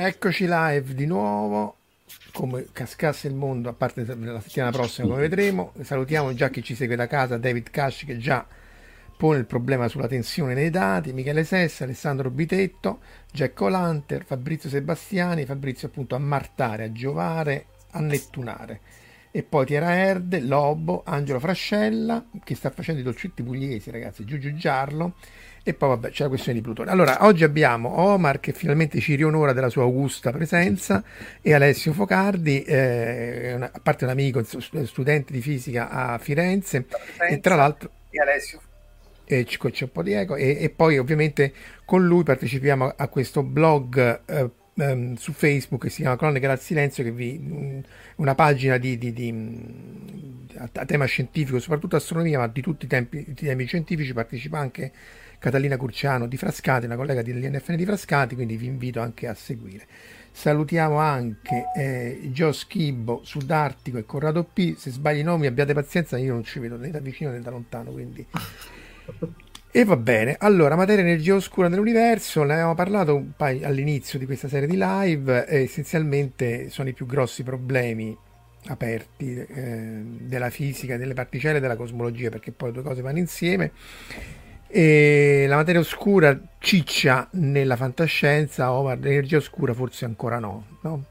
[0.00, 1.78] Eccoci live di nuovo,
[2.32, 5.72] come cascasse il mondo, a parte la settimana prossima come vedremo.
[5.80, 8.46] Salutiamo già chi ci segue da casa, David Cash che già
[9.16, 13.00] pone il problema sulla tensione nei dati, Michele Sessa, Alessandro Bitetto,
[13.32, 18.80] Jack Olanter, Fabrizio Sebastiani, Fabrizio appunto a martare, a giovare, a nettunare.
[19.32, 24.54] E poi Tiera Erde, Lobo, Angelo Frascella, che sta facendo i dolcetti pugliesi ragazzi, Giugiu
[24.54, 25.16] Giarlo
[25.68, 26.90] e poi vabbè c'è la questione di Plutone.
[26.90, 31.04] Allora, oggi abbiamo Omar che finalmente ci rionora della sua augusta presenza
[31.42, 36.86] e Alessio Focardi, eh, una, a parte un amico, studente di fisica a Firenze.
[37.28, 37.90] E tra l'altro...
[38.08, 38.62] E Alessio.
[39.26, 40.36] E c'è un po' di eco.
[40.36, 41.52] E, e, poi ovviamente
[41.84, 46.60] con lui partecipiamo a questo blog eh, um, su Facebook che si chiama Cronache dal
[46.60, 47.82] Silenzio che vi um,
[48.16, 49.34] una pagina di, di, di
[50.56, 54.58] a, a, tema scientifico soprattutto astronomia ma di tutti i, tempi, i temi scientifici partecipa
[54.58, 54.92] anche
[55.38, 59.86] Catalina Curciano di Frascati, una collega dell'INFN di Frascati, quindi vi invito anche a seguire.
[60.32, 64.76] Salutiamo anche eh, Gio Schibbo, Sudartico e Corrado P.
[64.76, 67.50] Se sbagli i nomi abbiate pazienza, io non ci vedo né da vicino né da
[67.50, 68.26] lontano, quindi...
[69.70, 74.48] E va bene, allora, materia energia oscura dell'universo, ne abbiamo parlato paio all'inizio di questa
[74.48, 78.16] serie di live, essenzialmente sono i più grossi problemi
[78.66, 83.18] aperti eh, della fisica, delle particelle e della cosmologia, perché poi le due cose vanno
[83.18, 83.72] insieme
[84.68, 91.04] e la materia oscura ciccia nella fantascienza, Omar, l'energia oscura forse ancora no, no?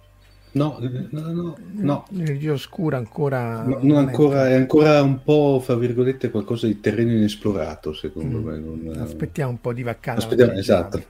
[0.52, 2.06] No, no, no, no.
[2.10, 3.62] L'energia oscura ancora...
[3.64, 8.44] No, non ancora, è ancora un po', fra virgolette, qualcosa di terreno inesplorato, secondo mm.
[8.44, 8.58] me.
[8.58, 8.98] Non...
[9.00, 10.20] Aspettiamo un po' di vaccata.
[10.20, 11.04] Aspettiamo, esatto.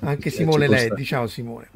[0.00, 1.68] Anche Simone Leddi, ciao Simone.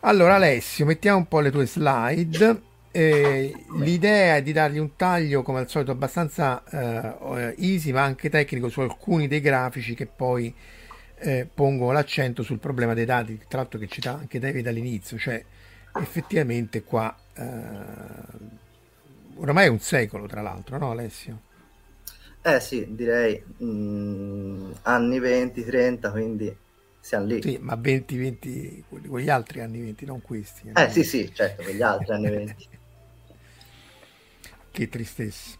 [0.00, 2.60] Allora Alessio, mettiamo un po' le tue slide.
[2.98, 8.28] Eh, l'idea è di dargli un taglio come al solito abbastanza eh, easy ma anche
[8.28, 10.52] tecnico su alcuni dei grafici che poi
[11.18, 15.40] eh, pongono l'accento sul problema dei dati tra l'altro che cita anche David all'inizio cioè
[15.94, 17.42] effettivamente qua eh,
[19.36, 21.42] oramai è un secolo tra l'altro no Alessio?
[22.42, 26.56] Eh sì, direi mm, anni 20, 30, quindi
[26.98, 27.42] siamo lì.
[27.42, 30.72] Sì, ma 20, 20, quegli altri anni 20, non questi.
[30.74, 32.68] Eh sì, sì, certo, quegli altri anni 20.
[34.78, 35.56] che tristezza.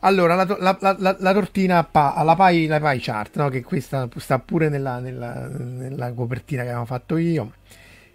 [0.00, 3.48] Allora, la, la, la, la tortina pa, alla pie, la pie chart, no?
[3.48, 7.52] che questa sta pure nella, nella, nella copertina che avevamo fatto io.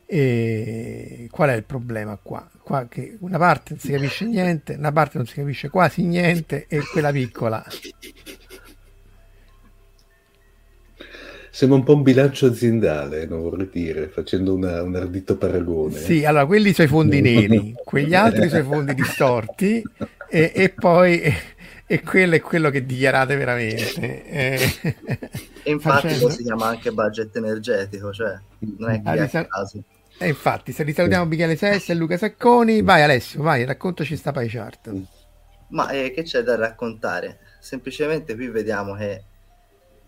[0.10, 2.50] E qual è il problema qua?
[2.62, 2.88] qua?
[2.88, 6.82] Che una parte non si capisce niente, una parte non si capisce quasi niente e
[6.92, 7.64] quella piccola.
[11.58, 15.98] Sembra un po' un bilancio aziendale, non vorrei dire, facendo una, un ardito paragone.
[15.98, 19.82] Sì, allora quelli sono i fondi neri, quegli altri sono i fondi distorti
[20.30, 21.20] e, e poi
[21.88, 24.24] e quello è quello che dichiarate veramente.
[24.28, 24.72] Eh,
[25.64, 26.30] e infatti facendo...
[26.30, 28.40] si chiama anche budget energetico, cioè
[28.78, 29.84] non è che ah, sal- caso.
[30.20, 34.48] E infatti, se risalutiamo Michele Sessa e Luca Sacconi, vai Alessio, vai, raccontaci sta pie
[34.48, 34.92] chart.
[35.70, 37.40] Ma eh, che c'è da raccontare?
[37.60, 39.24] Semplicemente qui vediamo che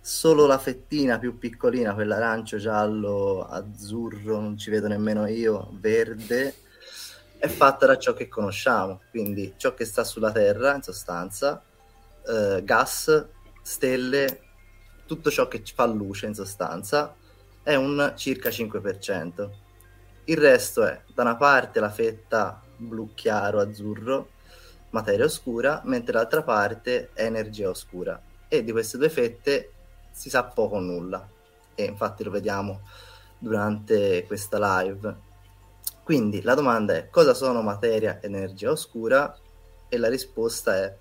[0.01, 6.55] solo la fettina più piccolina, quella arancio, giallo, azzurro, non ci vedo nemmeno io, verde,
[7.37, 11.61] è fatta da ciò che conosciamo, quindi ciò che sta sulla Terra in sostanza,
[12.27, 13.25] eh, gas,
[13.61, 14.41] stelle,
[15.05, 17.15] tutto ciò che fa luce in sostanza,
[17.63, 19.49] è un circa 5%.
[20.25, 24.29] Il resto è da una parte la fetta blu chiaro, azzurro,
[24.91, 28.21] materia oscura, mentre l'altra parte è energia oscura.
[28.47, 29.71] E di queste due fette
[30.19, 31.25] si sa poco o nulla.
[31.73, 32.81] E infatti lo vediamo
[33.37, 35.15] durante questa live.
[36.03, 39.33] Quindi la domanda è cosa sono materia e energia oscura?
[39.87, 40.93] E la risposta è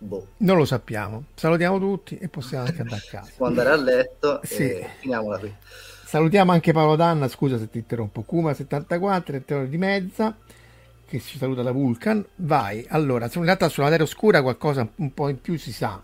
[0.00, 0.28] Boh.
[0.38, 1.26] Non lo sappiamo.
[1.34, 3.32] Salutiamo tutti e possiamo anche andare a casa.
[3.36, 4.84] Può andare a letto sì.
[5.00, 5.54] finiamola qui.
[6.04, 8.24] Salutiamo anche Paolo Danna, scusa se ti interrompo.
[8.28, 10.36] Kuma74, 7 ore di mezza,
[11.06, 12.24] che ci saluta da Vulcan.
[12.36, 16.02] Vai, allora, in realtà sulla materia oscura qualcosa un po' in più si sa.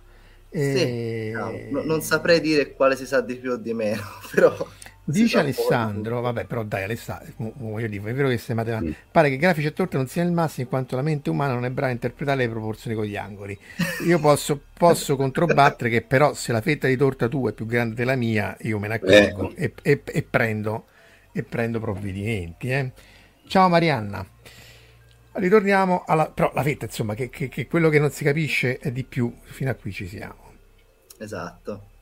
[0.56, 1.32] E...
[1.34, 4.02] Sì, no, non saprei dire quale si sa di più o di meno,
[4.32, 4.54] però...
[5.06, 8.90] Dice Alessandro, vabbè, però dai, Alessandro, voglio dire, è vero che sei matematico.
[8.90, 9.10] Mm.
[9.10, 11.66] Pare che grafici e torte non siano il massimo in quanto la mente umana non
[11.66, 13.58] è brava a interpretare le proporzioni con gli angoli.
[14.06, 17.94] Io posso, posso controbattere che però se la fetta di torta tua è più grande
[17.94, 19.64] della mia, io me ne accorgo eh.
[19.64, 20.86] e, e, e, prendo,
[21.32, 22.70] e prendo provvedimenti.
[22.70, 22.92] Eh.
[23.46, 24.24] Ciao Marianna.
[25.32, 26.30] Ritorniamo alla...
[26.30, 29.34] però la fetta, insomma, che, che, che quello che non si capisce è di più,
[29.42, 30.43] fino a qui ci siamo.
[31.18, 31.92] Esatto.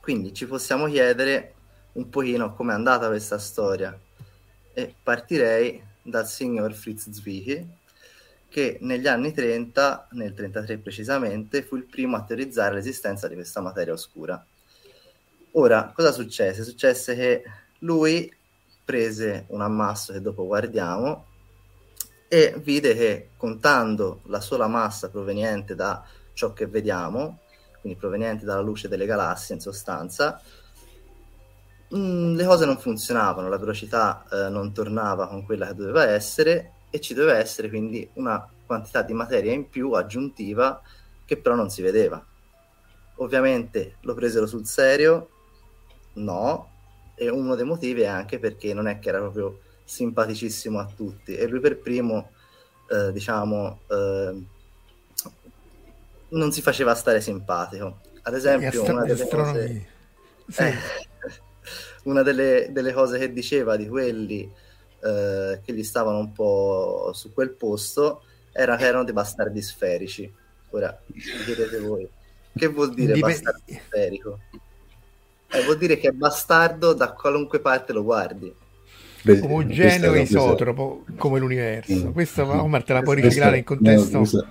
[0.00, 1.54] Quindi ci possiamo chiedere
[1.92, 3.98] un pochino come è andata questa storia
[4.72, 7.66] e partirei dal signor Fritz Zwicky
[8.48, 13.60] che negli anni 30, nel 33 precisamente, fu il primo a teorizzare l'esistenza di questa
[13.60, 14.44] materia oscura.
[15.52, 16.62] Ora, cosa successe?
[16.62, 17.42] Successe che
[17.80, 18.32] lui
[18.84, 21.26] prese un ammasso che dopo guardiamo
[22.28, 27.40] e vide che contando la sola massa proveniente da ciò che vediamo,
[27.84, 30.40] quindi proveniente dalla luce delle galassie in sostanza,
[31.90, 36.08] mh, mm, le cose non funzionavano, la velocità eh, non tornava con quella che doveva
[36.08, 40.80] essere e ci doveva essere quindi una quantità di materia in più aggiuntiva
[41.26, 42.24] che però non si vedeva.
[43.16, 45.28] Ovviamente lo presero sul serio?
[46.14, 46.70] No,
[47.14, 51.36] e uno dei motivi è anche perché non è che era proprio simpaticissimo a tutti
[51.36, 52.30] e lui per primo,
[52.88, 54.52] eh, diciamo, eh,
[56.30, 58.00] non si faceva stare simpatico.
[58.22, 59.86] Ad esempio, una delle cose...
[60.46, 60.62] Sì.
[60.62, 60.74] Eh,
[62.04, 64.50] una delle, delle cose che diceva di quelli
[65.04, 68.22] eh, che gli stavano un po' su quel posto
[68.52, 70.32] era che erano dei bastardi sferici.
[70.70, 70.98] Ora,
[71.44, 72.08] chiedete voi,
[72.56, 74.38] che vuol dire Dip- bastardo sferico?
[75.50, 78.52] Eh, vuol dire che è bastardo da qualunque parte lo guardi.
[79.22, 82.08] Beh, omogeneo e isotropo come l'universo.
[82.08, 82.12] Mm.
[82.12, 84.18] Questo Omar te la puoi riciclare in contesto.
[84.18, 84.46] No,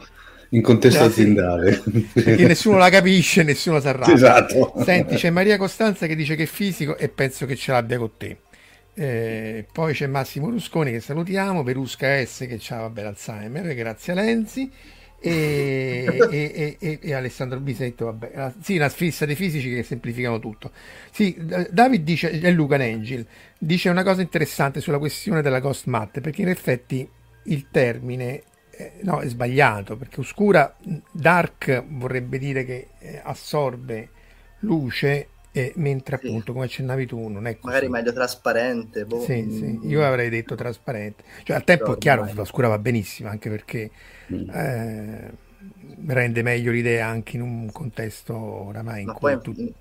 [0.54, 1.82] in contesto aziendale.
[2.14, 4.14] Perché nessuno la capisce, nessuno sa arrabbia.
[4.14, 4.74] Esatto.
[4.84, 8.12] Senti, c'è Maria Costanza che dice che è fisico e penso che ce l'abbia con
[8.18, 8.38] te.
[8.96, 14.72] Eh, poi c'è Massimo Rusconi che salutiamo, Perusca S che ha l'Alzheimer, grazie a Lenzi.
[15.26, 20.72] E, e, e, e, Alessandro Bisetto, vabbè, sì, una sfissa dei fisici che semplificano tutto.
[21.12, 23.26] Sì, David dice, e Luca Angel,
[23.58, 27.10] dice una cosa interessante sulla questione della Ghost Mat, perché in effetti
[27.46, 28.44] il termine
[28.76, 30.76] eh, no, è sbagliato perché oscura,
[31.12, 34.10] dark vorrebbe dire che eh, assorbe
[34.60, 36.26] luce, eh, mentre sì.
[36.26, 37.68] appunto, come accennavi tu, non è così.
[37.68, 39.06] Magari meglio trasparente.
[39.06, 39.22] Boh.
[39.22, 41.24] Sì, sì, io avrei detto trasparente.
[41.44, 43.92] Cioè, al tempo è chiaro, che l'oscura va benissimo, anche perché
[44.34, 44.50] mm.
[44.50, 45.32] eh,
[46.08, 49.38] rende meglio l'idea anche in un contesto oramai in Ma cui...
[49.38, 49.74] Poi, tu...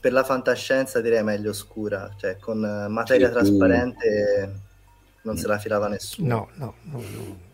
[0.00, 2.58] Per la fantascienza direi meglio oscura, cioè con
[2.88, 4.52] materia trasparente
[5.22, 6.26] non se la filava nessuno.
[6.26, 6.98] No, no, no.
[6.98, 7.50] no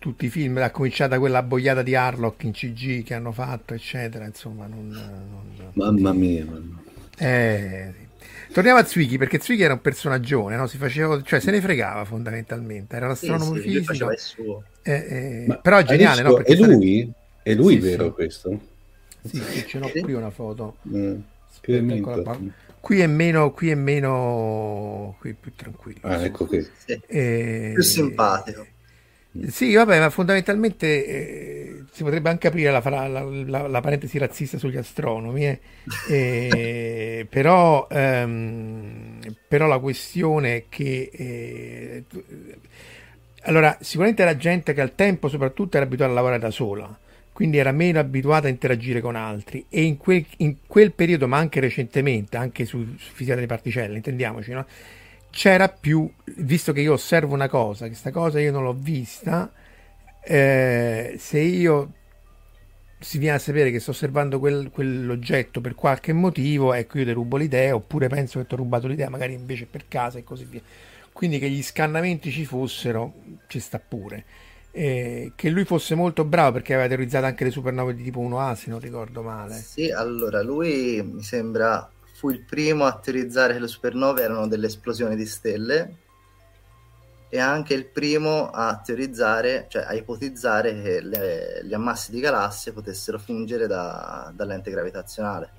[0.00, 0.58] tutti i film,
[1.06, 4.88] da quella boiata di Harlock in CG che hanno fatto, eccetera, insomma, non...
[4.88, 5.72] non...
[5.74, 6.44] Mamma mia.
[6.44, 6.82] Mamma.
[7.18, 7.94] Eh,
[8.52, 10.66] Torniamo a Zwicky, perché Zwicky era un personaggio, no?
[10.66, 14.64] si faceva, cioè se ne fregava fondamentalmente, era l'astronomo Sì, sì, fisico, faceva il suo.
[14.82, 16.28] eh, eh, però è geniale, visto?
[16.28, 16.34] no?
[16.34, 17.12] Perché È lui?
[17.42, 18.10] È lui Sì, vero sì.
[18.10, 18.60] questo?
[19.22, 20.00] Sì, sì, ce l'ho Sì.
[20.00, 20.76] qui una foto.
[21.60, 22.38] Più Aspetta, qua.
[22.80, 26.00] Qui è meno, qui è meno, qui è più tranquillo.
[26.02, 26.66] Ah, ecco qui.
[26.72, 28.66] Sì, Eh, più simpatico.
[29.46, 34.58] Sì, vabbè, ma fondamentalmente eh, si potrebbe anche aprire la, la- la- la parentesi razzista
[34.58, 35.60] sugli astronomi, eh.
[36.02, 41.10] Eh, però, ehm, però la questione è che...
[41.12, 42.04] eh,
[43.44, 46.98] allora, sicuramente era gente che al tempo soprattutto era abituata a lavorare da sola,
[47.32, 51.38] quindi era meno abituata a interagire con altri e in quel, in quel periodo, ma
[51.38, 54.66] anche recentemente, anche su, su fisica delle particelle, intendiamoci, no?
[55.30, 59.50] C'era più, visto che io osservo una cosa, che sta cosa io non l'ho vista,
[60.22, 61.92] eh, se io
[62.98, 67.12] si viene a sapere che sto osservando quel- quell'oggetto per qualche motivo, ecco io ti
[67.12, 70.44] rubo l'idea, oppure penso che ti ho rubato l'idea, magari invece per casa e così
[70.44, 70.60] via.
[71.12, 73.12] Quindi che gli scannamenti ci fossero,
[73.46, 74.24] ci sta pure.
[74.72, 78.54] Eh, che lui fosse molto bravo perché aveva teorizzato anche le supernove di tipo 1A,
[78.54, 79.54] se non ricordo male.
[79.54, 84.66] Sì, allora lui mi sembra fu il primo a teorizzare che le supernove erano delle
[84.66, 85.96] esplosioni di stelle
[87.30, 92.72] e anche il primo a teorizzare, cioè a ipotizzare che le- gli ammassi di galassie
[92.72, 95.52] potessero fungere da, da lente gravitazionale.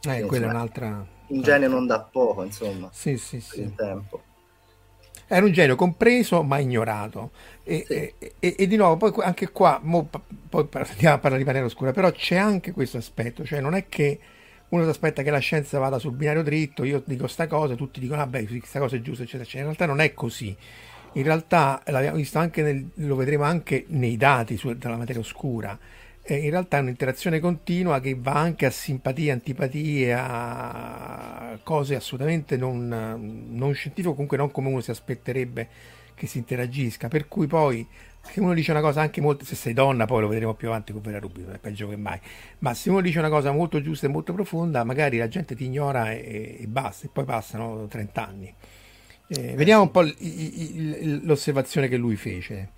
[0.00, 1.06] Quindi, quella è insomma, un'altra...
[1.26, 3.72] Un genio non da poco, insomma, Sì, sì, sì.
[3.76, 4.22] tempo.
[5.26, 7.30] Era un genio compreso ma ignorato.
[7.62, 7.94] E, Sì.
[8.18, 10.08] e- e- e di nuovo, poi anche qua, mo
[10.48, 13.74] poi par- andiamo a parlare di Panera Oscura, però c'è anche questo aspetto, cioè non
[13.74, 14.20] è che
[14.74, 18.00] uno si aspetta che la scienza vada sul binario dritto, io dico sta cosa, tutti
[18.00, 19.68] dicono, vabbè, questa cosa è giusta, eccetera, eccetera.
[19.68, 20.56] In realtà non è così.
[21.12, 25.78] In realtà, l'abbiamo visto anche nel, lo vedremo anche nei dati su- della materia oscura,
[26.22, 32.56] eh, in realtà è un'interazione continua che va anche a simpatie, antipatie, a cose assolutamente
[32.56, 32.88] non,
[33.50, 35.68] non scientifiche, comunque non come uno si aspetterebbe
[36.14, 37.08] che si interagisca.
[37.08, 37.86] Per cui poi,
[38.24, 40.92] se uno dice una cosa anche molto, se sei donna, poi lo vedremo più avanti
[40.92, 42.20] con Vera Rubio, è peggio che mai.
[42.58, 45.64] Ma se uno dice una cosa molto giusta e molto profonda, magari la gente ti
[45.64, 48.54] ignora e, e basta, e poi passano 30 anni.
[49.26, 52.72] Eh, vediamo un po' il- il- l'osservazione che lui fece.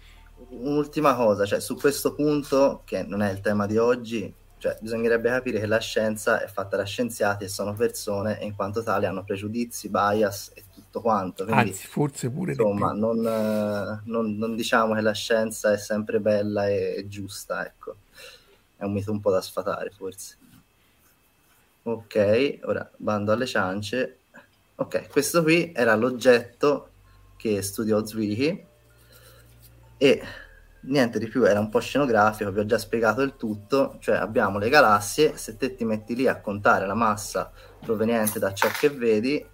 [0.48, 5.28] Un'ultima cosa, cioè su questo punto, che non è il tema di oggi, cioè bisognerebbe
[5.30, 9.06] capire che la scienza è fatta da scienziati e sono persone e in quanto tali
[9.06, 10.64] hanno pregiudizi, bias e
[10.96, 11.44] tutto quanto.
[11.44, 13.20] Quindi, Anzi, forse pure insomma, non,
[14.04, 17.96] non- non diciamo che la scienza è sempre bella e, e giusta, ecco.
[18.76, 20.36] È un mito un po' da sfatare, forse.
[21.82, 24.18] Ok, ora bando alle ciance.
[24.76, 26.90] Ok, questo qui era l'oggetto
[27.36, 28.66] che studiò Zwicky
[29.98, 30.22] e
[30.80, 34.58] niente di più, era un po' scenografico, vi ho già spiegato il tutto, cioè abbiamo
[34.58, 37.50] le galassie, se te ti metti lì a contare la massa
[37.80, 39.44] proveniente da ciò che vedi,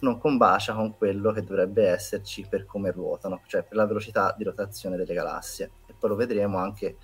[0.00, 4.44] non combacia con quello che dovrebbe esserci per come ruotano, cioè per la velocità di
[4.44, 5.70] rotazione delle galassie.
[5.86, 6.96] E poi lo vedremo anche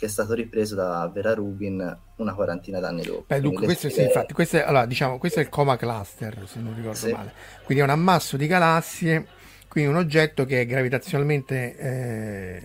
[0.00, 3.24] che è stato ripreso da Vera Rubin una quarantina d'anni dopo.
[3.26, 6.58] Beh, dunque, questo, sì, infatti, questo è, allora, diciamo, questo è il coma cluster, se
[6.58, 7.12] non ricordo Sì.
[7.12, 7.32] male.
[7.64, 9.26] Quindi è un ammasso di galassie,
[9.68, 12.62] quindi un oggetto che è gravitazionalmente eh,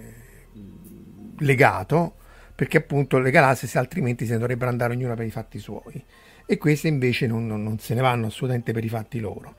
[1.39, 2.13] legato,
[2.56, 6.01] perché appunto le galassie se altrimenti se ne dovrebbero andare ognuna per i fatti suoi.
[6.46, 9.56] E queste invece non, non- non se ne vanno assolutamente per i fatti loro.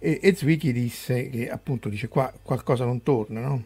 [0.00, 3.64] E, e Zwicky disse che appunto dice qua qualcosa non torna, no?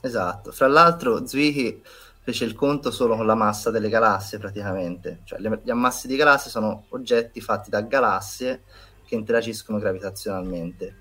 [0.00, 1.80] Esatto, fra l'altro Zwicky
[2.20, 6.16] fece il conto solo con la massa delle galassie praticamente, cioè le- gli ammassi di
[6.16, 8.64] galassie sono oggetti fatti da galassie
[9.04, 10.96] che interagiscono gravitazionalmente.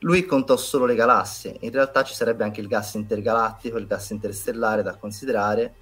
[0.00, 4.10] Lui contò solo le galassie, in realtà ci sarebbe anche il gas intergalattico, il gas
[4.10, 5.74] interstellare da considerare,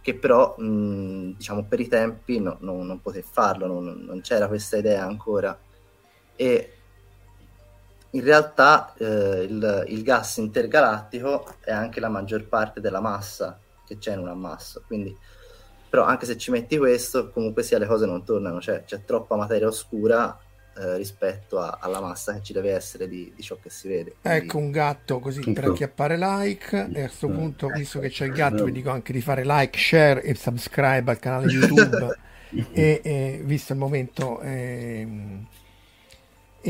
[0.00, 4.48] che però mh, diciamo per i tempi no- no- non poté farlo, non, non c'era
[4.48, 5.58] questa idea ancora.
[6.34, 6.75] E
[8.16, 13.98] in realtà eh, il, il gas intergalattico è anche la maggior parte della massa che
[13.98, 15.14] c'è in un ammasso, quindi
[15.88, 19.36] però anche se ci metti questo, comunque sia le cose non tornano, cioè c'è troppa
[19.36, 20.36] materia oscura
[20.78, 24.14] eh, rispetto a- alla massa che ci deve essere di, di ciò che si vede.
[24.20, 25.72] Quindi- Ecco un gatto così per Ecco.
[25.72, 27.32] acchiappare like e a questo Eh.
[27.32, 31.10] punto visto che c'è il gatto vi dico anche di fare like, share e subscribe
[31.10, 32.16] al canale YouTube
[32.72, 35.46] e, e visto il momento ehm,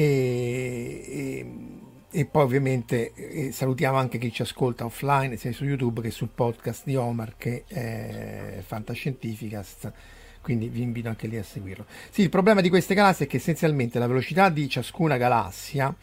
[0.00, 1.46] e,
[2.10, 6.28] e- poi ovviamente eh, salutiamo anche chi ci ascolta offline sia su YouTube che sul
[6.28, 9.92] podcast di Omar che è Fantascientificast
[10.42, 13.38] quindi vi invito anche lì a seguirlo sì il problema di queste galassie è che
[13.38, 15.94] essenzialmente la velocità di ciascuna galassia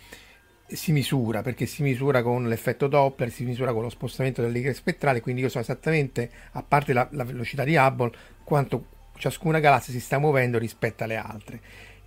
[0.65, 4.73] si misura perché si misura con l'effetto Doppler, si misura con lo spostamento delle righe
[4.73, 8.11] spettrali, quindi io so esattamente, a parte la, la velocità di Hubble,
[8.43, 8.85] quanto
[9.17, 11.61] ciascuna galassia si sta muovendo rispetto alle altre.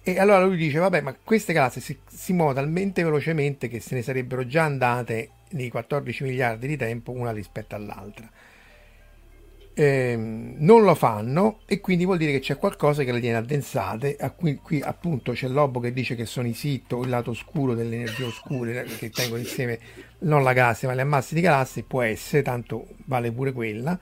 [0.09, 3.97] E allora lui dice, vabbè, ma queste galassie si, si muovono talmente velocemente che se
[3.97, 8.31] ne sarebbero già andate nei 14 miliardi di tempo una rispetto all'altra
[9.79, 14.17] eh, non lo fanno e quindi vuol dire che c'è qualcosa che le tiene addensate.
[14.35, 17.97] Qui, qui appunto c'è l'Obo che dice che sono i sitto, il lato oscuro delle
[17.97, 19.79] energie oscure che tengono insieme
[20.21, 23.99] non la galassia ma le ammassi di galassie, può essere, tanto vale pure quella.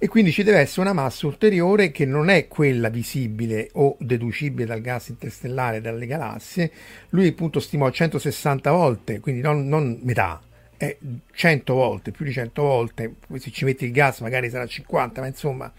[0.00, 4.64] E quindi ci deve essere una massa ulteriore che non è quella visibile o deducibile
[4.64, 6.70] dal gas interstellare dalle galassie.
[7.10, 10.40] Lui appunto stimò 160 volte, quindi non, non metà,
[10.76, 10.96] è
[11.32, 15.26] 100 volte, più di 100 volte, se ci metti il gas magari sarà 50, ma
[15.26, 15.72] insomma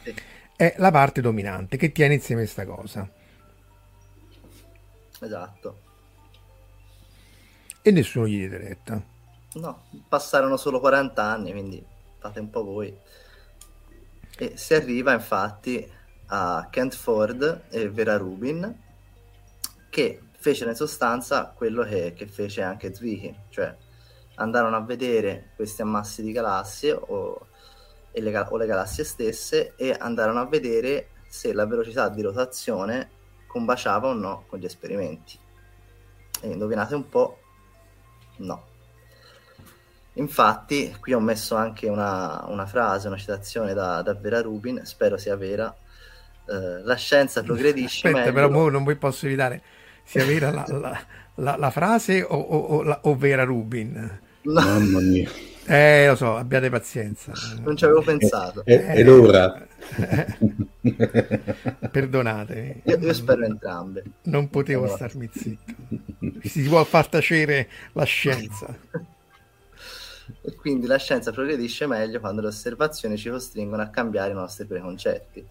[0.57, 3.09] è la parte dominante che tiene insieme questa cosa.
[5.21, 5.79] Esatto.
[7.81, 9.01] E nessuno gli diede retta.
[9.53, 11.81] No, passarono solo 40 anni, quindi
[12.19, 12.93] fate un po' voi.
[14.41, 15.85] E si arriva infatti
[16.27, 18.73] a Kent Ford e Vera Rubin,
[19.89, 23.75] che fecero in sostanza quello che, che fece anche Zwicky, cioè
[24.35, 27.47] andarono a vedere questi ammassi di galassie o,
[28.13, 33.09] le, o le galassie stesse e andarono a vedere se la velocità di rotazione
[33.45, 35.37] combaciava o no con gli esperimenti.
[36.41, 37.39] E indovinate un po',
[38.37, 38.68] no.
[40.13, 45.17] Infatti, qui ho messo anche una, una frase, una citazione da, da, Vera Rubin, spero
[45.17, 45.73] sia vera.
[46.45, 48.07] Eh, la scienza progredisce.
[48.07, 48.49] Aspetta, meglio...
[48.49, 49.61] però non vi posso evitare
[50.03, 50.99] sia vera la, la,
[51.35, 54.19] la, la frase o, o, o Vera Rubin.
[54.41, 54.53] No.
[54.61, 55.29] Mamma mia.
[55.65, 57.31] Eh, lo so, abbiate pazienza.
[57.61, 58.65] Non ci avevo pensato.
[58.65, 59.67] E, e, e l'ora.
[61.91, 62.81] Perdonate.
[62.85, 64.03] Io, io, spero entrambe.
[64.23, 64.95] Non potevo allora.
[64.95, 65.73] starmi zitto.
[66.41, 68.75] Si può far tacere la scienza.
[70.41, 74.65] e quindi la scienza progredisce meglio quando le osservazioni ci costringono a cambiare i nostri
[74.65, 75.45] preconcetti.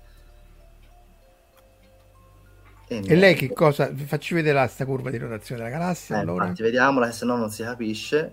[2.90, 3.92] E, e lei che cosa?
[3.94, 6.16] Facci vedere questa curva di rotazione della galassia.
[6.16, 6.44] Eh, allora.
[6.44, 8.32] Infatti, vediamola, che se no non si capisce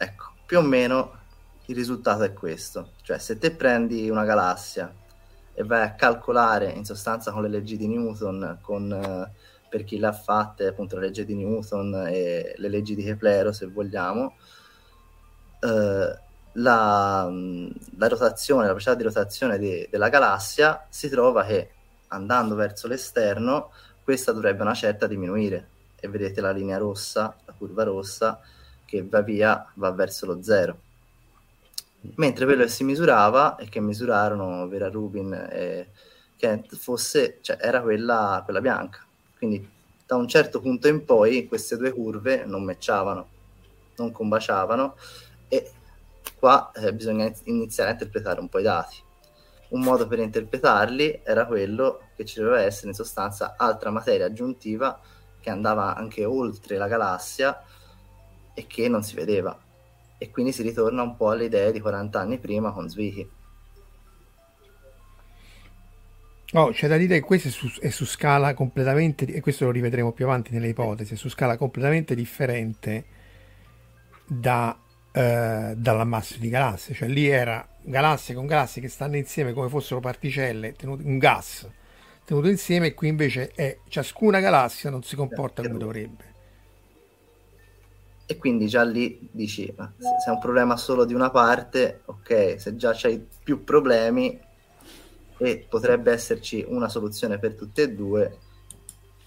[0.00, 1.12] Ecco, più o meno
[1.66, 2.92] il risultato è questo.
[3.02, 4.94] Cioè, se te prendi una galassia
[5.52, 9.30] e vai a calcolare in sostanza con le leggi di Newton, con, eh,
[9.68, 13.50] per chi le ha fatte, appunto la legge di Newton e le leggi di Keplero,
[13.52, 14.36] se vogliamo,
[15.60, 16.18] eh,
[16.52, 21.70] la, la, rotazione, la velocità di rotazione di, della galassia si trova che
[22.08, 23.70] andando verso l'esterno
[24.02, 25.68] questa dovrebbe una certa diminuire
[26.00, 28.40] e vedete la linea rossa, la curva rossa,
[28.84, 30.80] che va via va verso lo zero.
[32.14, 35.88] Mentre quello che si misurava e che misurarono Vera Rubin e
[36.36, 39.04] Kent fosse, cioè, era quella, quella bianca.
[39.36, 39.68] Quindi
[40.06, 43.28] da un certo punto in poi queste due curve non matchavano,
[43.96, 44.94] non combaciavano
[46.38, 48.96] qua eh, bisogna iniziare a interpretare un po' i dati.
[49.70, 54.98] Un modo per interpretarli era quello che ci doveva essere in sostanza altra materia aggiuntiva
[55.40, 57.62] che andava anche oltre la galassia
[58.54, 59.56] e che non si vedeva.
[60.18, 63.30] E quindi si ritorna un po' alle idee di 40 anni prima con Zwicky.
[66.52, 69.70] Oh, c'è da dire che questo è su, è su, scala completamente, e questo lo
[69.70, 73.04] rivedremo più avanti nelle ipotesi, è su scala completamente differente
[74.26, 74.74] da,
[75.18, 79.98] eh, dall'ammasso di galassie, cioè lì era galassie con galassie che stanno insieme come fossero
[79.98, 81.68] particelle, tenute, un gas
[82.24, 86.36] tenuto insieme, e qui invece è ciascuna galassia non si comporta come dovrebbe
[88.30, 92.56] e quindi già lì dici, ma se è un problema solo di una parte, ok,
[92.58, 94.38] se già c'hai più problemi
[95.38, 98.38] e potrebbe esserci una soluzione per tutte e due,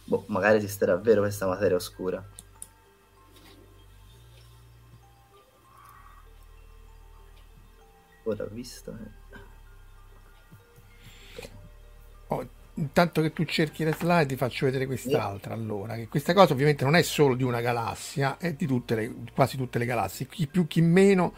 [0.05, 2.23] boh, magari esisterà davvero questa materia oscura.
[8.23, 8.91] Ora visto.
[8.91, 9.19] Eh.
[12.27, 16.53] Oh, intanto che tu cerchi le slide ti faccio vedere quest'altra allora che questa cosa
[16.53, 20.27] ovviamente non è solo di una galassia è di tutte le, quasi tutte le galassie
[20.27, 21.33] chi più chi meno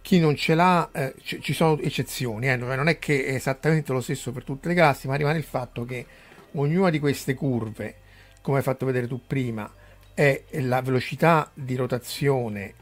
[0.00, 2.56] chi non ce l'ha eh, c- ci sono eccezioni eh.
[2.56, 5.84] non è che è esattamente lo stesso per tutte le galassie ma rimane il fatto
[5.84, 6.04] che
[6.52, 7.94] ognuna di queste curve
[8.40, 9.72] come hai fatto vedere tu prima
[10.14, 12.74] è la velocità di rotazione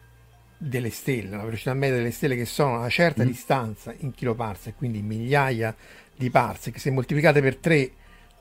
[0.63, 3.27] delle stelle, la velocità media delle stelle che sono a una certa mm.
[3.27, 5.75] distanza in kiloparsec, quindi migliaia
[6.15, 7.91] di parsec, se moltiplicate per 3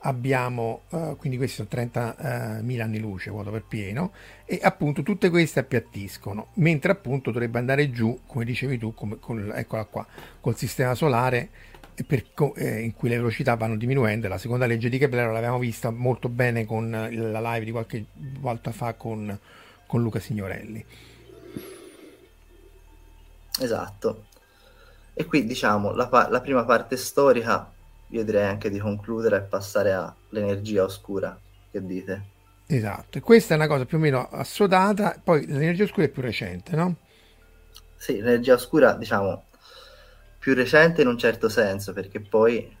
[0.00, 4.12] abbiamo, uh, quindi questi sono 30.000 uh, anni luce, vuoto per pieno,
[4.44, 9.50] e appunto tutte queste appiattiscono, mentre appunto dovrebbe andare giù, come dicevi tu, come, con,
[9.54, 10.06] eccola qua,
[10.40, 11.48] col sistema solare
[12.06, 12.24] per,
[12.56, 14.28] eh, in cui le velocità vanno diminuendo.
[14.28, 18.04] La seconda legge di Kepler l'abbiamo vista molto bene con la live di qualche
[18.40, 19.38] volta fa con,
[19.86, 20.84] con Luca Signorelli.
[23.60, 24.26] Esatto.
[25.12, 27.70] E qui diciamo la, pa- la prima parte storica,
[28.08, 31.38] io direi anche di concludere e passare all'energia oscura.
[31.70, 32.24] Che dite?
[32.66, 36.22] Esatto, e questa è una cosa più o meno assodata, poi l'energia oscura è più
[36.22, 36.96] recente, no?
[37.96, 39.44] Sì, l'energia oscura, diciamo,
[40.38, 42.76] più recente in un certo senso, perché poi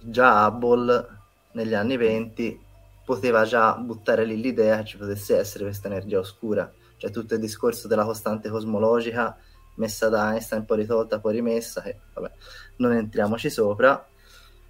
[0.00, 1.06] già Hubble
[1.52, 2.60] negli anni 20
[3.04, 7.40] poteva già buttare lì l'idea che ci potesse essere questa energia oscura, cioè tutto il
[7.40, 9.36] discorso della costante cosmologica
[9.76, 12.30] messa da Einstein, poi ritolta, poi rimessa, che vabbè,
[12.76, 14.06] non entriamoci sopra,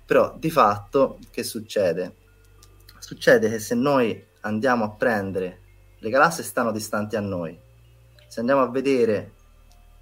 [0.05, 2.14] però di fatto che succede?
[2.99, 5.61] Succede che se noi andiamo a prendere,
[5.99, 7.59] le galassie stanno distanti a noi,
[8.29, 9.33] se andiamo a vedere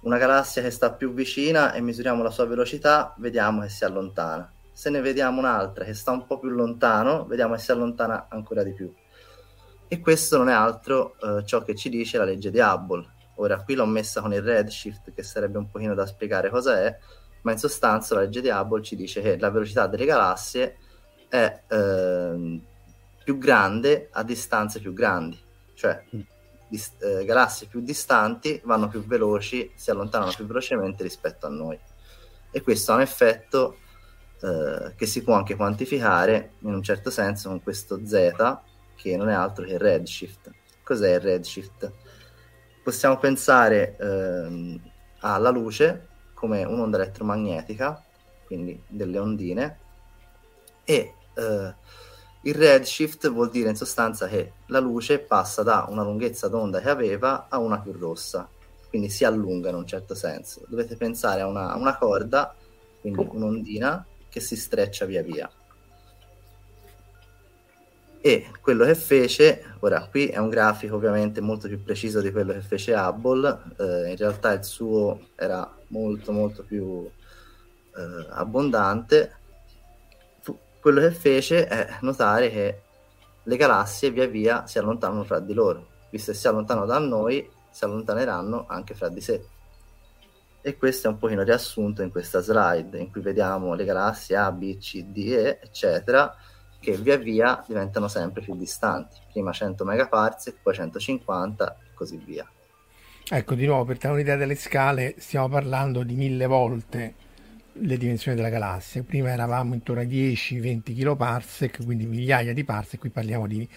[0.01, 4.51] una galassia che sta più vicina e misuriamo la sua velocità, vediamo che si allontana.
[4.71, 8.61] Se ne vediamo un'altra che sta un po' più lontano, vediamo che si allontana ancora
[8.61, 8.93] di più.
[9.87, 13.13] E questo non è altro eh, ciò che ci dice la legge di Hubble.
[13.35, 16.97] Ora qui l'ho messa con il redshift, che sarebbe un pochino da spiegare cosa è,
[17.41, 20.77] ma in sostanza la legge di Hubble ci dice che la velocità delle galassie
[21.29, 22.61] è eh,
[23.23, 25.39] più grande a distanze più grandi.
[25.73, 26.03] Cioè,
[26.67, 31.77] dis- eh, galassie più distanti vanno più veloci, si allontanano più velocemente rispetto a noi.
[32.51, 33.77] E questo ha un effetto
[34.41, 38.57] eh, che si può anche quantificare in un certo senso con questo Z,
[38.95, 40.51] che non è altro che il redshift.
[40.83, 41.91] Cos'è il redshift?
[42.85, 44.79] Possiamo pensare ehm,
[45.21, 47.99] alla luce come un'onda elettromagnetica,
[48.45, 49.79] quindi delle ondine,
[50.83, 51.73] e eh,
[52.41, 56.89] il redshift vuol dire in sostanza che la luce passa da una lunghezza d'onda che
[56.91, 58.47] aveva a una più rossa,
[58.87, 60.61] quindi si allunga in un certo senso.
[60.67, 62.53] Dovete pensare a una, una corda,
[63.01, 65.49] quindi un'ondina che si streccia via via.
[68.25, 72.53] E quello che fece, ora qui è un grafico ovviamente molto più preciso di quello
[72.53, 79.31] che fece Hubble, eh, in realtà il suo era molto molto più eh, abbondante,
[80.79, 82.81] quello che fece è notare che
[83.43, 87.47] le galassie via via si allontanano fra di loro, visto che si allontanano da noi,
[87.69, 89.45] si allontaneranno anche fra di sé.
[90.61, 94.51] E questo è un pochino riassunto in questa slide, in cui vediamo le galassie A,
[94.51, 96.35] B, C, D, E, eccetera,
[96.85, 99.17] che via via diventano sempre più distanti.
[99.31, 102.47] Prima 100 megaparsec, poi 150 e così via.
[103.27, 107.15] Ecco, di nuovo, per dare un'idea delle scale, stiamo parlando di mille volte
[107.71, 109.01] le dimensioni della galassia.
[109.01, 113.67] Prima eravamo intorno ai 10-20 kiloparsec, quindi migliaia di parsec, qui parliamo di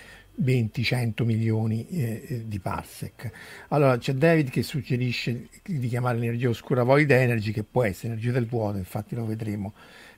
[0.43, 3.31] 20-100 milioni eh, eh, di parsec.
[3.69, 8.33] Allora c'è David che suggerisce di chiamare l'energia oscura void energy, che può essere energia
[8.33, 9.73] del vuoto, infatti lo vedremo.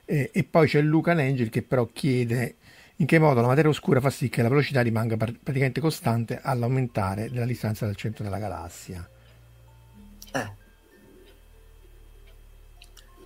[0.04, 2.56] Eh, e poi c'è Luca Angel che però chiede
[3.00, 7.30] in che modo la materia oscura fa sì che la velocità rimanga praticamente costante all'aumentare
[7.30, 9.08] della distanza dal centro della galassia.
[10.32, 10.52] Eh,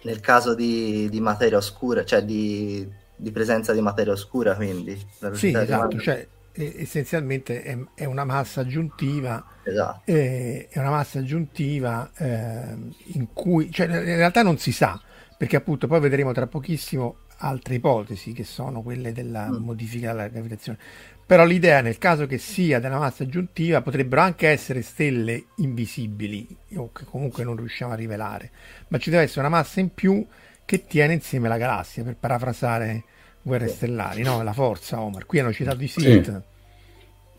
[0.03, 4.97] nel caso di, di materia oscura, cioè di, di, presenza di materia oscura, quindi.
[5.33, 10.03] Sì, esatto, cioè essenzialmente è, è, una massa aggiuntiva, esatto.
[10.05, 12.77] è, è, una massa aggiuntiva eh,
[13.15, 15.01] in cui, cioè in realtà non si sa,
[15.37, 19.57] perché appunto poi vedremo tra pochissimo altre ipotesi che sono quelle della mm.
[19.57, 20.79] modifica della gravitazione.
[21.27, 26.93] Però l'idea, nel caso che sia della massa aggiuntiva, potrebbero anche essere stelle invisibili o
[26.93, 28.51] che comunque non riusciamo a rivelare,
[28.89, 30.25] ma ci deve essere una massa in più
[30.67, 33.05] che tiene insieme la galassia, per parafrasare
[33.41, 34.43] Guerre Stellari, no?
[34.43, 35.25] La forza, Omar.
[35.25, 36.25] Qui hanno citato i Sith.
[36.25, 36.53] Sì.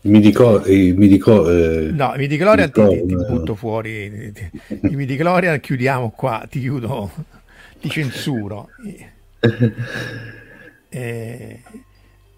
[0.02, 4.32] I midichlorian i midico, eh, no, i midichlorian ti, ti, ti, butto fuori
[4.82, 7.10] i midichlorian chiudiamo qua ti chiudo
[7.80, 8.68] ti censuro
[10.88, 11.60] eh,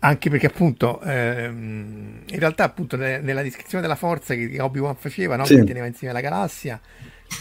[0.01, 5.45] anche perché appunto ehm, in realtà appunto nella descrizione della forza che Obi-Wan faceva no?
[5.45, 5.57] sì.
[5.57, 6.81] che teneva insieme la galassia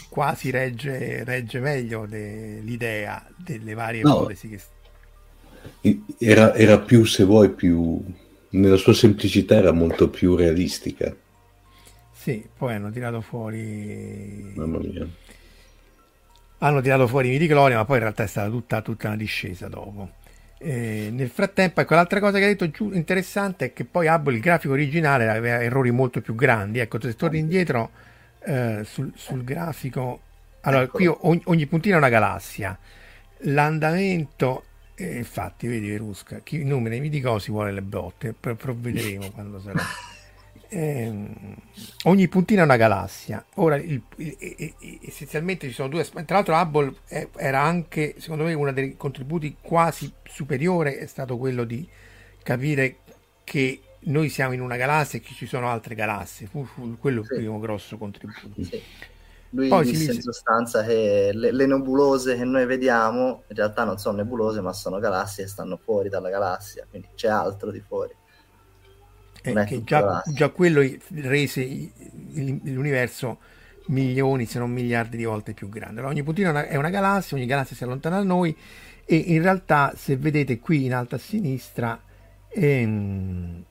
[0.10, 4.60] quasi regge, regge meglio de, l'idea delle varie no, ipotesi
[5.82, 6.02] che...
[6.18, 8.04] era, era più se vuoi più
[8.50, 11.16] nella sua semplicità era molto più realistica
[12.12, 15.08] sì poi hanno tirato fuori mamma mia
[16.60, 19.68] hanno tirato fuori i midichlorian ma poi in realtà è stata tutta, tutta una discesa
[19.68, 20.10] dopo
[20.60, 24.36] eh, nel frattempo, ecco, l'altra cosa che ha detto giù interessante è che poi Hubble,
[24.36, 26.80] il grafico originale, aveva errori molto più grandi.
[26.80, 27.92] Ecco, se torni indietro
[28.40, 30.22] eh, sul, sul, grafico,
[30.62, 32.78] allora qui ogni, ogni puntina è una galassia.
[33.42, 34.64] L'andamento,
[34.96, 39.84] eh, infatti, vedi Verusca, chi numera i midi si vuole le botte, provvederemo quando sarà.
[40.70, 41.28] Eh,
[42.04, 43.46] ogni puntina è una galassia.
[43.56, 46.26] Ora, il, il, il, essenzialmente ci sono due aspetti.
[46.26, 46.96] Tra l'altro, Hubble
[47.36, 51.88] era anche, secondo me, uno dei contributi quasi superiore è stato quello di
[52.44, 52.98] capire
[53.44, 57.24] che noi siamo in una galassia e che ci sono altre galassie, fu, fu quello
[57.24, 57.34] sì.
[57.34, 58.64] il primo grosso contributo.
[58.64, 58.82] Sì.
[59.52, 63.98] Lui Poi disse in sostanza che le, le, nebulose che noi vediamo in realtà non
[63.98, 68.14] sono nebulose ma sono galassie che stanno fuori dalla galassia, quindi c'è altro di fuori.
[69.52, 70.82] Eh, che già, già, quello
[71.16, 71.92] rese
[72.34, 73.40] l'universo
[73.88, 76.00] milioni se non miliardi di volte più grande.
[76.00, 78.56] Allora, ogni puntino è una galassia, ogni galassia si allontana da noi
[79.06, 82.00] e in realtà se vedete qui in alto a sinistra
[82.50, 83.64] ehm,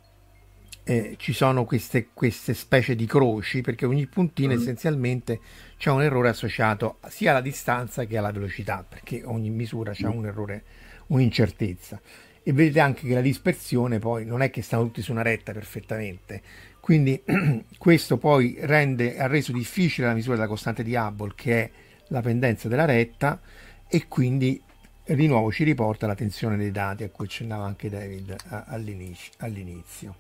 [0.85, 4.57] eh, ci sono queste, queste, specie di croci perché ogni puntino mm.
[4.57, 5.41] essenzialmente
[5.77, 10.17] c'è un errore associato sia alla distanza che alla velocità perché ogni misura ha mm.
[10.17, 10.65] un errore,
[11.09, 12.01] un'incertezza
[12.49, 15.51] e vedete anche che la dispersione poi non è che stanno tutti su una retta
[15.51, 16.41] perfettamente
[16.87, 17.21] quindi
[17.77, 21.71] questo poi rende, ha reso difficile la misura della costante di Hubble che è
[22.11, 23.41] la pendenza della retta
[23.89, 24.63] e quindi
[25.05, 28.37] di nuovo ci riporta la tensione dei dati a cui accennava anche David
[28.69, 29.33] all'inizio.
[29.39, 30.15] all'inizio.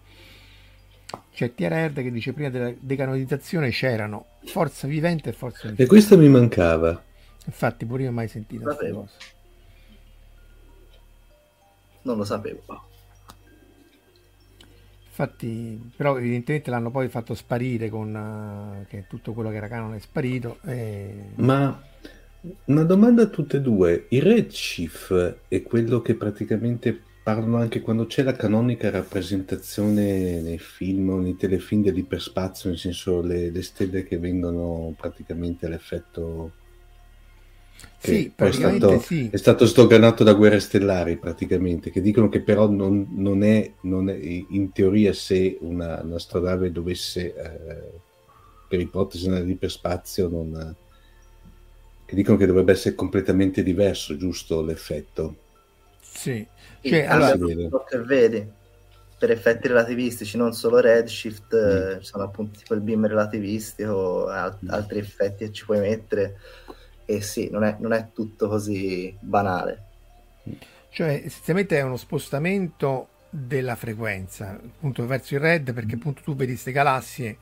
[1.32, 5.84] C'è TRR che dice prima della decanonizzazione c'erano forza vivente e forza vivente.
[5.84, 7.00] E questo mi mancava.
[7.44, 9.12] Infatti pure io ho mai sentito questa cosa.
[12.06, 12.62] Non lo sapevo.
[15.08, 19.96] Infatti, però evidentemente l'hanno poi fatto sparire con uh, che tutto quello che era canone
[19.96, 20.58] è sparito.
[20.64, 21.30] E...
[21.36, 21.82] Ma
[22.66, 24.06] una domanda a tutte e due.
[24.10, 31.08] Il redshift è quello che praticamente parlano anche quando c'è la canonica rappresentazione nei film
[31.08, 36.52] o nei telefilm dell'iperspazio, nel senso le, le stelle che vengono praticamente all'effetto
[37.98, 39.28] sì, è stato, sì.
[39.30, 44.08] è stato sdoganato da guerre stellari praticamente, che dicono che però non, non, è, non
[44.08, 48.00] è, in teoria se una, un'astronave dovesse, eh,
[48.68, 50.74] per ipotesi nell'iperspazio, non,
[52.04, 55.36] che dicono che dovrebbe essere completamente diverso, giusto l'effetto?
[56.00, 56.46] Sì,
[56.82, 58.48] cioè, allora, che vedi
[59.18, 61.96] per effetti relativistici, non solo redshift, mm.
[61.96, 64.70] eh, sono appunto tipo il beam relativistico, alt- mm.
[64.70, 66.36] altri effetti che ci puoi mettere.
[67.06, 69.84] E sì, non è, non è tutto così banale.
[70.90, 76.52] Cioè, essenzialmente è uno spostamento della frequenza, appunto verso il red, perché appunto tu vedi
[76.52, 77.36] queste galassie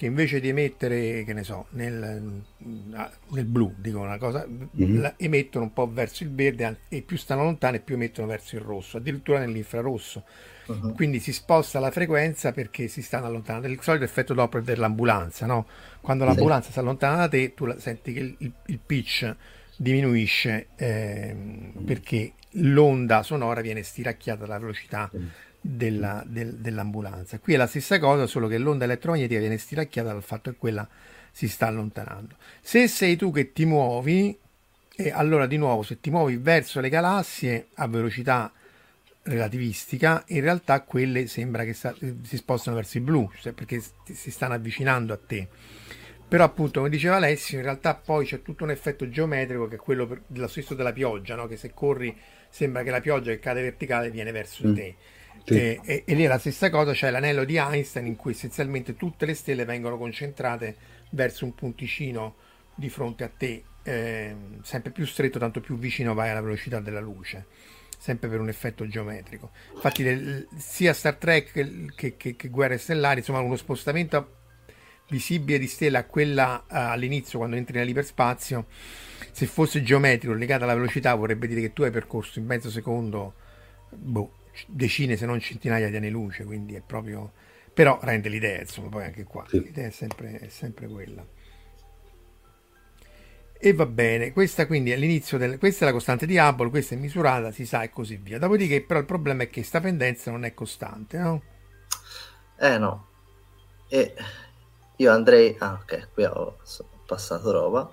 [0.00, 5.04] che invece di emettere, che ne so, nel, nel blu, dico una cosa, mm-hmm.
[5.16, 8.96] emettono un po' verso il verde e più stanno lontane più emettono verso il rosso,
[8.96, 10.24] addirittura nell'infrarosso.
[10.68, 10.94] Uh-huh.
[10.94, 13.66] Quindi si sposta la frequenza perché si stanno allontanando.
[13.66, 15.66] Il solito effetto Doppler dell'ambulanza, no?
[16.00, 16.72] Quando l'ambulanza sì.
[16.72, 19.34] si allontana da te, tu senti che il, il, pitch
[19.76, 21.36] diminuisce eh,
[21.84, 25.10] perché l'onda sonora viene stiracchiata dalla velocità.
[25.62, 27.38] Della, del, dell'ambulanza.
[27.38, 30.88] Qui è la stessa cosa, solo che l'onda elettromagnetica viene stiracchiata dal fatto che quella
[31.32, 32.36] si sta allontanando.
[32.62, 34.34] Se sei tu che ti muovi,
[34.96, 38.50] e allora di nuovo se ti muovi verso le galassie a velocità
[39.22, 44.30] relativistica, in realtà quelle sembra che sta, si spostano verso il blu, cioè perché si
[44.30, 45.48] stanno avvicinando a te.
[46.30, 49.78] Però appunto, come diceva Alessio, in realtà poi c'è tutto un effetto geometrico che è
[49.78, 51.48] quello per, dello stesso della pioggia, no?
[51.48, 52.16] che se corri
[52.48, 54.74] sembra che la pioggia che cade verticale viene verso mm.
[54.74, 54.94] te.
[55.44, 55.54] Sì.
[55.54, 58.94] E, e, e, lì è la stessa cosa, c'è l'anello di Einstein in cui essenzialmente
[58.94, 60.76] tutte le stelle vengono concentrate
[61.10, 62.36] verso un punticino
[62.76, 67.00] di fronte a te, eh, sempre più stretto, tanto più vicino vai alla velocità della
[67.00, 67.46] luce,
[67.98, 69.50] sempre per un effetto geometrico.
[69.74, 71.50] Infatti le, sia Star Trek
[71.96, 74.38] che, che, che, Guerre Stellari, insomma uno spostamento
[75.10, 78.66] visibile di stella a quella uh, all'inizio quando entri nell'iperspazio,
[79.32, 83.34] se fosse geometrico legato alla velocità vorrebbe dire che tu hai percorso in mezzo secondo
[83.90, 84.32] boh,
[84.66, 87.32] decine se non centinaia di anni luce, quindi è proprio...
[87.72, 89.62] però rende l'idea, insomma, poi anche qua, sì.
[89.62, 91.26] l'idea è sempre, è sempre quella.
[93.62, 95.58] E va bene, questa quindi è l'inizio del...
[95.58, 98.38] questa è la costante di Hubble, questa è misurata, si sa e così via.
[98.38, 101.42] Dopodiché però il problema è che questa pendenza non è costante, no?
[102.58, 103.08] Eh no.
[103.88, 104.14] E
[105.02, 105.56] io andrei...
[105.58, 106.56] Ah ok, qui ho
[107.06, 107.90] passato roba.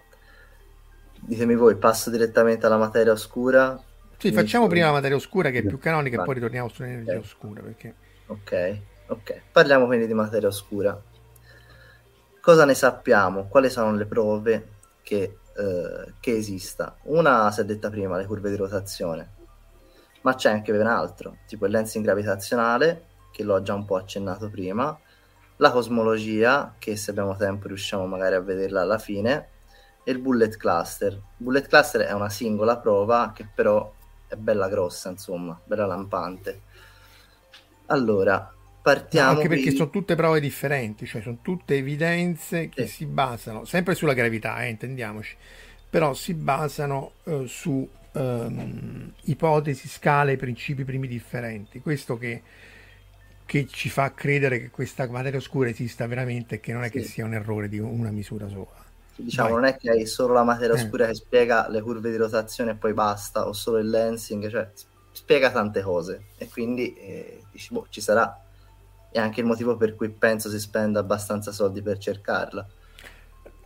[1.19, 3.81] Ditemi voi, passo direttamente alla materia oscura
[4.17, 7.21] sì, facciamo prima la materia oscura che è più canonica e poi ritorniamo sull'energia okay.
[7.21, 7.61] oscura.
[7.61, 7.95] Perché...
[8.27, 9.41] Ok, ok.
[9.51, 10.99] Parliamo quindi di materia oscura.
[12.41, 13.47] Cosa ne sappiamo?
[13.47, 14.69] Quali sono le prove
[15.03, 16.97] che, eh, che esista?
[17.03, 19.33] Una si è detta prima, le curve di rotazione,
[20.21, 24.49] ma c'è anche ben altro, tipo il lensing gravitazionale, che l'ho già un po' accennato
[24.49, 24.97] prima,
[25.57, 29.49] la cosmologia, che se abbiamo tempo riusciamo magari a vederla alla fine,
[30.03, 31.19] e il bullet cluster.
[31.35, 33.93] Bullet cluster è una singola prova che però
[34.27, 36.61] è bella grossa, insomma, bella lampante.
[37.87, 39.31] Allora, partiamo.
[39.31, 42.93] No, anche perché sono tutte prove differenti, cioè sono tutte evidenze che sì.
[42.93, 45.35] si basano sempre sulla gravità, eh, intendiamoci,
[45.89, 51.81] però si basano eh, su um, ipotesi, scale, principi primi differenti.
[51.81, 52.41] Questo che
[53.47, 56.91] che ci fa credere che questa materia oscura esista veramente e che non è Sì.
[56.91, 58.85] che sia un errore di una misura sola.
[59.19, 59.53] Diciamo, Vai.
[59.55, 60.75] non è che hai solo la materia Eh.
[60.75, 64.71] oscura che spiega le curve di rotazione e poi basta, o solo il lensing, cioè
[65.11, 66.29] spiega tante cose.
[66.37, 68.39] E quindi eh, dici, boh, ci sarà.
[69.11, 72.67] E anche il motivo per cui penso si spenda abbastanza soldi per cercarla.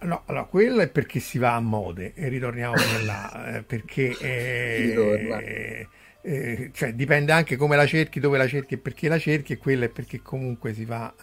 [0.02, 5.88] No, allora, quello è perché si va a mode e ritorniamo là, eh, perché eh.
[6.22, 9.58] Eh, cioè, dipende anche come la cerchi, dove la cerchi e perché la cerchi, e
[9.58, 11.14] quello è perché comunque si va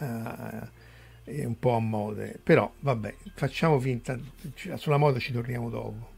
[1.24, 2.40] eh, un po' a mode.
[2.42, 4.18] Però vabbè, facciamo finta,
[4.54, 6.16] ci- sulla moda ci torniamo dopo.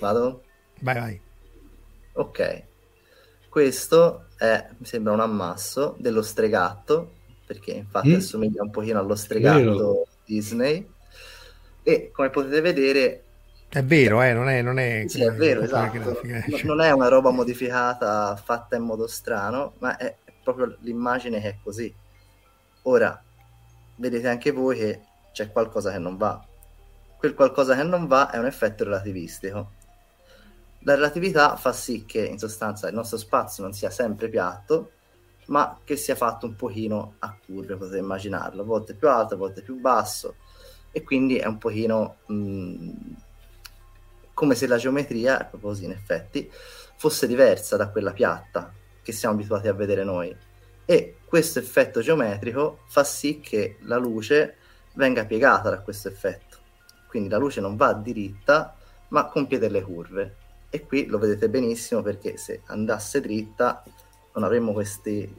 [0.00, 0.42] Vado?
[0.82, 1.20] Vai, vai.
[2.14, 2.64] Ok.
[3.48, 8.16] Questo è, mi sembra un ammasso dello stregatto, perché infatti Mm.
[8.16, 10.06] assomiglia un pochino allo stregatto Vero.
[10.24, 10.94] Disney.
[11.82, 13.25] E come potete vedere,
[13.68, 15.98] È vero, eh, non è, non è, Sì, è vero, esatto.
[15.98, 16.64] grafica, cioè.
[16.64, 21.58] Non è una roba modificata, fatta in modo strano, ma è proprio l'immagine che è
[21.62, 21.92] così.
[22.82, 23.22] Ora,
[23.96, 25.00] vedete anche voi che
[25.32, 26.42] c'è qualcosa che non va.
[27.18, 29.72] Quel qualcosa che non va è un effetto relativistico.
[30.80, 34.92] La relatività fa sì che in sostanza il nostro spazio non sia sempre piatto,
[35.46, 39.36] ma che sia fatto un pochino a curve, potete immaginarlo, a volte più alto, a
[39.36, 40.36] volte più basso,
[40.92, 42.90] e quindi è un pochino mh,
[44.36, 46.52] come se la geometria, proprio così in effetti,
[46.96, 48.70] fosse diversa da quella piatta
[49.00, 50.36] che siamo abituati a vedere noi.
[50.84, 54.56] E questo effetto geometrico fa sì che la luce
[54.92, 56.58] venga piegata da questo effetto.
[57.06, 58.76] Quindi la luce non va diritta,
[59.08, 60.36] ma compie delle curve.
[60.68, 63.82] E qui lo vedete benissimo perché se andasse dritta
[64.34, 65.34] non avremmo questi,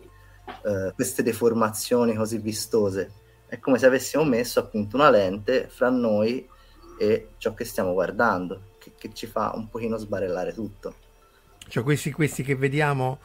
[0.66, 3.12] eh, queste deformazioni così vistose.
[3.46, 6.50] È come se avessimo messo appunto una lente fra noi
[6.98, 10.96] e ciò che stiamo guardando, che, che ci fa un pochino sbarellare tutto.
[11.68, 13.20] Cioè, questi, questi che vediamo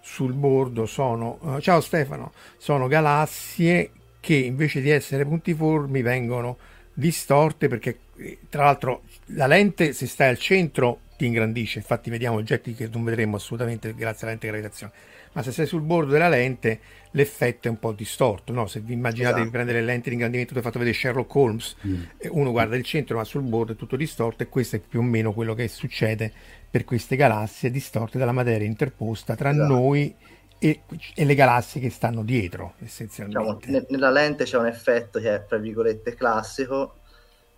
[0.00, 6.58] sul bordo sono, eh, ciao Stefano, sono galassie che invece di essere puntiformi vengono
[6.92, 12.36] distorte perché eh, tra l'altro la lente se stai al centro ti ingrandisce, infatti vediamo
[12.36, 14.92] oggetti che non vedremo assolutamente grazie alla lente di gravitazione,
[15.36, 18.66] ma se sei sul bordo della lente l'effetto è un po' distorto, no?
[18.66, 19.44] Se vi immaginate Esatto.
[19.44, 21.76] di prendere le lenti di ingrandimento che ho fatto vedere Sherlock Holmes,
[22.16, 25.00] eh, uno guarda il centro ma sul bordo è tutto distorto e questo è più
[25.00, 26.32] o meno quello che succede
[26.70, 29.72] per queste galassie distorte dalla materia interposta tra Esatto.
[29.72, 30.14] noi
[30.58, 30.80] e,
[31.14, 33.70] e le galassie che stanno dietro Diciamo, essenzialmente.
[33.70, 36.96] ne- nella lente c'è un effetto che è, tra virgolette, classico,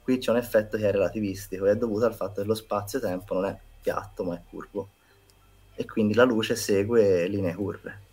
[0.03, 3.45] qui c'è un effetto che è relativistico, è dovuto al fatto che lo spazio-tempo non
[3.47, 4.89] è piatto ma è curvo.
[5.81, 8.07] E quindi la luce segue linee curve.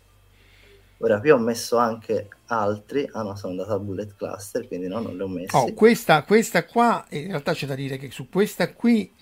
[0.98, 5.00] Ora qui ho messo anche altri, ah no, sono andato a bullet cluster, quindi no,
[5.00, 5.56] non li ho messi.
[5.56, 9.12] Oh, questa, questa qua, in realtà c'è da dire che su questa qui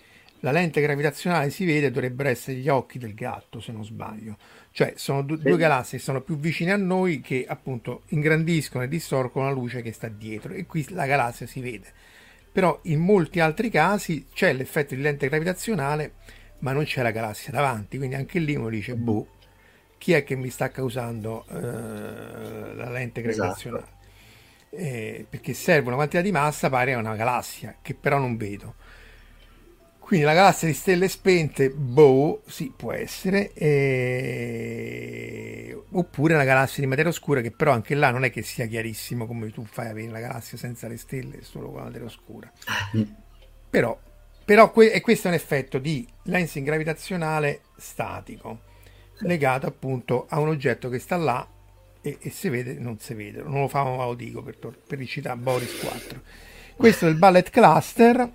[0.40, 4.36] la lente gravitazionale si vede, dovrebbero essere gli occhi del gatto, se non sbaglio.
[4.72, 5.58] Cioè, sono du- due Sì.
[5.58, 9.92] galassie che sono più vicine a noi che appunto ingrandiscono e distorcono la luce che
[9.92, 11.86] sta dietro e qui la galassia si vede.
[12.52, 16.12] Però in molti altri casi c'è l'effetto di lente gravitazionale,
[16.64, 19.28] ma non c'è la galassia davanti, quindi anche lì uno dice, boh,
[19.98, 23.60] chi è che mi sta causando eh, la lente Esatto.
[23.60, 23.92] gravitazionale?
[24.70, 28.74] Eh, perché serve una quantità di massa pari a una galassia, che però non vedo.
[29.98, 34.64] Quindi la galassia di stelle spente, boh, sì, può essere, eh,
[35.92, 39.26] oppure una galassia di materia oscura, che però anche là non è che sia chiarissimo
[39.26, 42.52] come tu fai a vedere la galassia senza le stelle, solo con la materia oscura.
[43.70, 43.98] Però,
[44.44, 48.60] però que- e questo è un effetto di lensing gravitazionale statico,
[49.20, 51.46] legato appunto a un oggetto che sta là
[52.00, 54.78] e, e si vede, non si vede, non lo fa ma lo dico per, tor-
[54.86, 56.20] per ricitare Boris 4.
[56.76, 58.30] Questo è il Ballet Cluster,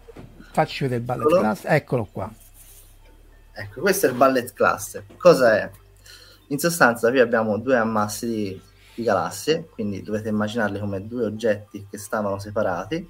[0.51, 1.39] facci vedere il Ballet Eccolo.
[1.39, 2.33] Cluster, eccolo qua.
[3.51, 5.05] Ecco, questo è il bullet cluster.
[5.17, 5.69] Cosa è?
[6.47, 8.61] In sostanza qui abbiamo due ammassi di,
[8.95, 13.07] di galassie, quindi dovete immaginarli come due oggetti che stavano separati,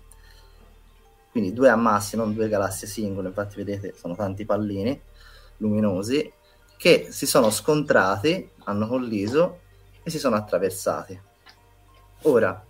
[1.31, 4.99] quindi due ammassi, non due galassie singole, infatti vedete sono tanti pallini
[5.57, 6.31] luminosi
[6.77, 9.59] che si sono scontrati, hanno colliso
[10.01, 11.19] e si sono attraversati.
[12.23, 12.65] Ora,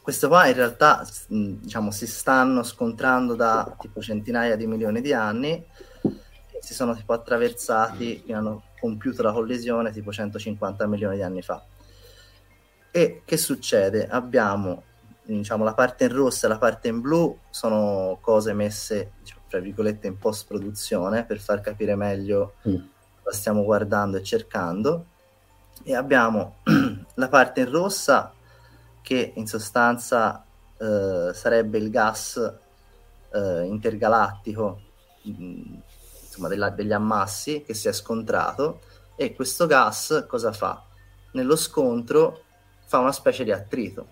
[0.00, 5.64] questo qua in realtà diciamo, si stanno scontrando da tipo centinaia di milioni di anni
[6.60, 11.64] si sono tipo attraversati hanno compiuto la collisione tipo 150 milioni di anni fa.
[12.90, 14.06] E che succede?
[14.06, 14.84] Abbiamo
[15.36, 19.58] diciamo, la parte in rossa e la parte in blu sono cose messe diciamo, tra
[19.60, 22.76] virgolette in post produzione per far capire meglio Mm.
[23.22, 25.04] cosa stiamo guardando e cercando
[25.84, 26.56] e abbiamo
[27.14, 28.32] la parte in rossa
[29.02, 30.44] che in sostanza
[30.78, 32.36] eh, sarebbe il gas
[33.32, 34.80] eh, intergalattico
[35.22, 35.74] mh,
[36.24, 38.80] insomma della- degli ammassi che si è scontrato
[39.16, 40.82] e questo gas cosa fa?
[41.32, 42.42] Nello scontro
[42.86, 44.06] fa una specie di attrito,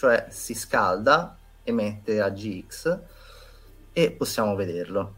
[0.00, 3.00] cioè si scalda, emette raggi X
[3.92, 5.16] e possiamo vederlo.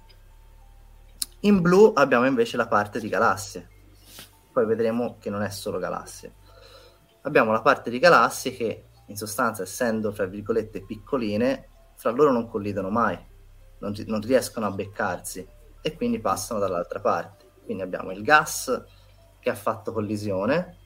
[1.42, 3.68] In blu abbiamo invece la parte di galassie,
[4.50, 6.34] poi vedremo che non è solo galassie.
[7.20, 12.48] Abbiamo la parte di galassie che in sostanza essendo fra virgolette piccoline, fra loro non
[12.48, 13.16] collidono mai,
[13.78, 15.46] non, non riescono a beccarsi
[15.80, 17.52] e quindi passano dall'altra parte.
[17.64, 18.82] Quindi abbiamo il gas
[19.38, 20.76] che ha fatto collisione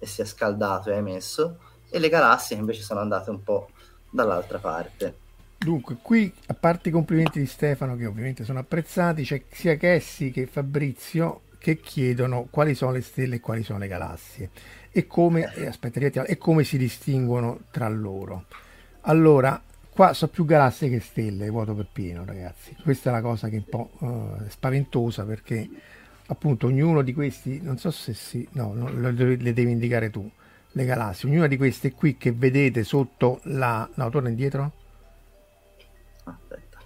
[0.00, 1.60] e si è scaldato e emesso,
[1.94, 3.70] e le galassie invece sono andate un po'
[4.10, 5.14] dall'altra parte.
[5.56, 10.32] Dunque, qui, a parte i complimenti di Stefano, che ovviamente sono apprezzati, c'è sia Cassie
[10.32, 14.50] che Fabrizio che chiedono quali sono le stelle e quali sono le galassie
[14.90, 18.46] e come, eh, aspetta, e come si distinguono tra loro.
[19.02, 22.76] Allora, qua sono più galassie che stelle, vuoto per pieno, ragazzi.
[22.82, 25.68] Questa è la cosa che è un po' uh, spaventosa perché
[26.26, 30.28] appunto ognuno di questi, non so se si, no, no le, le devi indicare tu,
[30.76, 33.88] le galassie, ognuna di queste qui che vedete sotto la...
[33.94, 34.72] no, torna indietro.
[36.24, 36.78] Aspetta,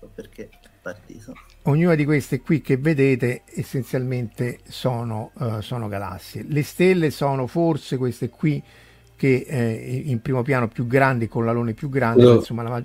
[0.00, 1.32] so perché è partito.
[1.62, 6.44] Ognuna di queste qui che vedete essenzialmente sono, uh, sono galassie.
[6.46, 8.62] Le stelle sono forse queste qui
[9.16, 12.34] che eh, in primo piano più grandi con l'alone più grande, no.
[12.34, 12.84] insomma la,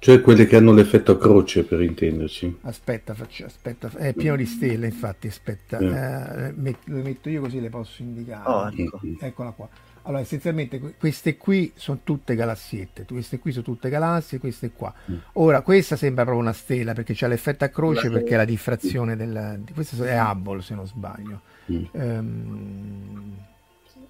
[0.00, 2.58] cioè quelle che hanno l'effetto a croce, per intenderci.
[2.62, 6.46] Aspetta, faccio, aspetta, è pieno di stelle, infatti, aspetta, eh.
[6.46, 8.48] Eh, met, le metto io così le posso indicare.
[8.48, 9.00] Oh, ecco.
[9.20, 9.68] Eccola qua.
[10.04, 14.92] Allora, essenzialmente queste qui sono tutte galassiette, queste qui sono tutte galassie, queste qua.
[15.10, 15.16] Mm.
[15.34, 18.14] Ora, questa sembra proprio una stella perché c'è l'effetto a croce la...
[18.14, 19.62] perché è la diffrazione del...
[19.74, 21.42] Questo è Hubble, se non sbaglio.
[21.70, 21.84] Mm.
[21.92, 23.36] Um,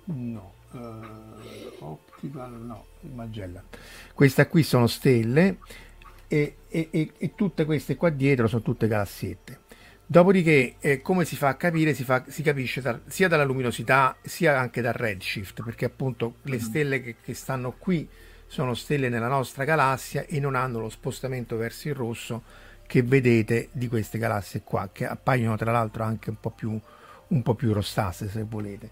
[0.05, 3.65] no, uh, Optical, no, Magellan.
[4.15, 5.59] Queste qui sono stelle
[6.29, 9.61] e, e, e, e, tutte queste qua dietro sono tutte galassiette.
[10.07, 11.95] Dopodiché, eh, come si fa a capire?
[11.95, 16.57] Si, fa, si capisce da, sia dalla luminosità sia anche dal redshift, perché appunto le
[16.57, 16.61] mm.
[16.61, 18.09] stelle che, che stanno qui
[18.47, 22.43] sono stelle nella nostra galassia e non hanno lo spostamento verso il rosso
[22.91, 26.77] che vedete di queste galassie qua, che appaiono tra l'altro anche un po' più,
[27.29, 28.91] un po più rossastre se volete.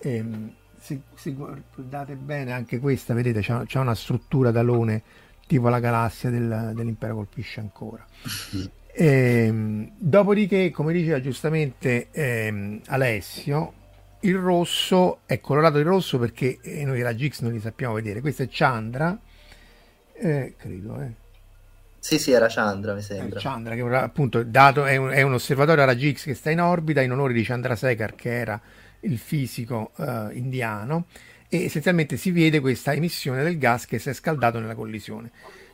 [0.00, 5.02] Ehm, se, se guardate bene anche questa, vedete, c'è, c'è una struttura d'alone
[5.46, 8.04] tipo la galassia del, dell'impero colpisce ancora.
[8.92, 9.04] E,
[9.46, 13.72] ehm, dopodiché, come diceva giustamente ehm, Alessio,
[14.20, 18.20] il rosso è colorato di rosso perché eh, noi la Gix non li sappiamo vedere.
[18.20, 19.18] Questo è Chandra,
[20.14, 21.26] eh, credo, eh.
[22.00, 23.38] Sì, sì, era Chandra, mi sembra.
[23.38, 26.60] Eh, Chandra, che appunto dato, è, un, è un osservatorio alla Gix che sta in
[26.60, 28.60] orbita in onore di Chandrasekhar, che era
[29.00, 31.06] il fisico uh, indiano,
[31.48, 35.30] e essenzialmente si vede questa emissione del gas che si è scaldato nella collisione.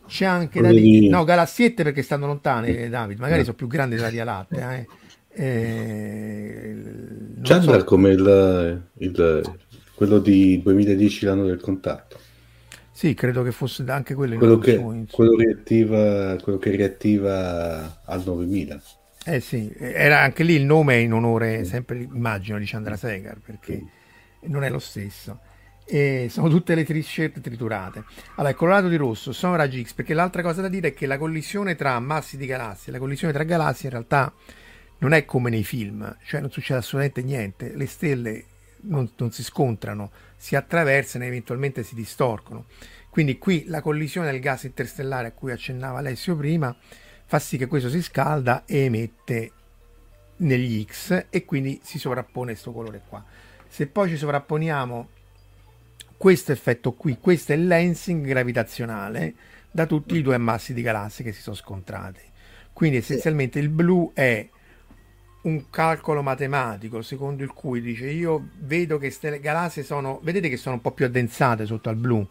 [0.07, 3.97] C'è anche da dire, no, galassiette perché stanno lontane, eh, David, magari sono più grandi
[3.97, 4.77] della Via Lattea.
[4.77, 4.87] Eh.
[5.37, 6.77] Eh,
[7.43, 7.85] Chandler so.
[7.85, 9.43] come il, il,
[9.95, 12.19] quello di 2010, l'anno del contatto.
[12.93, 18.83] Sì, credo che fosse anche quello, quello, che, quello, riattiva, quello che riattiva al 9000.
[19.27, 23.83] Eh sì, era anche lì il nome in onore, sempre immagino, di Chandrasekhar, perché
[24.43, 25.41] non è lo stesso.
[25.87, 28.05] E sono tutte le t-shirt triturate.
[28.35, 31.07] Allora, il colorato di rosso sono raggi X, perché l'altra cosa da dire è che
[31.07, 34.31] la collisione tra massi di galassie, la collisione tra galassie in realtà
[34.99, 38.45] non è come nei film, cioè non succede assolutamente niente, le stelle
[38.83, 42.67] non, non si scontrano, si attraversano e eventualmente si distorcono.
[43.09, 46.77] Quindi qui la collisione del gas interstellare a cui accennava Alessio prima
[47.35, 49.51] fa sì che questo si scalda e emette
[50.37, 53.25] negli X e quindi si sovrappone questo colore qua.
[53.67, 55.09] Se poi ci sovrapponiamo
[56.17, 59.35] questo effetto qui, questo è il lensing gravitazionale
[59.73, 62.21] da tutti i due massi di galassie che si sono scontrati.
[62.73, 64.49] Quindi essenzialmente il blu è
[65.43, 70.57] un calcolo matematico secondo il cui dice io vedo che queste galassie sono, vedete che
[70.57, 72.25] sono un po' più addensate sotto al blu,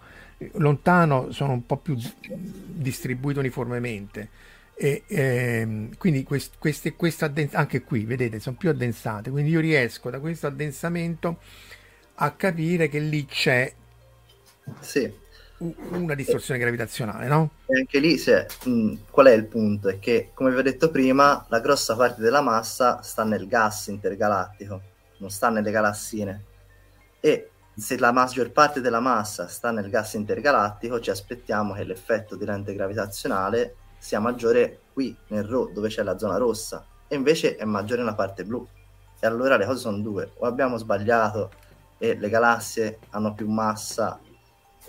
[0.54, 1.98] lontano sono un po' più
[2.68, 9.30] distribuite uniformemente e, ehm, quindi quest, queste, questo addens- anche qui vedete sono più addensate
[9.30, 11.40] quindi io riesco da questo addensamento
[12.16, 13.72] a capire che lì c'è
[14.80, 15.12] sì.
[15.58, 17.52] una distorsione gravitazionale no?
[17.68, 20.90] e anche lì se, mh, qual è il punto è che come vi ho detto
[20.90, 24.82] prima la grossa parte della massa sta nel gas intergalattico
[25.18, 26.44] non sta nelle galassine
[27.20, 32.36] e se la maggior parte della massa sta nel gas intergalattico ci aspettiamo che l'effetto
[32.36, 37.56] di lente gravitazionale sia maggiore qui nel RO dove c'è la zona rossa e invece
[37.56, 38.68] è maggiore nella parte blu.
[39.18, 41.52] E allora le cose sono due, o abbiamo sbagliato
[41.98, 44.20] e le galassie hanno più massa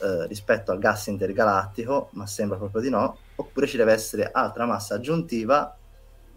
[0.03, 4.67] eh, rispetto al gas intergalattico, ma sembra proprio di no, oppure ci deve essere altra
[4.67, 5.79] massa aggiuntiva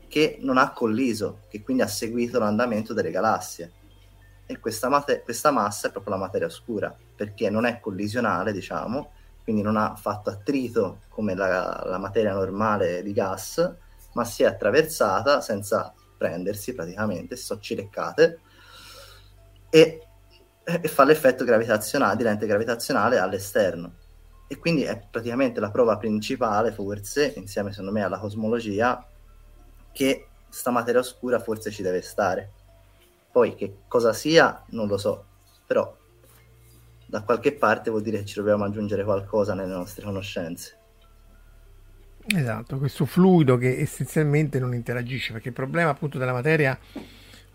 [0.07, 3.71] che non ha colliso, che quindi ha seguito l'andamento delle galassie.
[4.45, 9.13] E questa, mate- questa massa è proprio la materia oscura, perché non è collisionale, diciamo,
[9.47, 13.75] quindi non ha fatto attrito come la, la materia normale di gas,
[14.11, 18.41] ma si è attraversata senza prendersi praticamente, si sono cileccate
[19.69, 20.05] e,
[20.65, 23.93] e fa l'effetto gravitazionale, di lente gravitazionale all'esterno.
[24.49, 29.01] E quindi è praticamente la prova principale, forse, insieme secondo me alla cosmologia,
[29.93, 32.51] che sta materia oscura forse ci deve stare.
[33.31, 35.23] Poi che cosa sia, non lo so,
[35.65, 35.96] però
[37.07, 40.75] da qualche parte vuol dire che ci dobbiamo aggiungere qualcosa nelle nostre conoscenze.
[42.27, 46.77] Esatto, questo fluido che essenzialmente non interagisce, perché il problema appunto della materia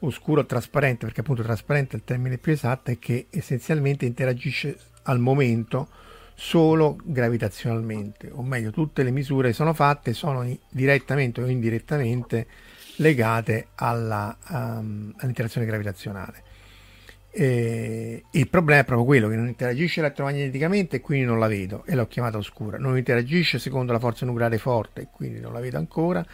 [0.01, 4.77] oscura o trasparente, perché appunto trasparente è il termine più esatto, è che essenzialmente interagisce
[5.03, 5.89] al momento
[6.35, 12.47] solo gravitazionalmente, o meglio tutte le misure sono fatte, sono direttamente o indirettamente
[12.97, 16.43] legate alla, um, all'interazione gravitazionale.
[17.35, 21.83] E il problema è proprio quello che non interagisce elettromagneticamente e quindi non la vedo
[21.87, 22.77] e l'ho chiamata oscura.
[22.77, 26.25] Non interagisce secondo la forza nucleare forte e quindi non la vedo ancora.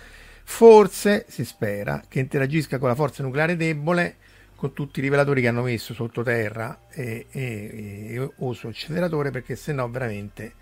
[0.42, 4.16] Forse si spera che interagisca con la forza nucleare debole
[4.56, 9.54] con tutti i rivelatori che hanno messo sottoterra e, e, e, o su acceleratore perché
[9.54, 10.52] se no veramente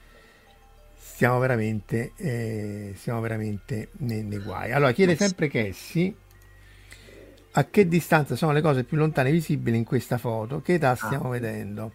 [0.94, 4.72] stiamo veramente, eh, stiamo veramente nei, nei guai.
[4.72, 6.14] Allora chiede sempre Cassie
[7.58, 11.28] a che distanza sono le cose più lontane visibili in questa foto, che età stiamo
[11.28, 11.30] ah.
[11.30, 11.92] vedendo.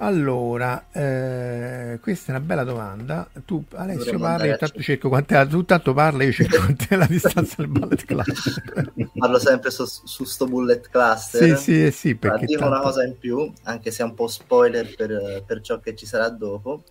[0.00, 3.28] Allora, eh, questa è una bella domanda.
[3.44, 7.56] Tu, Alessio, parla, io tanto cerco quant'è, tu tanto parla, io cerco quant'è la distanza
[7.58, 8.92] del bullet cluster.
[9.18, 11.58] Parlo sempre su, su sto bullet cluster.
[11.58, 12.14] Sì, sì, sì.
[12.14, 12.74] Perché dico tanto...
[12.74, 16.06] una cosa in più, anche se è un po' spoiler per, per ciò che ci
[16.06, 16.84] sarà dopo.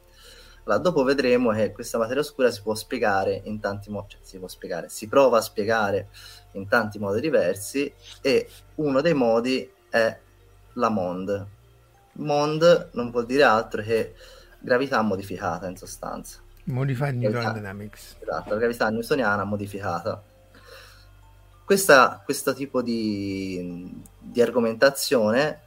[0.68, 4.38] Allora, dopo vedremo che questa materia oscura si può spiegare in tanti modi, cioè si
[4.38, 6.10] può spiegare, si prova a spiegare
[6.52, 7.92] in tanti modi diversi
[8.22, 10.20] e uno dei modi è
[10.74, 11.48] la MOND.
[12.14, 14.14] MOND non vuol dire altro che
[14.60, 16.40] gravità modificata in sostanza.
[16.66, 18.18] Modified Neural Dynamics.
[18.20, 20.22] Esatto, la gravità newtoniana modificata.
[21.64, 25.62] Questa, questo tipo di, di argomentazione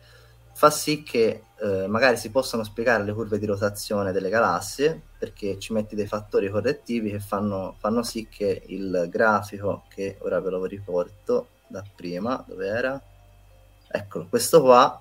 [0.60, 5.58] fa sì che eh, magari si possano spiegare le curve di rotazione delle galassie perché
[5.58, 10.50] ci metti dei fattori correttivi che fanno, fanno sì che il grafico che ora ve
[10.50, 13.02] lo riporto da prima dove era?
[13.90, 15.00] Eccolo questo qua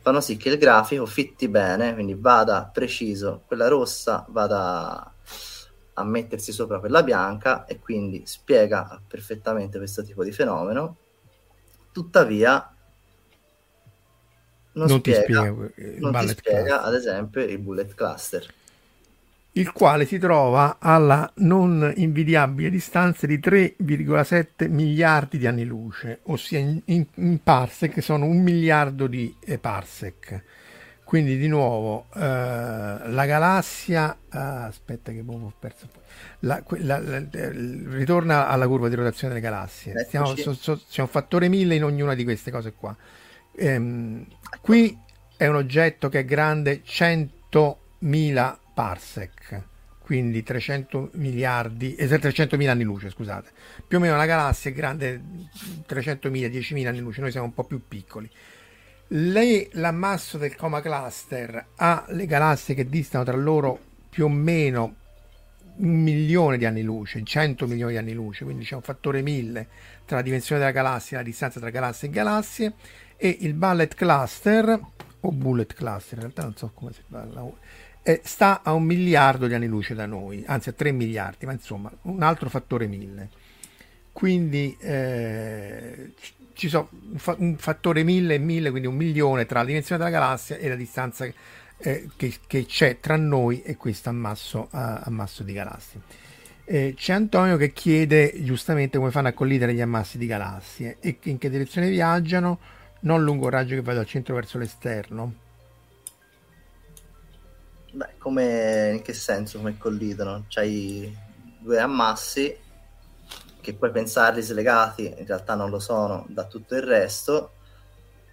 [0.00, 5.14] fanno sì che il grafico fitti bene quindi vada preciso quella rossa vada
[5.92, 10.96] a mettersi sopra quella bianca e quindi spiega perfettamente questo tipo di fenomeno.
[11.92, 12.75] Tuttavia
[14.76, 18.46] non, non spiega, ti spiega, non ti spiega ad esempio il bullet cluster
[19.56, 26.58] il quale si trova alla non invidiabile distanza di 3,7 miliardi di anni luce, ossia
[26.58, 30.42] in, in, in parsec sono un miliardo di eh, parsec.
[31.04, 35.88] Quindi di nuovo eh, la galassia, ah, aspetta che ho perso,
[36.40, 40.04] la, la, la, ritorna alla curva di rotazione delle galassie.
[40.04, 42.94] Stiamo, so, so, c'è un fattore 1000 in ognuna di queste cose qua.
[43.56, 44.26] Ehm,
[44.60, 44.96] qui
[45.36, 49.62] è un oggetto che è grande 100.000 parsec,
[50.00, 53.50] quindi 300 miliardi, eh, 300.000 anni luce, scusate.
[53.86, 55.20] Più o meno la galassia è grande
[55.88, 58.30] 300.000, 10.000 anni luce, noi siamo un po' più piccoli.
[59.08, 63.78] Le, l'ammasso del coma cluster ha le galassie che distano tra loro
[64.10, 64.96] più o meno
[65.76, 69.68] un milione di anni luce, 100 milioni di anni luce, quindi c'è un fattore 1000
[70.06, 72.72] tra la dimensione della galassia e la distanza tra galassie e galassie
[73.16, 74.80] e il bullet cluster
[75.20, 77.44] o bullet cluster in realtà non so come si parla
[78.02, 81.52] eh, sta a un miliardo di anni luce da noi anzi a 3 miliardi ma
[81.52, 83.28] insomma un altro fattore 1000
[84.12, 86.12] quindi eh,
[86.54, 86.88] ci sono
[87.36, 90.74] un fattore 1000 e 1000 quindi un milione tra la dimensione della galassia e la
[90.74, 91.26] distanza
[91.78, 96.00] eh, che, che, c'è tra noi e questo ammasso, ammasso di galassie.
[96.64, 101.18] Eh, c'è Antonio che chiede giustamente come fanno a collidere gli ammassi di galassie e
[101.24, 102.58] in che direzione viaggiano
[103.00, 105.34] non lungo un raggio che va dal centro verso l'esterno.
[107.92, 110.44] Beh, come in che senso come collidono?
[110.48, 111.16] C'hai
[111.60, 112.64] due ammassi
[113.60, 117.52] che puoi pensarli slegati, in realtà non lo sono, da tutto il resto,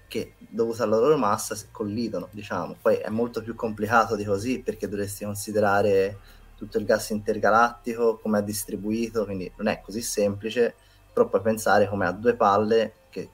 [0.07, 2.75] che dovuto alla loro massa collidono, diciamo.
[2.79, 6.19] Poi è molto più complicato di così perché dovresti considerare
[6.55, 10.75] tutto il gas intergalattico, come è distribuito, quindi non è così semplice,
[11.11, 13.29] però puoi pensare come a due palle che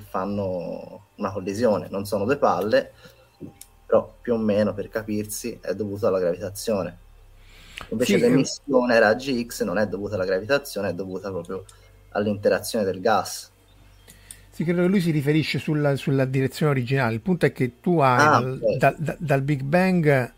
[0.00, 2.92] fanno una collisione, non sono due palle,
[3.84, 6.98] però più o meno per capirsi è dovuto alla gravitazione.
[7.88, 11.64] Invece sì, l'emissione era GX non è dovuta alla gravitazione, è dovuta proprio
[12.10, 13.50] all'interazione del gas.
[14.52, 17.14] Sì, credo che lui si riferisce sulla, sulla direzione originale.
[17.14, 20.32] Il punto è che tu hai Ah, dal, dal- da- dal Big Bang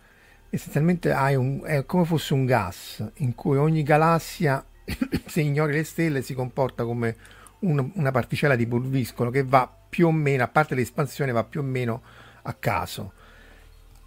[0.50, 4.62] essenzialmente hai un, è come fosse un gas in cui ogni galassia,
[5.26, 7.16] se ignori le stelle, si comporta come
[7.62, 11.60] un- una particella di pulviscolo che va più o meno, a parte l'espansione, va più
[11.60, 12.02] o meno
[12.42, 13.12] a caso.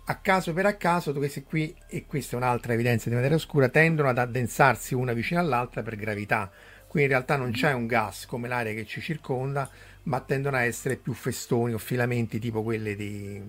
[0.07, 3.69] A caso per a caso, queste qui, e questa è un'altra evidenza di materia oscura,
[3.69, 6.51] tendono ad addensarsi una vicino all'altra per gravità.
[6.87, 9.69] Qui in realtà non c'è un gas come l'aria che ci circonda,
[10.03, 13.41] ma tendono a essere più festoni o filamenti tipo quelli di,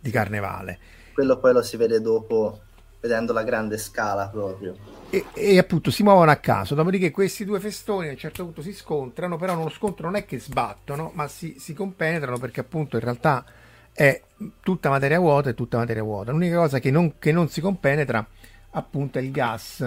[0.00, 0.78] di carnevale.
[1.12, 2.62] Quello poi lo si vede dopo,
[3.00, 4.76] vedendo la grande scala proprio.
[5.10, 8.62] E, e appunto si muovono a caso, dopodiché questi due festoni a un certo punto
[8.62, 12.96] si scontrano, però lo scontro non è che sbattono, ma si, si compenetrano perché appunto
[12.96, 13.44] in realtà
[13.92, 14.22] è
[14.60, 16.30] tutta materia vuota e tutta materia vuota.
[16.30, 18.26] L'unica cosa che non, che non si compenetra
[18.70, 19.80] appunto è il gas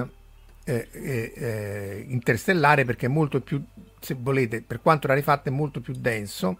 [0.64, 3.64] eh, eh, eh, interstellare perché è molto più,
[4.00, 6.60] se volete, per quanto rarefatto è molto più denso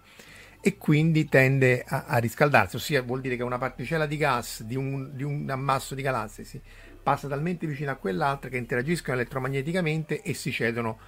[0.64, 4.76] e quindi tende a, a riscaldarsi, ossia vuol dire che una particella di gas di
[4.76, 6.60] un, di un ammasso di galassie si
[7.02, 10.98] passa talmente vicino a quell'altra che interagiscono elettromagneticamente e si cedono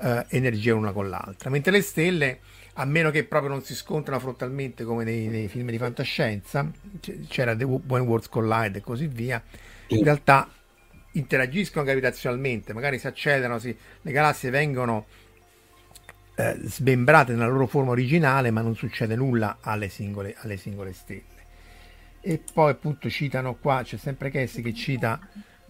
[0.00, 1.48] eh, energia l'una con l'altra.
[1.48, 2.40] Mentre le stelle,
[2.72, 6.68] a meno che proprio non si scontrano frontalmente come nei, nei film di fantascienza,
[7.28, 9.40] c'era The Worlds Collide e così via,
[9.88, 10.50] in realtà
[11.12, 15.06] interagiscono gravitazionalmente, magari si accelerano, si- le galassie vengono
[16.36, 21.22] eh, smembrate nella loro forma originale, ma non succede nulla alle singole, alle singole stelle.
[22.20, 25.20] E poi appunto citano qua, c'è sempre Cassie che cita,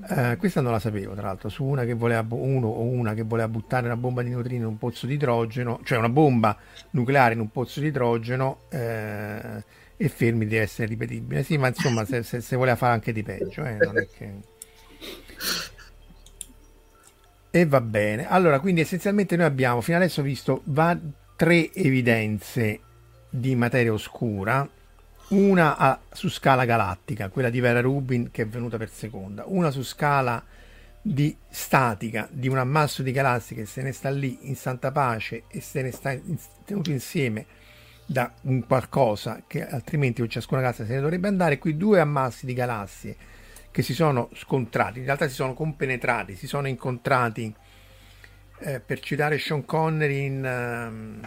[0.08, 3.22] eh, questa non la sapevo tra l'altro, su una che voleva, uno o una che
[3.22, 6.56] voleva buttare una bomba di neutrino in un pozzo di idrogeno, cioè una bomba
[6.90, 9.64] nucleare in un pozzo di idrogeno eh,
[9.96, 11.42] e fermi di essere ripetibile.
[11.42, 14.52] Sì, ma insomma se, se, se voleva fare anche di peggio, eh, non è che...
[17.56, 18.26] E va bene.
[18.28, 20.98] Allora, quindi essenzialmente noi abbiamo fino adesso visto va-
[21.36, 22.80] tre evidenze
[23.30, 24.68] di materia oscura,
[25.28, 29.70] una a- su scala galattica, quella di Vera Rubin che è venuta per seconda, una
[29.70, 30.42] su scala
[31.00, 35.44] di statica di un ammasso di galassie che se ne sta lì in santa pace
[35.46, 37.46] e se ne sta in- tenuto insieme
[38.04, 42.46] da un qualcosa che altrimenti con ciascuna galassia se ne dovrebbe andare, qui due ammassi
[42.46, 43.16] di galassie
[43.74, 47.52] che si sono scontrati, in realtà si sono compenetrati, si sono incontrati,
[48.60, 51.20] eh, per citare Sean Connery in, ehm,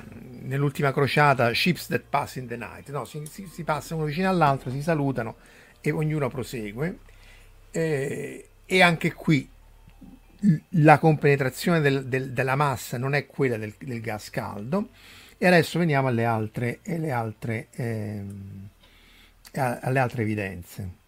[0.44, 4.30] nell'ultima crociata, Ships that pass in the night, no, si, si, si passano uno vicino
[4.30, 5.36] all'altro, si salutano
[5.82, 7.00] e ognuno prosegue.
[7.70, 9.50] Eh, e anche qui
[10.70, 14.90] la compenetrazione del- del- della massa non è quella del, del gas caldo.
[15.38, 17.68] E adesso veniamo alle altre, alle altre,
[19.56, 21.06] a- alle altre evidenze.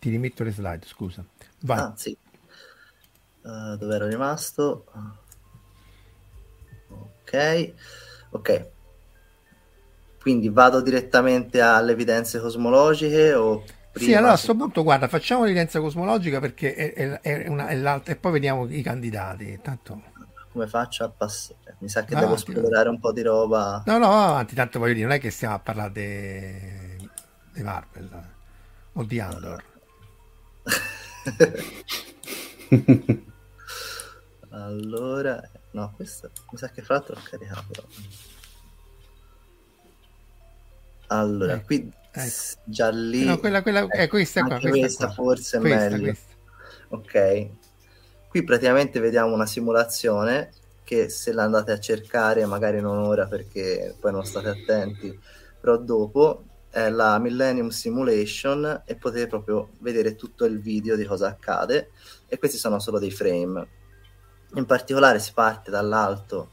[0.00, 1.24] Ti rimetto le slide, scusa.
[1.60, 1.84] Vai.
[1.84, 2.18] Ah, sì.
[3.44, 4.84] Eh, dove ero rimasto?
[6.90, 7.32] Ok,
[8.32, 8.48] ok.
[10.20, 14.14] Quindi vado direttamente alle evidenze cosmologiche o Sì, prima...
[14.14, 18.12] allora a questo punto guarda, facciamo l'evidenza cosmologica perché è, è- è una- è l'altra
[18.12, 19.58] e poi vediamo i candidati.
[19.60, 20.00] Tanto...
[20.52, 21.76] Come faccio a passare?
[21.80, 23.86] Mi sa che Vai devo avanti, esplorare un po' di roba.
[23.86, 27.08] No, no, va avanti, tanto voglio dire, non è che stiamo a parlare di
[27.52, 28.24] di Marvel
[28.92, 29.56] o di Andor.
[29.56, 29.64] Allora,
[35.72, 37.88] no, questo mi sa che fra l'altro l'ho caricato.
[41.08, 43.24] Allora, Ecco, qui s- già lì...
[43.24, 46.02] No, quella, quella, è ecco, questa qua, questa, questa forse è meglio.
[46.02, 46.34] questa.
[46.90, 47.48] Ok,
[48.28, 50.50] qui praticamente vediamo una simulazione
[50.84, 55.18] che se la andate a cercare, magari non ora perché poi non state attenti,
[55.60, 61.28] però dopo è la Millennium Simulation e potete proprio vedere tutto il video di cosa
[61.28, 61.90] accade
[62.26, 63.68] e questi sono solo dei frame.
[64.54, 66.50] In particolare si parte dall'alto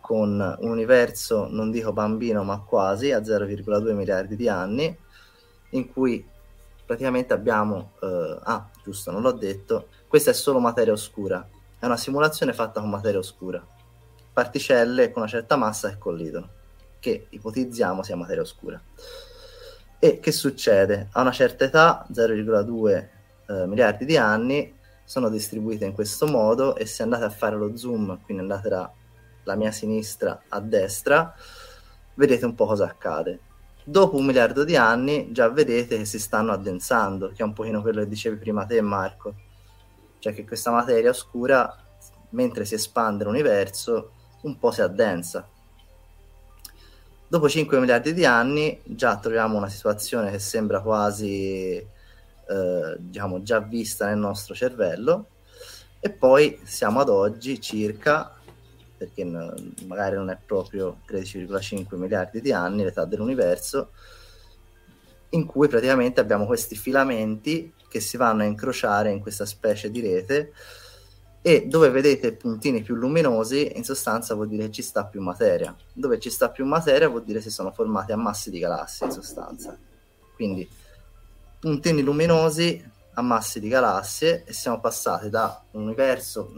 [0.00, 4.94] con un universo, non dico bambino, ma quasi a 0,2 miliardi di anni,
[5.70, 6.26] in cui
[6.84, 11.96] praticamente abbiamo, eh, ah giusto, non l'ho detto, questa è solo materia oscura, è una
[11.96, 13.66] simulazione fatta con materia oscura,
[14.32, 16.48] particelle con una certa massa che collidono,
[17.00, 18.80] che ipotizziamo sia materia oscura.
[20.04, 21.08] E che succede?
[21.12, 23.08] A una certa età, 0,2
[23.46, 27.74] eh, miliardi di anni, sono distribuite in questo modo e se andate a fare lo
[27.74, 31.34] zoom, quindi andate dalla mia sinistra a destra,
[32.16, 33.38] vedete un po' cosa accade.
[33.82, 37.80] Dopo un miliardo di anni già vedete che si stanno addensando, che è un pochino
[37.80, 39.34] quello che dicevi prima te Marco,
[40.18, 41.82] cioè che questa materia oscura,
[42.32, 44.10] mentre si espande l'universo,
[44.42, 45.48] un po' si addensa.
[47.34, 53.58] Dopo 5 miliardi di anni già troviamo una situazione che sembra quasi, eh, diciamo, già
[53.58, 55.30] vista nel nostro cervello,
[55.98, 58.32] E poi siamo ad oggi circa,
[58.96, 63.90] perché magari non è proprio 13,5 miliardi di anni l'età dell'universo,
[65.30, 70.00] in cui praticamente abbiamo questi filamenti che si vanno a incrociare in questa specie di
[70.00, 70.52] rete
[71.46, 75.76] e dove vedete puntini più luminosi in sostanza vuol dire che ci sta più materia
[75.92, 79.12] dove ci sta più materia vuol dire che si sono formati ammassi di galassie in
[79.12, 79.76] sostanza
[80.34, 80.66] quindi
[81.60, 82.82] puntini luminosi
[83.12, 86.50] ammassi di galassie e siamo passati da un universo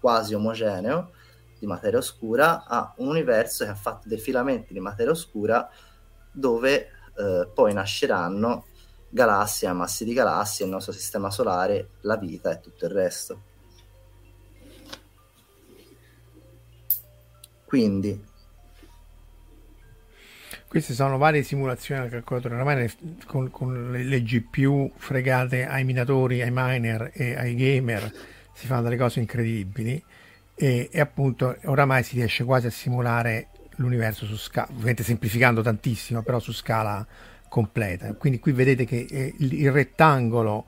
[0.00, 1.12] quasi omogeneo
[1.60, 5.70] di materia oscura a un universo che ha fatto dei filamenti di materia oscura
[6.32, 8.64] dove eh, poi nasceranno
[9.08, 13.51] galassie, ammassi di galassie, il nostro sistema solare, la vita e tutto il resto.
[17.72, 18.22] Quindi
[20.68, 22.92] queste sono varie simulazioni al calcolatore, ormai
[23.24, 28.12] con, con le, le, GPU fregate ai minatori, ai miner e ai gamer
[28.52, 30.04] si fanno delle cose incredibili
[30.54, 36.20] e, e appunto oramai si riesce quasi a simulare l'universo su scala, ovviamente semplificando tantissimo,
[36.20, 37.06] però su scala
[37.48, 38.12] completa.
[38.12, 40.66] Quindi qui vedete che eh, il, il, rettangolo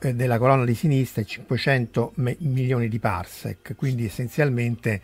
[0.00, 5.02] eh, della colonna di sinistra è 500 me- milioni di parsec, quindi essenzialmente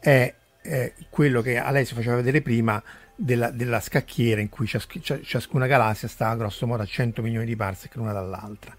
[0.00, 0.34] è
[0.66, 2.82] eh, quello che Alessio faceva vedere prima
[3.14, 4.86] della, della scacchiera in cui cias-
[5.22, 8.74] ciascuna galassia sta grosso modo a 100 milioni di parsec l'una dall'altra.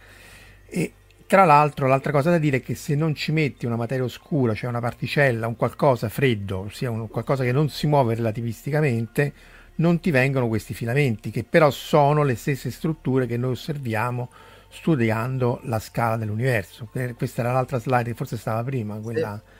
[0.67, 0.93] E
[1.25, 4.53] tra l'altro, l'altra cosa da dire è che se non ci metti una materia oscura,
[4.53, 9.33] cioè una particella, un qualcosa freddo, ossia un qualcosa che non si muove relativisticamente,
[9.75, 14.29] non ti vengono questi filamenti, che però sono le stesse strutture che noi osserviamo
[14.69, 16.89] studiando la scala dell'universo.
[17.15, 19.41] Questa era l'altra slide, forse stava prima, quella...
[19.43, 19.57] Sì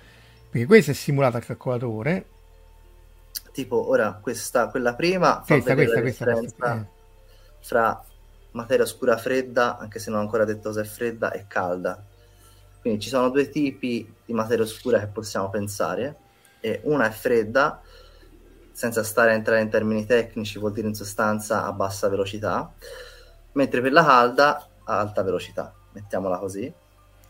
[0.50, 2.26] perché questo è simulato al calcolatore.
[3.52, 6.86] Tipo, ora, questa, quella prima fa questa, questa, la differenza questa, eh.
[7.60, 8.06] fra
[8.52, 12.04] materia oscura fredda, anche se non ho ancora detto se è fredda, e calda.
[12.80, 16.16] Quindi ci sono due tipi di materia oscura che possiamo pensare.
[16.60, 17.82] E una è fredda,
[18.72, 22.72] senza stare a entrare in termini tecnici, vuol dire in sostanza a bassa velocità,
[23.54, 26.74] mentre per la calda a alta velocità, mettiamola così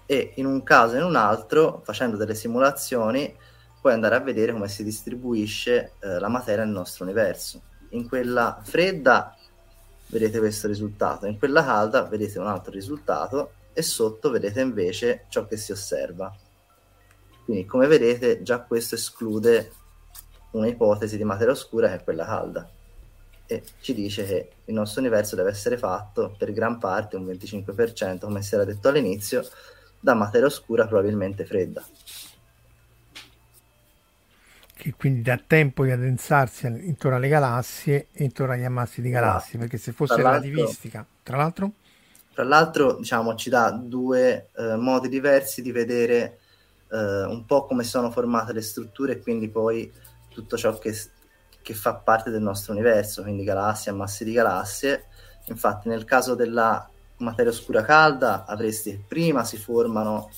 [0.07, 3.37] e in un caso e in un altro, facendo delle simulazioni,
[3.79, 7.61] puoi andare a vedere come si distribuisce eh, la materia nel nostro universo.
[7.89, 9.35] In quella fredda
[10.07, 15.45] vedete questo risultato, in quella calda vedete un altro risultato e sotto vedete invece ciò
[15.45, 16.33] che si osserva.
[17.43, 19.71] Quindi come vedete già questo esclude
[20.51, 22.67] un'ipotesi di materia oscura che è quella calda
[23.49, 28.19] e ci dice che il nostro universo deve essere fatto per gran parte, un 25%,
[28.19, 29.47] come si era detto all'inizio,
[30.07, 31.83] da materia oscura probabilmente fredda.
[34.73, 39.57] Che quindi dà tempo di addensarsi intorno alle galassie e intorno agli ammassi di galassie,
[39.57, 39.57] esatto.
[39.57, 41.71] perché se fosse relativistica, tra l'altro...
[42.33, 46.37] Tra l'altro, diciamo, ci dà due eh, modi diversi di vedere
[46.89, 49.91] eh, un po' come sono formate le strutture e quindi poi
[50.29, 50.95] tutto ciò che,
[51.61, 55.05] che fa parte del nostro universo, quindi galassie, ammassi di galassie.
[55.47, 56.87] Infatti, nel caso della
[57.17, 60.29] materia oscura calda avresti prima si formano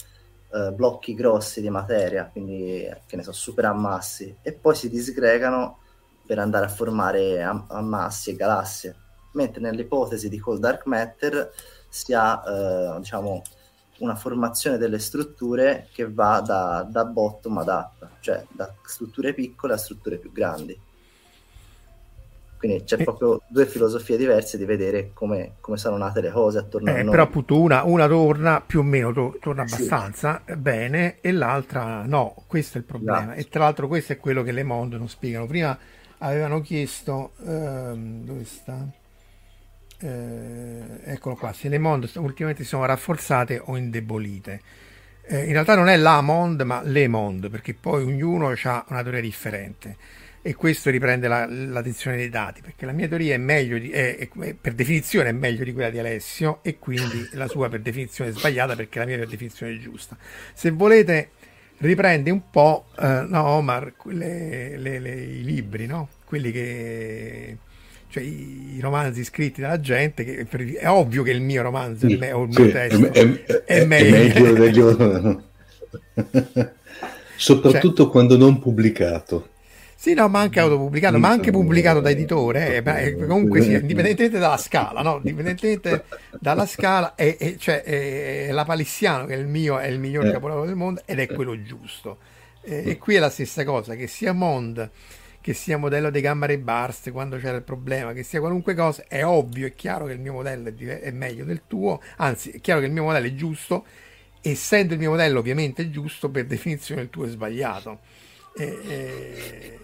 [0.52, 5.80] eh, blocchi grossi di materia, quindi che ne so, super ammassi, e poi si disgregano
[6.26, 8.96] per andare a formare am- ammassi e galassie.
[9.34, 11.52] Mentre nell'ipotesi di cold dark matter
[11.88, 13.42] si ha eh, diciamo
[14.00, 19.74] una formazione delle strutture che va da, da bottom ad up, cioè da strutture piccole
[19.74, 20.80] a strutture più grandi.
[22.60, 23.04] Quindi c'è eh.
[23.06, 27.04] proprio due filosofie diverse di vedere come, come sono nate le cose attorno eh, a
[27.04, 27.12] noi.
[27.12, 30.58] Però appunto una, una torna più o meno, to- torna abbastanza sì.
[30.58, 33.22] bene e l'altra no, questo è il problema.
[33.22, 33.40] Esatto.
[33.40, 35.46] E tra l'altro questo è quello che le Monde non spiegano.
[35.46, 35.78] Prima
[36.18, 38.86] avevano chiesto, ehm, dove sta?
[40.02, 44.62] Eh, eccolo qua, se le Monde ultimamente sono rafforzate o indebolite.
[45.22, 49.02] Eh, in realtà non è la Monde ma le Monde, perché poi ognuno ha una
[49.02, 49.96] teoria differente
[50.42, 54.18] e questo riprende la, l'attenzione dei dati perché la mia teoria è meglio di, è,
[54.18, 58.30] è, per definizione è meglio di quella di Alessio e quindi la sua per definizione
[58.30, 60.18] è sbagliata perché la mia per definizione è giusta.
[60.54, 61.32] Se volete
[61.80, 66.10] riprende un po' eh, no Omar le, le, le, i libri no?
[66.26, 67.58] quelli che
[68.10, 72.08] cioè i, i, romanzi scritti dalla gente che per, è ovvio che il mio romanzo
[72.08, 75.44] sì, me, o il mio sì, testo è, è, meglio, meglio
[77.38, 79.50] soprattutto cioè, quando non pubblicato
[80.02, 84.40] sì, no, ma anche autopubblicato, ma anche pubblicato da editore, eh, beh, comunque sia, indipendentemente
[84.40, 85.18] dalla scala, no?
[85.18, 86.06] Indipendentemente
[86.40, 90.00] dalla scala, è, è, cioè, è, è la Palissiano che è il mio, è il
[90.00, 90.32] miglior eh.
[90.32, 92.20] capolavoro del mondo ed è quello giusto.
[92.62, 94.90] E, e qui è la stessa cosa, che sia Mond,
[95.42, 99.04] che sia modello dei Gamma Ray Burst quando c'era il problema, che sia qualunque cosa,
[99.06, 102.62] è ovvio, è chiaro che il mio modello è, è meglio del tuo, anzi è
[102.62, 103.86] chiaro che il mio modello è giusto
[104.40, 108.00] essendo il mio modello ovviamente giusto, per definizione il tuo è sbagliato.
[108.56, 109.80] E, e,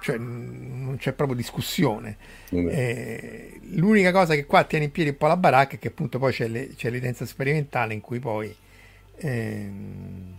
[0.00, 2.16] cioè, non c'è proprio discussione.
[2.50, 6.18] Eh, l'unica cosa che qua tiene in piedi un po' la baracca è che appunto
[6.18, 8.54] poi c'è, le, c'è l'evidenza sperimentale in cui poi
[9.16, 10.34] ehm,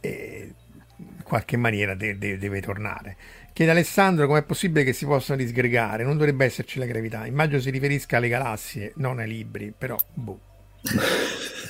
[0.00, 0.54] eh,
[0.96, 3.16] in qualche maniera de- de- deve tornare.
[3.52, 7.24] Chiede Alessandro com'è possibile che si possano disgregare, non dovrebbe esserci la gravità.
[7.26, 10.40] Immagino si riferisca alle galassie, non ai libri, però boh.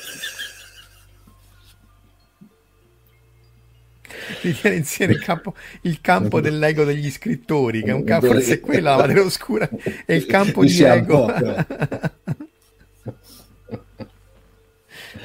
[4.43, 8.61] ritiene insieme il campo, il campo dell'ego degli scrittori, che è un campo, forse è
[8.61, 9.69] quella, la materia oscura,
[10.05, 11.33] è il campo di ego.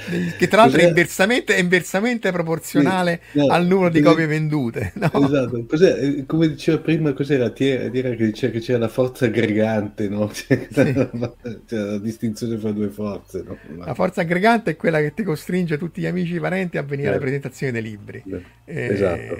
[0.37, 4.93] che tra l'altro è inversamente, è inversamente proporzionale sì, no, al numero di copie vendute.
[4.99, 5.25] No?
[5.25, 10.09] Esatto, cos'è, eh, come diceva prima, cos'era Tiera che diceva che c'era la forza aggregante,
[10.09, 10.27] no?
[10.33, 10.93] C'è, sì.
[10.93, 11.33] la,
[11.67, 13.43] la distinzione fra due forze.
[13.45, 13.57] No?
[13.85, 16.83] La forza aggregante è quella che ti costringe tutti gli amici e i parenti a
[16.83, 17.11] venire eh.
[17.11, 18.23] alle presentazioni dei libri.
[18.65, 19.37] Eh, esatto.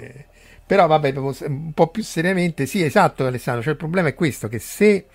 [0.66, 4.60] Però vabbè, un po' più seriamente, sì, esatto Alessandro, cioè il problema è questo, che
[4.60, 5.06] se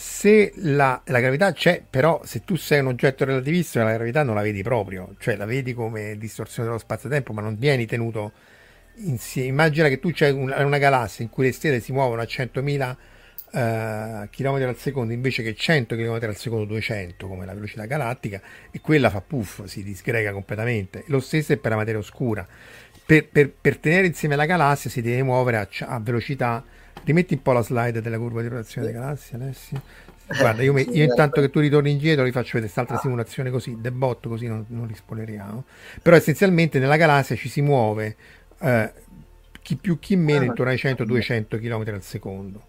[0.00, 4.36] se la, la, gravità c'è, però se tu sei un oggetto relativistico, la gravità non
[4.36, 8.30] la vedi proprio, cioè la vedi come distorsione dello spazio-tempo, ma non vieni tenuto
[8.98, 9.48] insieme.
[9.48, 12.96] Immagina che tu c'hai una, una galassia in cui le stelle si muovono a 100.000
[13.50, 18.40] uh, km al secondo invece che 100 km al secondo 200 come la velocità galattica
[18.70, 21.02] e quella fa puff, si disgrega completamente.
[21.08, 22.46] Lo stesso è per la materia oscura.
[23.04, 26.64] Per, per, per tenere insieme la galassia si deve muovere a, a velocità
[27.04, 29.82] Rimetti un po' la slide della curva di rotazione delle galassie, Alessio.
[30.26, 34.28] Guarda, io, io, intanto che tu ritorni indietro vi faccio vedere quest'altra simulazione così, debotto
[34.28, 35.64] così non, non rispoleriamo.
[36.02, 38.16] Però essenzialmente nella galassia ci si muove
[38.60, 38.92] eh,
[39.62, 42.64] chi più chi meno intorno ai 100-200 km al secondo.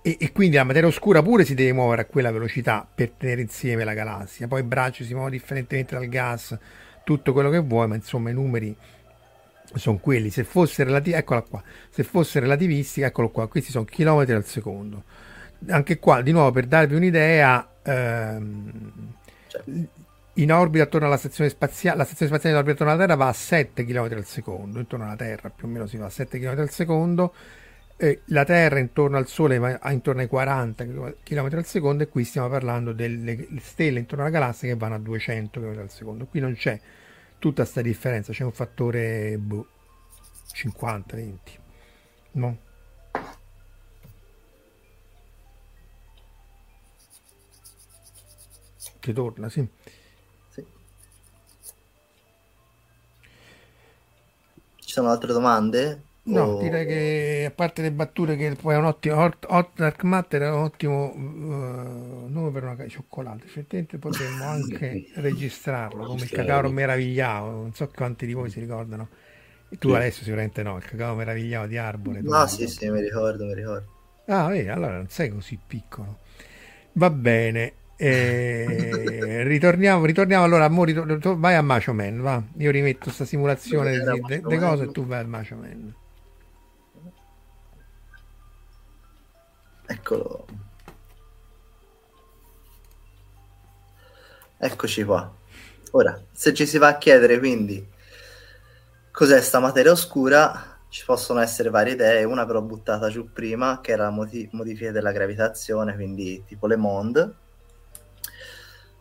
[0.00, 3.40] E, e, quindi la materia oscura pure si deve muovere a quella velocità per tenere
[3.40, 4.46] insieme la galassia.
[4.48, 6.56] Poi il braccio si muove differentemente dal gas,
[7.04, 8.76] tutto quello che vuoi, ma insomma i numeri
[9.78, 14.34] sono quelli, se fosse, relati- eccola qua, se fosse relativistica, eccolo qua, questi sono chilometri
[14.34, 15.04] al secondo.
[15.68, 19.14] Anche qua, di nuovo, per darvi un'idea, ehm,
[20.34, 23.28] in orbita attorno alla stazione spaziale, la stazione spaziale in orbita attorno alla Terra va
[23.28, 26.38] a 7 km al secondo, intorno alla Terra più o meno si va a 7
[26.38, 27.34] km al secondo,
[27.96, 30.84] eh, la Terra intorno al Sole va intorno ai 40
[31.22, 34.98] km al secondo e qui stiamo parlando delle stelle intorno alla galassia che vanno a
[34.98, 36.26] 200 km al secondo.
[36.26, 36.80] Qui non c'è
[37.42, 39.66] tutta questa differenza, c'è un fattore boh,
[40.52, 41.58] 50-20,
[42.34, 42.58] no?
[49.00, 49.66] Che torna, sì.
[50.50, 50.64] sì.
[54.76, 56.02] Ci sono altre domande?
[56.24, 56.60] No, o...
[56.60, 60.42] direi che a parte le battute che poi è un ottimo Hot, Hot Dark Matter
[60.42, 66.70] è un ottimo uh, nome per una cioccolata, effettivamente potremmo anche registrarlo come il cacao
[66.70, 69.08] meravigliato, non so quanti di voi si ricordano.
[69.68, 69.94] E tu sì.
[69.96, 72.20] adesso sicuramente no, il cacao meravigliato di Arbore.
[72.20, 73.86] No, sì, sì, mi ricordo, mi ricordo.
[74.26, 76.18] Ah, vedi, allora non sei così piccolo.
[76.92, 77.72] Va bene.
[77.96, 80.68] Eh, ritorniamo, ritorniamo allora.
[80.68, 82.42] Mo, ritor- vai a Macho Man, va.
[82.58, 85.94] Io rimetto questa simulazione di cose e tu vai al Macho Man.
[89.92, 90.46] Eccolo.
[94.56, 95.30] Eccoci qua.
[95.90, 97.86] Ora, se ci si va a chiedere quindi
[99.10, 103.92] cos'è sta materia oscura, ci possono essere varie idee, una però buttata giù prima, che
[103.92, 107.34] era modi- modifiche della gravitazione, quindi tipo Le Monde.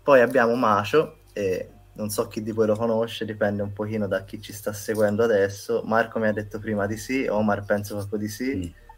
[0.03, 4.25] Poi abbiamo Macio, e non so chi di voi lo conosce, dipende un pochino da
[4.25, 5.83] chi ci sta seguendo adesso.
[5.85, 8.55] Marco mi ha detto prima di sì, Omar penso proprio di sì.
[8.55, 8.90] Mm.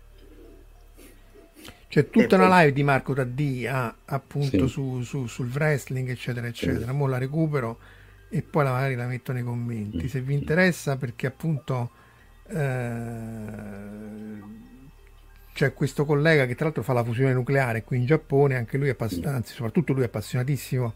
[1.93, 4.67] C'è tutta una live di Marco Taddi appunto sì.
[4.67, 6.87] su, su, sul wrestling, eccetera, eccetera.
[6.87, 6.97] Sì.
[6.97, 7.77] Mo la recupero
[8.29, 10.07] e poi la magari la metto nei commenti.
[10.07, 11.91] Se vi interessa, perché appunto
[12.47, 14.41] eh,
[15.53, 18.87] c'è questo collega che tra l'altro fa la fusione nucleare qui in Giappone, anche lui
[18.87, 20.93] è appassionato, anzi soprattutto lui è appassionatissimo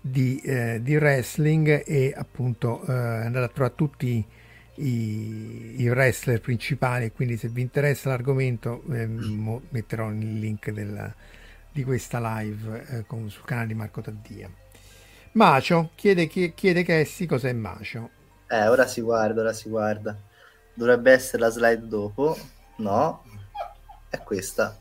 [0.00, 4.26] di, eh, di wrestling e appunto eh, è andato a trovare tutti
[4.80, 11.12] i, i wrestler principali quindi se vi interessa l'argomento eh, metterò il link della,
[11.70, 14.50] di questa live eh, con, sul canale di Marco Taddia.
[15.32, 18.10] Macio chiede, chiede Cassi cos'è Macio?
[18.48, 20.16] Eh ora si guarda ora si guarda.
[20.74, 22.36] Dovrebbe essere la slide dopo?
[22.76, 23.22] No.
[24.08, 24.76] È questa.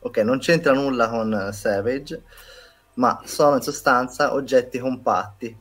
[0.00, 2.22] Ok non c'entra nulla con Savage
[2.94, 5.56] ma sono in sostanza oggetti compatti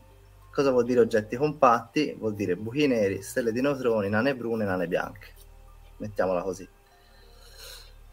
[0.51, 2.15] Cosa vuol dire oggetti compatti?
[2.17, 5.27] Vuol dire buchi neri, stelle di neutroni, nane brune, nane bianche.
[5.97, 6.67] Mettiamola così.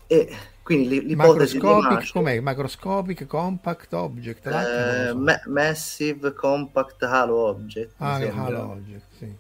[0.07, 2.41] E Quindi l'ipotesi Macroscopic, com'è?
[2.41, 4.47] Macroscopic Compact Object?
[4.47, 7.95] Eh, ma- massive Compact Halo Object.
[7.99, 9.35] Ah, Halo Object, sì.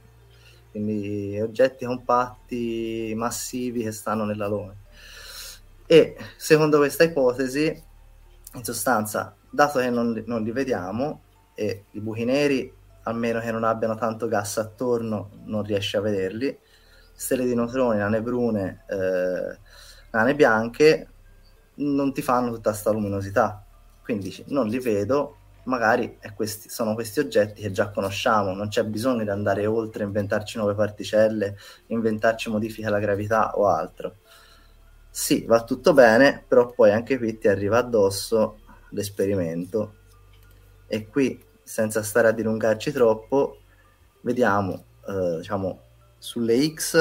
[0.70, 4.76] Quindi oggetti compatti, massivi che stanno nell'alone.
[5.86, 7.82] E secondo questa ipotesi,
[8.54, 11.22] in sostanza, dato che non, non li vediamo
[11.54, 12.72] e i buchi neri,
[13.08, 16.56] almeno che non abbiano tanto gas attorno, non riesci a vederli,
[17.14, 19.58] stelle di neutroni, nane brune, eh,
[20.10, 21.08] nane bianche,
[21.76, 23.64] non ti fanno tutta questa luminosità.
[24.02, 29.22] Quindi non li vedo, magari questi, sono questi oggetti che già conosciamo, non c'è bisogno
[29.22, 31.56] di andare oltre, inventarci nuove particelle,
[31.86, 34.16] inventarci modifiche alla gravità o altro.
[35.10, 39.94] Sì, va tutto bene, però poi anche qui ti arriva addosso l'esperimento
[40.86, 41.38] e qui,
[41.68, 43.58] senza stare a dilungarci troppo,
[44.22, 45.80] vediamo, eh, diciamo,
[46.16, 46.94] sulle X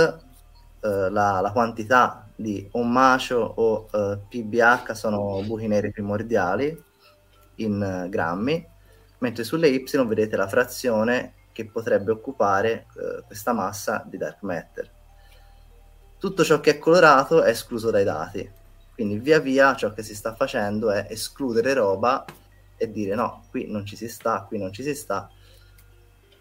[0.82, 6.84] eh, la, la quantità di un macio o uh, PBH sono buchi neri primordiali
[7.56, 8.68] in uh, grammi,
[9.20, 14.92] mentre sulle Y vedete la frazione che potrebbe occupare uh, questa massa di dark matter.
[16.20, 18.48] Tutto ciò che è colorato è escluso dai dati,
[18.94, 22.26] quindi via via ciò che si sta facendo è escludere roba
[22.78, 25.30] e dire no, qui non ci si sta, qui non ci si sta,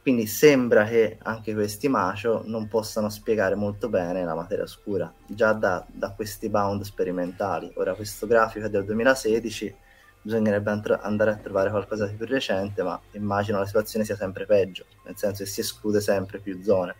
[0.06, 5.52] quindi sembra che anche questi macio non possano spiegare molto bene la materia oscura, già
[5.52, 7.72] da, da questi bound sperimentali.
[7.74, 9.74] Ora questo grafico è del 2016,
[10.22, 10.70] bisognerebbe
[11.00, 15.16] andare a trovare qualcosa di più recente, ma immagino la situazione sia sempre peggio, nel
[15.16, 16.94] senso che si esclude sempre più zone.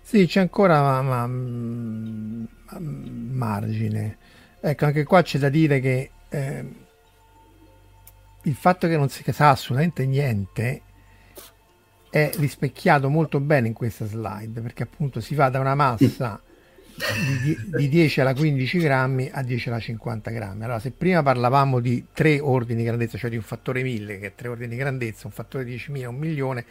[0.00, 4.18] Sì, c'è ancora ma, ma, ma, margine.
[4.60, 6.64] Ecco, anche qua c'è da dire che eh,
[8.42, 10.82] il fatto che non si sa assolutamente niente
[12.10, 16.40] è rispecchiato molto bene in questa slide perché appunto si va da una massa
[17.42, 20.64] di, di 10 alla 15 grammi a 10 alla 50 grammi.
[20.64, 24.26] Allora, se prima parlavamo di tre ordini di grandezza, cioè di un fattore 1000 che
[24.26, 26.64] è tre ordini di grandezza, un fattore 10.000, un milione,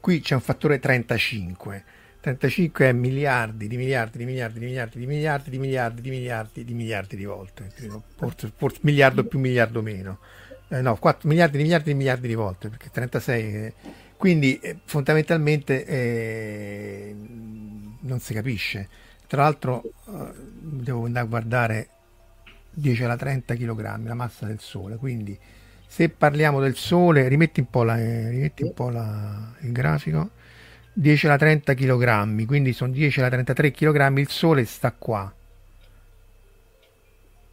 [0.00, 1.84] qui c'è un fattore 35.
[2.20, 6.64] 35 è miliardi di miliardi di miliardi di miliardi di miliardi di miliardi di miliardi
[6.64, 7.70] di miliardi di volte,
[8.16, 10.18] forse, forse miliardo più miliardo meno.
[10.70, 13.72] Eh, no, 4 miliardi di miliardi di miliardi di volte, perché 36
[14.18, 17.14] quindi eh, fondamentalmente eh,
[18.00, 18.88] non si capisce.
[19.26, 21.88] Tra l'altro eh, devo andare a guardare
[22.72, 25.38] 10 alla 30 kg la massa del Sole, quindi
[25.86, 30.30] se parliamo del Sole, rimetti un po', la, eh, rimetti un po la, il grafico,
[30.92, 35.32] 10 alla 30 kg, quindi sono 10 alla 33 kg, il Sole sta qua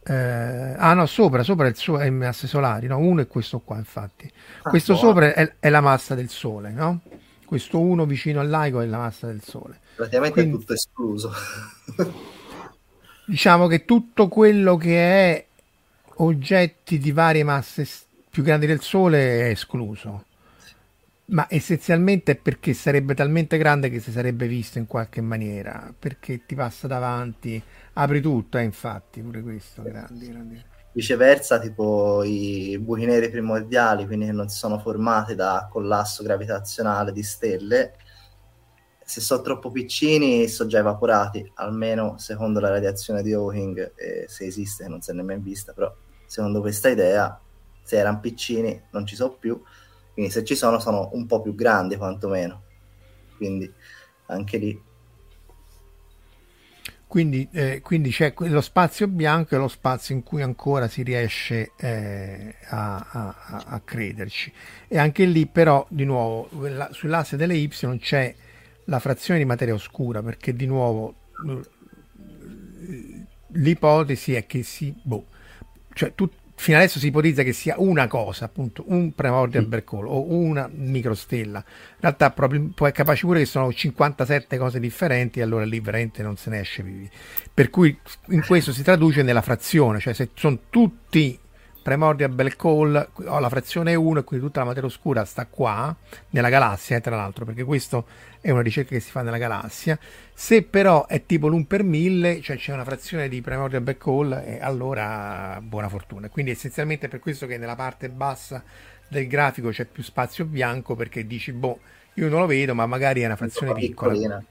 [0.08, 2.98] eh, ah no, sopra, sopra il suo, è masse solari, no?
[2.98, 4.30] Uno è questo qua, infatti.
[4.62, 5.08] Ah, questo buono.
[5.08, 7.00] sopra è, è, la massa del Sole, no?
[7.44, 9.80] Questo uno vicino al laico è la massa del Sole.
[9.96, 11.32] Praticamente Quindi, è tutto escluso.
[13.26, 15.46] diciamo che tutto quello che è
[16.18, 17.88] oggetti di varie masse
[18.30, 20.24] più grandi del Sole è escluso.
[21.28, 26.46] Ma essenzialmente è perché sarebbe talmente grande che si sarebbe visto in qualche maniera, perché
[26.46, 27.60] ti passa davanti
[27.94, 30.64] apri tutto, eh, infatti, pure questo, grandi, grandi.
[30.92, 37.10] Viceversa, tipo i buchi neri primordiali, quindi che non si sono formati da collasso gravitazionale
[37.10, 37.94] di stelle,
[39.04, 44.46] se sono troppo piccini sono già evaporati, almeno secondo la radiazione di Hawking, eh, se
[44.46, 45.92] esiste, non si è nemmeno vista, però
[46.26, 47.40] secondo questa idea,
[47.82, 49.60] se erano piccini non ci sono più,
[50.16, 52.62] quindi se ci sono sono un po' più grandi quantomeno,
[53.36, 53.70] quindi
[54.28, 54.84] anche lì
[57.06, 61.70] quindi, eh, quindi, c'è lo spazio bianco e lo spazio in cui ancora si riesce
[61.76, 64.52] eh, a, a, a, crederci.
[64.88, 66.48] E anche lì però, di nuovo,
[66.90, 68.34] sull'asse delle Y c'è
[68.86, 71.14] la frazione di materia oscura, perché di nuovo
[73.52, 74.92] l'ipotesi è che si...
[75.00, 75.26] Boh,
[75.92, 79.68] cioè, tu, fino adesso si ipotizza che sia una cosa, appunto, un primordial mm.
[79.68, 81.58] black hole o una microstella.
[81.58, 86.22] In realtà proprio, è capace pure che sono 57 cose differenti e allora lì veramente
[86.22, 87.08] non se ne esce vivi.
[87.52, 87.96] Per cui
[88.28, 91.38] in questo si traduce nella frazione, cioè se sono tutti
[91.86, 95.94] primordial black hole, ho la frazione 1 e quindi tutta la materia oscura sta qua,
[96.30, 98.06] nella galassia, eh, tra l'altro, perché questo
[98.40, 99.96] è una ricerca che si fa nella galassia.
[100.34, 104.44] Se però è tipo l'1 per 1000, cioè c'è una frazione di primordial black hole,
[104.44, 106.28] e allora buona fortuna.
[106.28, 108.64] Quindi essenzialmente per questo che nella parte bassa
[109.06, 111.78] del grafico c'è più spazio bianco, perché dici, boh,
[112.14, 114.42] io non lo vedo, ma magari è una frazione piccola.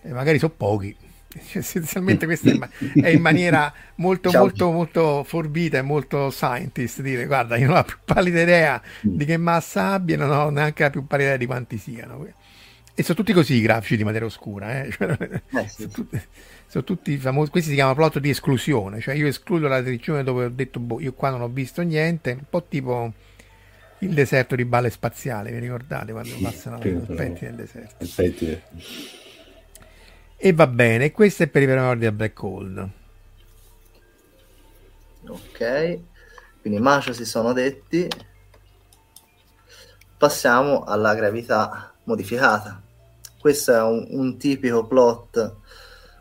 [0.00, 0.96] E magari sono pochi.
[1.52, 4.42] Essenzialmente questa è in maniera molto Ciao.
[4.42, 8.82] molto molto forbita e molto scientist dire guarda io non ho la più pallida idea
[9.00, 12.26] di che massa abbia non ho neanche la più pallida idea di quanti siano
[12.94, 14.90] E sono tutti così i grafici di materia oscura, eh?
[14.92, 15.16] Cioè,
[15.50, 15.82] eh sì.
[15.82, 16.20] sono, tutti,
[16.68, 17.50] sono, tutti, famosi.
[17.50, 21.00] Questi si chiama plot di esclusione, cioè io escludo la regione dove ho detto, boh,
[21.00, 23.12] io qua non ho visto niente, un po' tipo
[23.98, 28.04] il deserto di balle spaziali, vi ricordate quando passano sì, i petti nel deserto?
[28.04, 28.60] Aspetti.
[30.44, 32.90] E va bene, questo è per i primordi del black hole.
[35.26, 35.98] Ok,
[36.60, 38.06] quindi Macio si sono detti.
[40.18, 42.84] Passiamo alla gravità modificata
[43.44, 45.56] questo è un, un, tipico plot,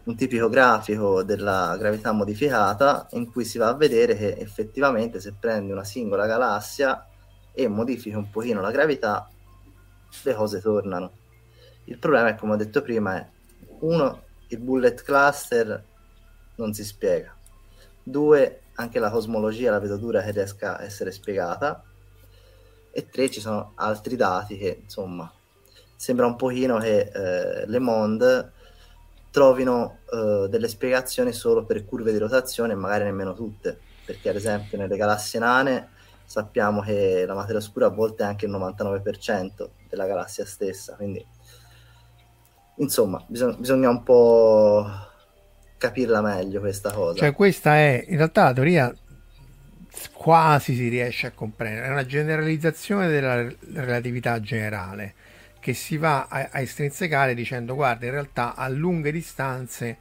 [0.03, 5.33] un tipico grafico della gravità modificata in cui si va a vedere che effettivamente se
[5.39, 7.07] prendi una singola galassia
[7.53, 9.29] e modifichi un pochino la gravità,
[10.23, 11.11] le cose tornano.
[11.85, 13.29] Il problema è, come ho detto prima, è
[13.83, 15.83] uno, il bullet cluster
[16.55, 17.35] non si spiega.
[18.01, 21.83] Due, anche la cosmologia la vedo dura che riesca a essere spiegata.
[22.91, 25.31] E tre, ci sono altri dati che, insomma,
[25.95, 28.51] sembra un pochino che eh, Le Monde
[29.31, 34.35] trovino eh, delle spiegazioni solo per curve di rotazione e magari nemmeno tutte, perché ad
[34.35, 35.89] esempio nelle galassie nane
[36.23, 41.25] sappiamo che la materia oscura a volte è anche il 99% della galassia stessa, quindi
[42.77, 44.85] insomma bisog- bisogna un po'
[45.77, 47.19] capirla meglio questa cosa.
[47.19, 48.95] Cioè questa è in realtà la teoria
[50.13, 55.13] quasi si riesce a comprendere, è una generalizzazione della relatività generale
[55.59, 59.97] che si va a, a estrinsecare dicendo guarda in realtà a lunghe distanze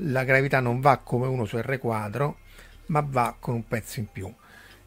[0.00, 2.38] la gravità non va come 1 su R quadro
[2.86, 4.32] ma va con un pezzo in più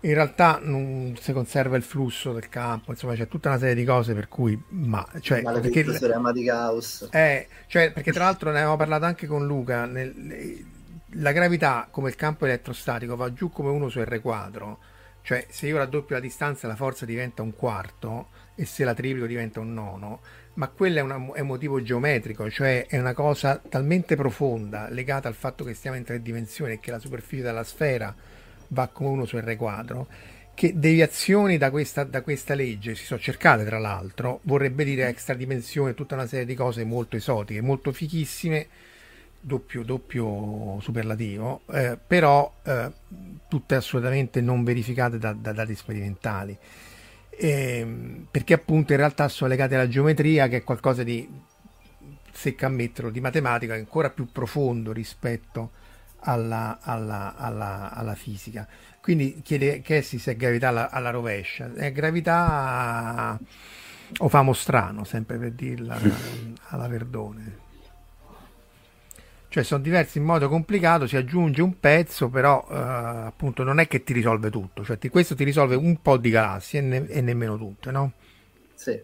[0.01, 3.83] in realtà non si conserva il flusso del campo, insomma c'è tutta una serie di
[3.83, 5.83] cose per cui ma cioè perché,
[6.31, 7.09] di Gauss.
[7.11, 10.65] Eh, cioè, perché tra l'altro ne avevamo parlato anche con Luca nel,
[11.13, 14.79] la gravità come il campo elettrostatico va giù come 1 su R quadro
[15.21, 19.25] cioè se io raddoppio la distanza la forza diventa un quarto e se la triplico
[19.25, 20.19] diventa un nono,
[20.55, 25.29] ma quello è, una, è, un motivo geometrico, cioè è una cosa talmente profonda legata
[25.29, 28.13] al fatto che stiamo in tre dimensioni e che la superficie della sfera
[28.69, 30.07] va come uno su R quadro,
[30.53, 35.33] che deviazioni da questa, da questa legge si sono cercate tra l'altro, vorrebbe dire extra
[35.33, 38.67] dimensione, tutta una serie di cose molto esotiche, molto fichissime,
[39.39, 42.91] doppio, doppio superlativo, eh, però eh,
[43.47, 46.57] tutte assolutamente non verificate da, da dati sperimentali.
[47.29, 51.25] Eh, perché appunto in realtà sono legate alla geometria che è qualcosa di
[52.33, 55.71] secca ammetterlo di matematica ancora più profondo rispetto
[56.19, 58.67] alla, alla, alla, alla fisica
[59.01, 63.39] quindi chiede Cassie se è gravità alla, alla rovescia è gravità
[64.17, 65.97] o famo strano sempre per dirla
[66.69, 67.67] alla Verdone
[69.49, 73.87] cioè sono diversi in modo complicato, si aggiunge un pezzo, però eh, appunto non è
[73.87, 77.07] che ti risolve tutto, cioè ti, questo ti risolve un po' di galassie e, ne,
[77.07, 78.11] e, nemmeno tutte, no?
[78.75, 79.01] Sì.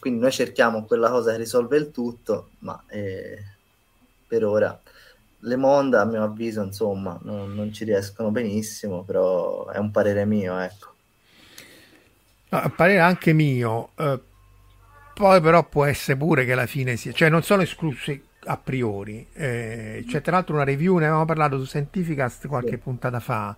[0.00, 3.44] Quindi noi cerchiamo quella cosa che risolve il tutto, ma eh,
[4.26, 4.80] per ora
[5.46, 10.24] le monde a mio avviso insomma non, non, ci riescono benissimo, però è un parere
[10.24, 10.94] mio, ecco.
[12.48, 13.90] No, parere anche mio.
[13.96, 14.20] Eh,
[15.14, 19.26] poi però può essere pure che alla fine sia, cioè non sono esclusi a priori.
[19.32, 22.78] Eh, c'è tra l'altro una review, ne avevamo parlato su Scientificast qualche sì.
[22.78, 23.54] puntata fa.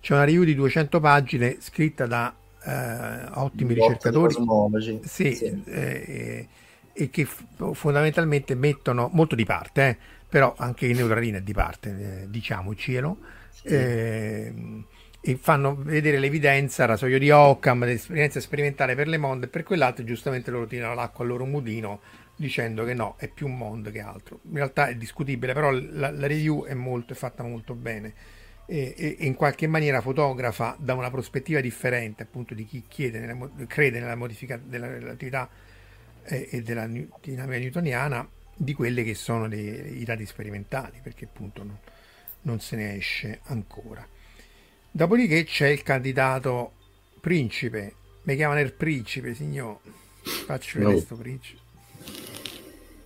[0.00, 4.34] C'è una review di 200 pagine scritta da eh, ottimi ricercatori
[5.02, 5.62] sì, sì.
[6.92, 7.26] Eh, e che
[7.72, 9.96] fondamentalmente mettono molto di parte, eh,
[10.28, 13.18] però anche il neutralino è di parte, eh, diciamocelo.
[13.50, 13.68] Sì.
[13.68, 14.86] Ehm,
[15.24, 20.02] e fanno vedere l'evidenza, rasoio di Occam, l'esperienza sperimentale per le monde e per quell'altro
[20.02, 22.00] giustamente loro tirano l'acqua al loro mudino
[22.34, 24.40] dicendo che no, è più un mondo che altro.
[24.48, 28.14] In realtà è discutibile, però la, la review è, molto, è fatta molto bene
[28.66, 33.50] e, e, e, in qualche maniera fotografa da una prospettiva differente appunto di chi nella,
[33.66, 35.48] crede nella modifica della relatività
[36.24, 41.62] e, e della dinamica newtoniana di quelli che sono le, i dati sperimentali, perché appunto
[41.64, 41.80] no,
[42.42, 44.06] non se ne esce ancora.
[44.90, 46.72] Dopodiché c'è il candidato
[47.20, 49.78] principe, mi chiamano il principe, signor.
[50.22, 51.60] Faccio vedere questo principe.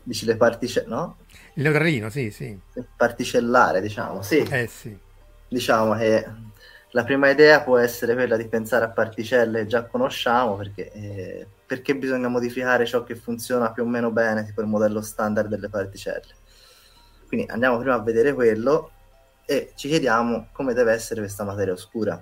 [0.03, 1.17] Dici le particelle, no?
[1.55, 2.59] Il neutralino, sì, sì.
[2.97, 4.39] Particellare, diciamo, sì.
[4.39, 4.97] Eh sì.
[5.49, 6.27] Diciamo che
[6.97, 11.47] la prima idea può essere quella di pensare a particelle che già conosciamo, perché, eh,
[11.67, 15.69] perché bisogna modificare ciò che funziona più o meno bene, tipo il modello standard delle
[15.69, 16.35] particelle.
[17.29, 18.93] Quindi andiamo prima a vedere quello
[19.45, 22.15] e ci chiediamo come deve essere questa materia oscura.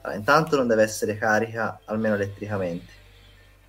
[0.00, 2.96] Allora, intanto non deve essere carica, almeno elettricamente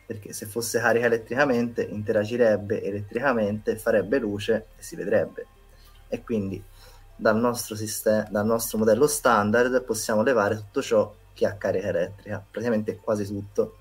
[0.05, 5.45] perché se fosse carica elettricamente interagirebbe elettricamente, farebbe luce e si vedrebbe.
[6.07, 6.63] E quindi
[7.19, 12.43] dal nostro, sistema, dal nostro modello standard possiamo levare tutto ciò che ha carica elettrica,
[12.49, 13.79] praticamente quasi tutto.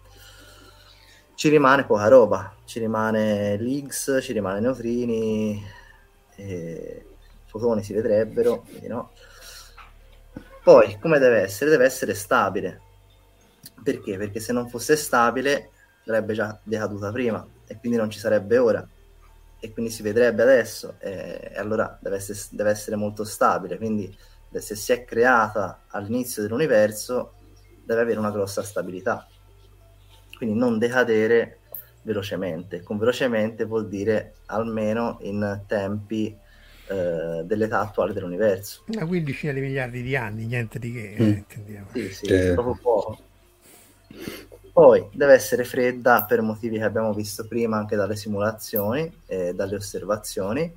[1.38, 5.64] ci rimane poca roba, ci rimane l'Higgs, ci rimane neutrini,
[7.46, 9.12] fotoni si vedrebbero, no.
[10.64, 11.70] Poi, come deve essere?
[11.70, 12.80] Deve essere stabile.
[13.80, 14.16] Perché?
[14.16, 15.70] Perché se non fosse stabile
[16.04, 18.84] sarebbe già decaduta prima e quindi non ci sarebbe ora
[19.60, 23.76] e quindi si vedrebbe adesso e, e allora deve essere, deve essere molto stabile.
[23.76, 24.16] Quindi
[24.52, 27.34] se si è creata all'inizio dell'universo
[27.84, 29.26] deve avere una grossa stabilità.
[30.36, 31.58] Quindi non decadere
[32.02, 32.82] velocemente.
[32.82, 36.36] Con velocemente vuol dire almeno in tempi
[36.86, 38.84] eh, dell'età attuale dell'universo.
[38.86, 41.30] Una quindicina di miliardi di anni, niente di che, mm.
[41.30, 41.84] eh.
[41.92, 42.52] Sì, sì, eh.
[42.52, 43.18] proprio poco.
[44.78, 49.74] Poi deve essere fredda per motivi che abbiamo visto prima anche dalle simulazioni e dalle
[49.74, 50.72] osservazioni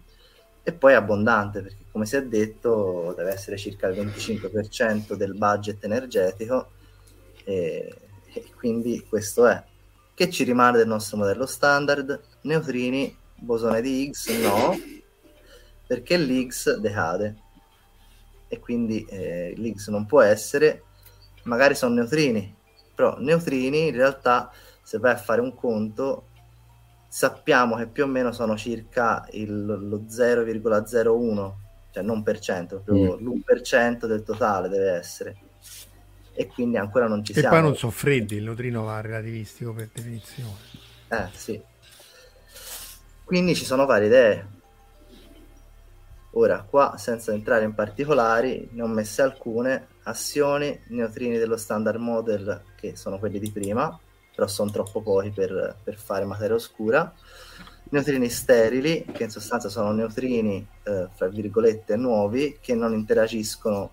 [0.64, 5.84] e poi abbondante perché come si è detto deve essere circa il 25% del budget
[5.84, 6.72] energetico
[7.44, 7.94] e,
[8.34, 9.64] e quindi questo è.
[10.16, 12.20] Che ci rimane del nostro modello standard?
[12.42, 14.80] Neutrini, bosone di Higgs no,
[15.86, 17.36] perché l'Higgs decade
[18.48, 20.86] e quindi eh, l'Higgs non può essere,
[21.44, 22.58] magari sono neutrini,
[23.02, 24.52] però neutrini in realtà
[24.84, 26.28] se vai a fare un conto
[27.08, 31.52] sappiamo che più o meno sono circa il, lo 0,01
[31.92, 33.26] cioè non per cento, proprio mm.
[33.26, 35.36] l'1% del totale deve essere
[36.34, 37.50] e quindi ancora non ci e siamo.
[37.50, 40.56] E poi non sono freddi, il neutrino va relativistico per definizione.
[41.10, 41.62] Eh sì.
[43.26, 44.48] Quindi ci sono varie idee.
[46.32, 52.64] Ora, qua, senza entrare in particolari, ne ho messe alcune, assioni, neutrini dello standard model,
[52.76, 53.98] che sono quelli di prima,
[54.34, 57.14] però sono troppo pochi per, per fare materia oscura,
[57.90, 63.92] neutrini sterili, che in sostanza sono neutrini, eh, fra virgolette, nuovi, che non interagiscono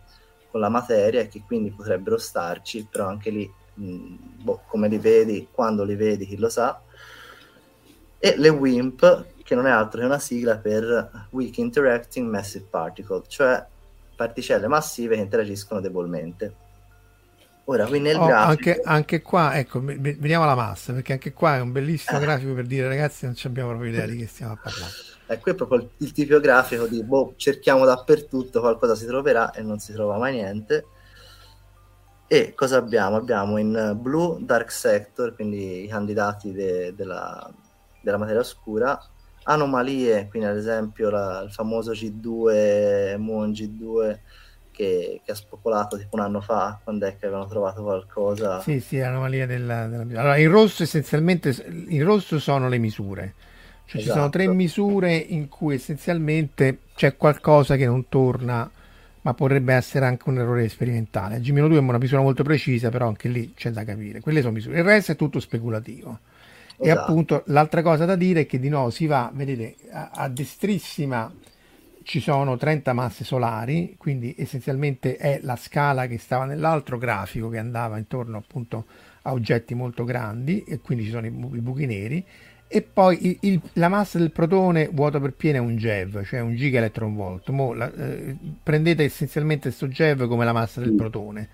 [0.51, 4.99] con la materia e che quindi potrebbero starci, però anche lì, mh, boh, come li
[4.99, 6.81] vedi, quando li vedi, chi lo sa.
[8.21, 13.23] E le WIMP, che non è altro che una sigla per Weak Interacting Massive Particle,
[13.27, 13.65] cioè
[14.19, 16.55] particelle massive che interagiscono debolmente.
[17.67, 18.51] Ora, qui nel oh, grafico...
[18.51, 22.23] Anche, anche, qua, ecco, vediamo la massa, perché anche qua è un bellissimo eh.
[22.23, 24.93] grafico per dire ragazzi non abbiamo proprio idea di che stiamo parlando.
[25.27, 29.53] Ecco, qui è proprio il, il tipo grafico di, boh, cerchiamo dappertutto, qualcosa si troverà
[29.53, 30.87] e non si trova mai niente.
[32.27, 33.17] E cosa abbiamo?
[33.17, 37.49] Abbiamo in blu Dark Sector, quindi i candidati de, della,
[38.03, 38.99] della materia oscura,
[39.49, 44.19] anomalie, quindi ad esempio la, il famoso G2, Muon G2,
[44.71, 48.61] che, che, ha spopolato tipo un anno fa, quando è che avevano trovato qualcosa.
[48.61, 50.21] Sì, sì, anomalia della, della...
[50.21, 51.49] Allora, il rosso essenzialmente,
[51.89, 53.35] il rosso sono le misure.
[53.87, 54.01] Cioè, esatto.
[54.01, 54.57] Ci sono tre esatto.
[54.57, 58.71] misure in cui essenzialmente c'è qualcosa che non torna,
[59.23, 61.41] ma potrebbe essere anche un errore sperimentale.
[61.41, 64.21] G-2 è una misura molto precisa, però anche lì c'è da capire.
[64.21, 64.79] Quelle sono misure.
[64.79, 66.19] Il resto è tutto speculativo.
[66.81, 66.85] Esatto.
[66.85, 70.29] E appunto l'altra cosa da dire è che di nuovo si va, vedete, a, a
[70.29, 71.33] destrissima
[72.05, 77.59] ci sono 30 masse solari, quindi essenzialmente è la scala che stava nell'altro grafico che
[77.59, 78.87] andava intorno appunto
[79.23, 82.25] a oggetti molto grandi e quindi ci sono i, bu- i buchi neri
[82.71, 86.41] e poi il, il, la massa del protone vuoto per pieno è un GeV, cioè
[86.41, 87.49] un giga electron volt.
[87.49, 91.49] Mo, la, eh, prendete essenzialmente questo GeV come la massa del protone.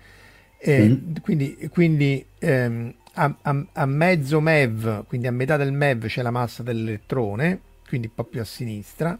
[0.57, 1.15] Eh, mm.
[1.21, 6.31] Quindi, quindi ehm, a, a, a, mezzo MeV, quindi a metà del MeV c'è la
[6.31, 9.17] massa dell'elettrone, quindi un po' più a sinistra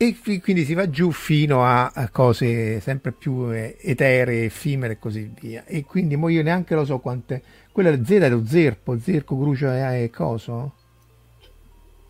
[0.00, 5.28] e quindi si va giù fino a, cose sempre più eh, eteree, effimere e così
[5.40, 5.64] via.
[5.64, 7.42] E quindi mo io neanche lo so quante.
[7.72, 10.74] Quello è Z lo zerpo, zerco, grucio e coso?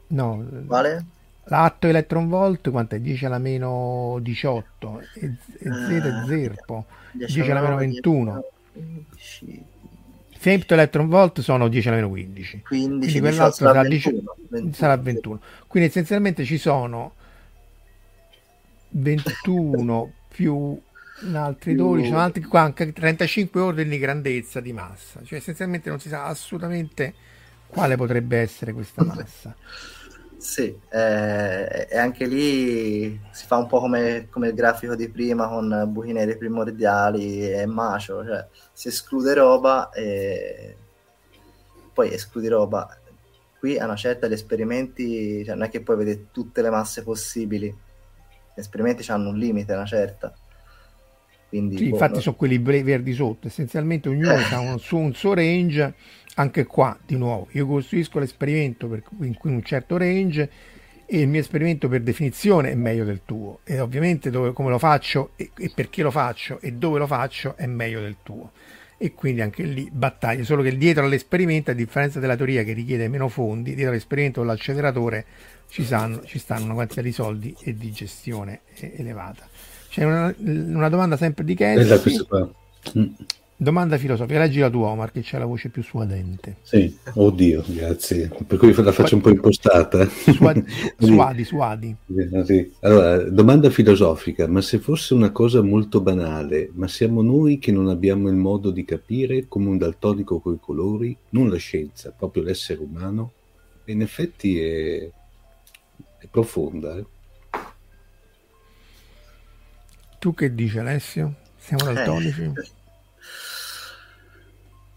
[0.08, 0.46] No.
[0.66, 1.04] Quale?
[1.44, 3.00] L'atto electron volt quanto è?
[3.00, 5.26] 10 alla meno 18 e,
[5.58, 8.44] e Z è ah, zerpo, 10 alla meno 21.
[8.72, 9.64] 15.
[10.40, 12.62] Femto electron volt sono 10 alla meno 15.
[12.62, 14.72] 15 quindi quell'altro sarà, 21, 21.
[14.72, 15.40] sarà 21.
[15.66, 17.14] Quindi essenzialmente ci sono
[18.90, 20.80] 21 più
[21.32, 25.98] altri 12, sono altri qua anche 35 ordini di grandezza di massa, cioè essenzialmente non
[25.98, 27.14] si sa assolutamente
[27.66, 29.56] quale potrebbe essere questa massa.
[30.38, 35.48] Sì, eh, e anche lì si fa un po' come, come, il grafico di prima
[35.48, 40.76] con buchi neri primordiali e macio, cioè si esclude roba e
[41.92, 42.88] poi escludi roba.
[43.58, 47.02] Qui a una certa gli esperimenti, cioè non è che puoi vedere tutte le masse
[47.02, 50.32] possibili, gli esperimenti hanno un limite, una certa.
[51.48, 52.20] Quindi, sì, boh, infatti no.
[52.20, 54.44] sono quelli verdi sotto, essenzialmente ognuno eh.
[54.52, 55.94] ha un suo, un suo, range,
[56.38, 60.50] anche qua di nuovo, io costruisco l'esperimento per, in cui un certo range
[61.04, 63.60] e il mio esperimento per definizione è meglio del tuo.
[63.64, 67.56] E ovviamente dove, come lo faccio e, e perché lo faccio e dove lo faccio
[67.56, 68.52] è meglio del tuo.
[68.96, 73.08] E quindi anche lì battaglie, solo che dietro all'esperimento, a differenza della teoria che richiede
[73.08, 75.24] meno fondi, dietro all'esperimento con l'acceleratore
[75.68, 79.48] ci, sanno, ci stanno una quantità di soldi e di gestione elevata.
[79.88, 81.84] C'è una, una domanda sempre di Casey.
[83.60, 86.58] Domanda filosofica, leggi la tua Omar che c'è la voce più suadente.
[86.62, 88.30] Sì, oddio, grazie.
[88.46, 90.06] Per cui la faccio un po' impostata.
[90.06, 90.64] Suadi,
[90.96, 91.42] suadi.
[91.44, 91.96] suadi.
[92.44, 92.72] Sì.
[92.82, 97.88] Allora, domanda filosofica, ma se fosse una cosa molto banale, ma siamo noi che non
[97.88, 102.80] abbiamo il modo di capire come un daltonico coi colori, non la scienza, proprio l'essere
[102.80, 103.32] umano?
[103.86, 105.10] In effetti è,
[106.18, 106.96] è profonda.
[106.96, 107.04] Eh?
[110.20, 111.34] Tu che dici Alessio?
[111.56, 112.42] Siamo daltonici?
[112.42, 112.76] Eh.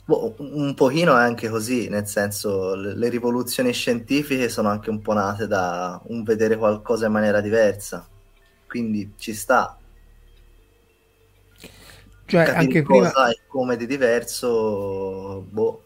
[0.04, 5.02] Boh, un pochino è anche così, nel senso le, le rivoluzioni scientifiche sono anche un
[5.02, 8.08] po' nate da un vedere qualcosa in maniera diversa,
[8.68, 9.78] quindi ci sta.
[12.26, 13.30] Cioè, Capire anche cosa prima...
[13.30, 15.84] e come di diverso, boh.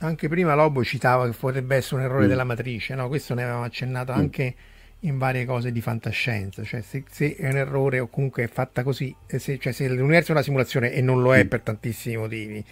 [0.00, 2.28] Anche prima Lobo citava che potrebbe essere un errore mm.
[2.28, 3.08] della matrice, no?
[3.08, 4.16] Questo ne avevamo accennato mm.
[4.16, 4.54] anche
[5.00, 8.82] in varie cose di fantascienza, cioè se, se, è un errore o comunque è fatta
[8.82, 12.64] così, se, cioè se l'universo è una simulazione e non lo è per tantissimi motivi,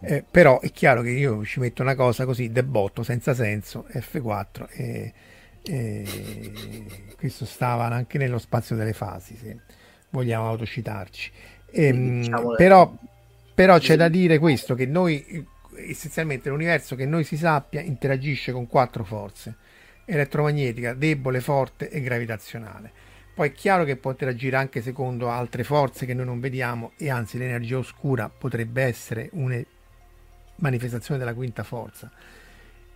[0.00, 4.66] eh, però è chiaro che io ci metto una cosa così, debotto, senza senso, F4
[4.70, 5.12] e,
[5.62, 6.04] e
[7.18, 9.58] questo stava anche nello spazio delle fasi, se
[10.08, 11.32] vogliamo autocitarci.
[11.70, 12.96] E, ehm, diciamo però,
[13.54, 18.68] però c'è da dire questo, che noi essenzialmente l'universo che noi si sappia interagisce con
[18.68, 19.56] quattro forze
[20.04, 22.92] elettromagnetica debole, forte e gravitazionale.
[23.34, 27.10] Poi è chiaro che può interagire anche secondo altre forze che noi non vediamo e
[27.10, 29.60] anzi l'energia oscura potrebbe essere una
[30.56, 32.10] manifestazione della quinta forza.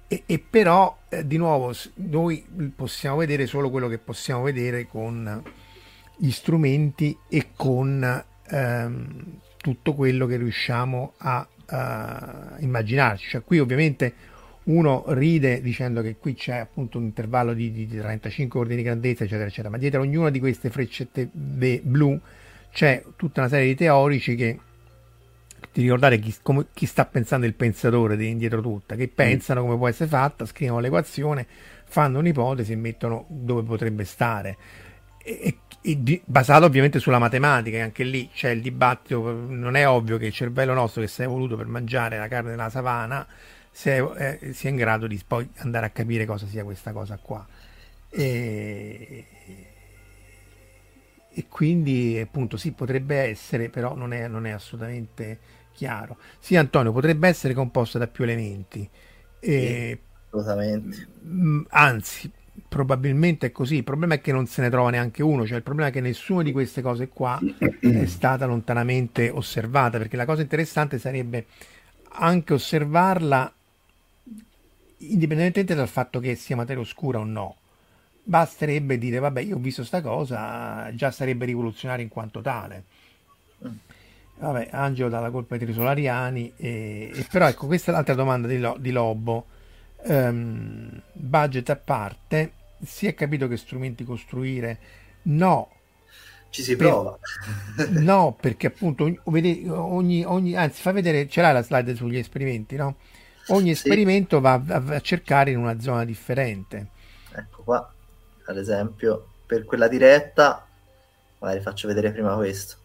[0.06, 5.42] E, e però eh, di nuovo noi possiamo vedere solo quello che possiamo vedere con
[6.16, 13.28] gli strumenti e con ehm, tutto quello che riusciamo a, a immaginarci.
[13.28, 14.14] Cioè, qui ovviamente
[14.68, 19.24] uno ride dicendo che qui c'è appunto un intervallo di, di 35 ordini di grandezza,
[19.24, 22.18] eccetera, eccetera, ma dietro ognuna di queste freccette blu
[22.70, 24.58] c'è tutta una serie di teorici che
[25.72, 29.76] ti ricordare chi, come, chi sta pensando il pensatore di indietro tutta, che pensano come
[29.76, 31.46] può essere fatta, scrivono l'equazione,
[31.84, 34.56] fanno un'ipotesi e mettono dove potrebbe stare.
[35.24, 39.88] E, e, di, basato ovviamente sulla matematica, e anche lì c'è il dibattito, non è
[39.88, 43.26] ovvio che il cervello nostro che si è evoluto per mangiare la carne della savana
[43.78, 47.46] sia, eh, sia in grado di poi andare a capire cosa sia questa cosa qua.
[48.10, 49.24] E,
[51.30, 55.38] e quindi appunto sì, potrebbe essere, però non è, non è assolutamente
[55.72, 56.16] chiaro.
[56.40, 58.88] Sì, Antonio, potrebbe essere composta da più elementi.
[59.38, 61.08] E, assolutamente.
[61.24, 62.28] Mm, anzi,
[62.66, 63.76] probabilmente è così.
[63.76, 66.00] Il problema è che non se ne trova neanche uno, cioè il problema è che
[66.00, 67.38] nessuna di queste cose qua
[67.78, 71.46] è stata lontanamente osservata, perché la cosa interessante sarebbe
[72.10, 73.52] anche osservarla
[74.98, 77.56] indipendentemente dal fatto che sia materia oscura o no,
[78.22, 82.84] basterebbe dire vabbè io ho visto sta cosa, già sarebbe rivoluzionario in quanto tale.
[84.38, 88.46] Vabbè, Angelo dà la colpa ai trisolariani, e, e però ecco questa è l'altra domanda
[88.46, 89.46] di, Lo, di Lobo.
[90.00, 92.52] Um, budget a parte,
[92.84, 94.78] si è capito che strumenti costruire?
[95.22, 95.68] No,
[96.50, 97.18] ci si per, prova.
[98.00, 102.96] no, perché appunto ogni, ogni, anzi, fa vedere, ce l'hai la slide sugli esperimenti, no?
[103.48, 104.42] Ogni esperimento sì.
[104.42, 106.88] va a, a, cercare in una zona differente.
[107.32, 107.92] Ecco qua,
[108.46, 110.66] ad esempio, per quella diretta,
[111.38, 112.76] magari faccio vedere prima questo.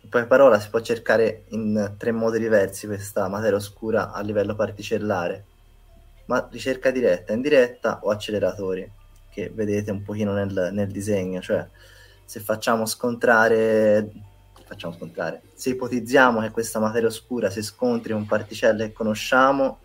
[0.00, 4.54] In poche parole si può cercare in tre modi diversi questa materia oscura a livello
[4.54, 5.44] particellare.
[6.26, 8.90] Ma ricerca diretta, indiretta o acceleratori,
[9.30, 11.66] che vedete un pochino nel, nel disegno, cioè
[12.24, 14.10] se facciamo scontrare
[14.66, 15.42] facciamo scontrare.
[15.54, 19.80] Se ipotizziamo che questa materia oscura si scontri con particelle che conosciamo,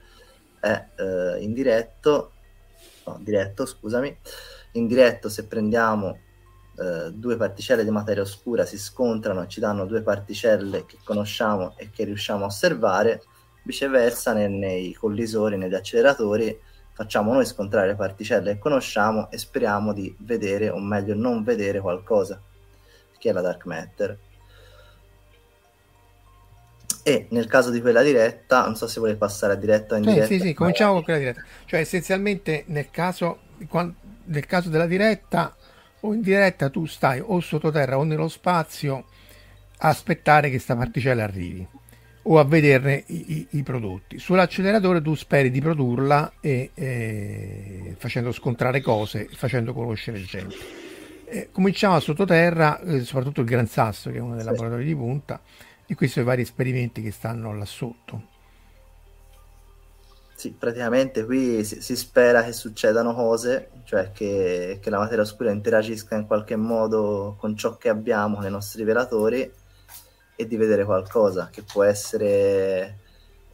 [0.60, 2.34] è eh, in diretto,
[3.06, 4.18] no, diretto, scusami,
[4.73, 6.19] in diretto se prendiamo
[6.77, 11.76] eh, due particelle di materia oscura si scontrano e ci danno due particelle che conosciamo
[11.77, 13.22] e che riusciamo a osservare,
[13.64, 16.57] viceversa nei, nei collisori, negli acceleratori
[16.94, 21.80] facciamo noi scontrare le particelle che conosciamo e speriamo di vedere o meglio non vedere
[21.80, 22.41] qualcosa,
[23.18, 24.19] che è la dark matter
[27.10, 30.03] e nel caso di quella diretta, non so se vuole passare a diretta o in
[30.03, 30.27] sì, diretta.
[30.27, 31.44] Sì, sì, cominciamo con quella diretta.
[31.65, 33.40] Cioè, essenzialmente nel caso,
[34.26, 35.56] nel caso della diretta
[36.02, 39.06] o in diretta tu stai o sottoterra o nello spazio
[39.80, 41.68] a aspettare che questa particella arrivi
[42.22, 44.19] o a vederne i, i, i, prodotti.
[44.19, 50.56] Sull'acceleratore tu speri di produrla e, e facendo scontrare cose, facendo conoscere gente.
[51.26, 54.49] Eh, cominciamo sottoterra, eh, soprattutto il Gran Sasso, che è uno dei sì.
[54.49, 55.41] laboratori di punta,
[55.91, 58.38] e questi sono i vari esperimenti che stanno là sotto.
[60.36, 65.49] Sì, praticamente qui si, si, spera che succedano cose, cioè che, che, la materia oscura
[65.52, 69.52] interagisca in qualche modo con ciò che abbiamo nei nostri rivelatori
[70.36, 72.99] e di vedere qualcosa, che può essere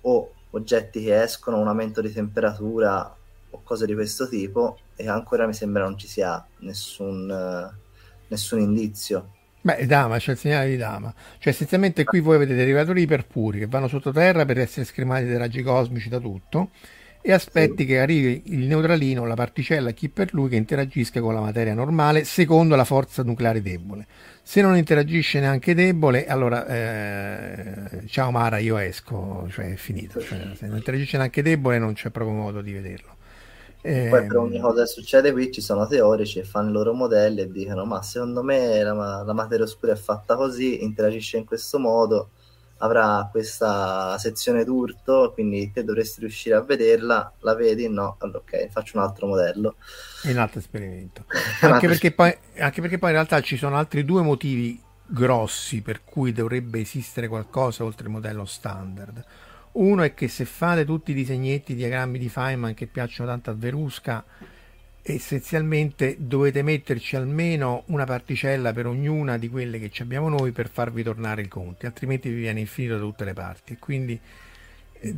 [0.02, 3.16] o oggetti che escono, un aumento di temperatura
[3.50, 7.76] o cose di questo tipo, e ancora mi sembra non ci sia nessun, uh,
[8.28, 9.35] nessun indizio.
[9.66, 11.12] Beh, Dama, c'è il segnale di Dama.
[11.40, 15.64] Cioè, essenzialmente qui voi avete derivatori iperpuri che vanno sottoterra per essere scremati dai raggi
[15.64, 16.70] cosmici da tutto
[17.20, 17.86] e aspetti sì.
[17.86, 22.26] che arrivi il neutralino, la particella, chi per lui, che interagisca con la materia normale
[22.26, 24.06] secondo la forza nucleare debole.
[24.44, 30.22] Se non interagisce neanche debole, allora eh, ciao Mara, io esco, cioè è finito.
[30.22, 33.15] Cioè, se non interagisce neanche debole non c'è proprio modo di vederlo.
[33.88, 36.94] Eh, Poi per ogni cosa che succede qui ci sono teorici che fanno i loro
[36.94, 41.46] modelli e dicono ma secondo me la, la materia oscura è fatta così, interagisce in
[41.46, 42.32] questo modo,
[42.78, 47.88] avrà questa sezione d'urto, quindi te dovresti riuscire a vederla, la vedi?
[47.90, 49.76] No, allora ok, faccio un altro modello.
[50.22, 51.26] E un altro esperimento.
[51.62, 56.04] anche, perché poi, anche perché poi in realtà ci sono altri due motivi grossi per
[56.04, 59.24] cui dovrebbe esistere qualcosa oltre il modello standard.
[59.76, 63.54] Uno è che se fate tutti i disegnetti, diagrammi di Feynman che piacciono tanto a
[63.54, 64.24] Verusca,
[65.02, 71.04] essenzialmente dovete metterci almeno una particella per ognuna di quelle che abbiamo noi per farvi
[71.04, 73.76] tornare i conti, altrimenti vi viene infinito da tutte le parti.
[73.78, 74.18] Quindi
[74.94, 75.16] eh,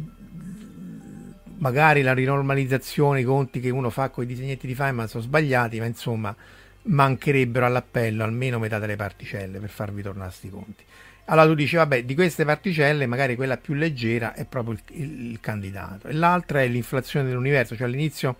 [1.57, 5.77] magari la rinormalizzazione, i conti che uno fa con i disegnetti di Feynman sono sbagliati,
[5.79, 6.35] ma insomma
[6.81, 10.83] mancherebbero all'appello almeno metà delle particelle per farvi tornare questi conti.
[11.29, 15.31] Allora tu dici, vabbè, di queste particelle magari quella più leggera è proprio il, il,
[15.31, 16.07] il candidato.
[16.07, 18.37] E l'altra è l'inflazione dell'universo, cioè all'inizio,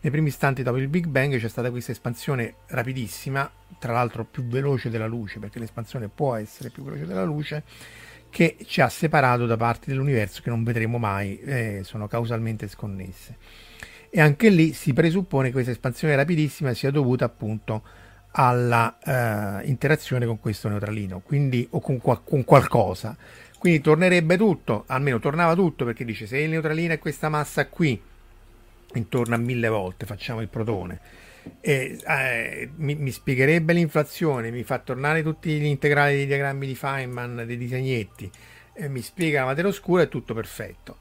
[0.00, 4.46] nei primi istanti dopo il Big Bang, c'è stata questa espansione rapidissima, tra l'altro più
[4.46, 7.62] veloce della luce, perché l'espansione può essere più veloce della luce,
[8.28, 13.36] che ci ha separato da parti dell'universo che non vedremo mai, eh, sono causalmente sconnesse.
[14.10, 17.82] E anche lì si presuppone che questa espansione rapidissima sia dovuta appunto
[18.38, 18.98] alla
[19.62, 23.16] eh, interazione con questo neutralino, quindi o con, con, qualcosa.
[23.58, 28.00] Quindi tornerebbe tutto, almeno tornava tutto perché dice se il neutralino è questa massa qui,
[28.94, 31.00] intorno a mille volte, facciamo il protone,
[31.60, 36.74] e, eh, mi, mi, spiegherebbe l'inflazione, mi fa tornare tutti gli integrali dei diagrammi di
[36.74, 38.30] Feynman, dei disegnetti,
[38.74, 40.98] eh, mi spiega la materia oscura, è tutto perfetto.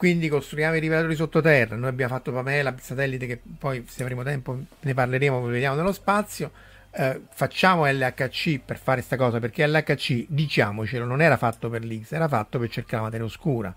[0.00, 1.76] Quindi costruiamo i rivelatori sottoterra.
[1.76, 6.50] Noi abbiamo fatto Pamela, satellite che poi se avremo tempo ne parleremo, vediamo nello spazio.
[6.90, 12.12] Eh, facciamo LHC per fare questa cosa perché LHC, diciamocelo, non era fatto per l'X,
[12.12, 13.74] era fatto per cercare la materia oscura.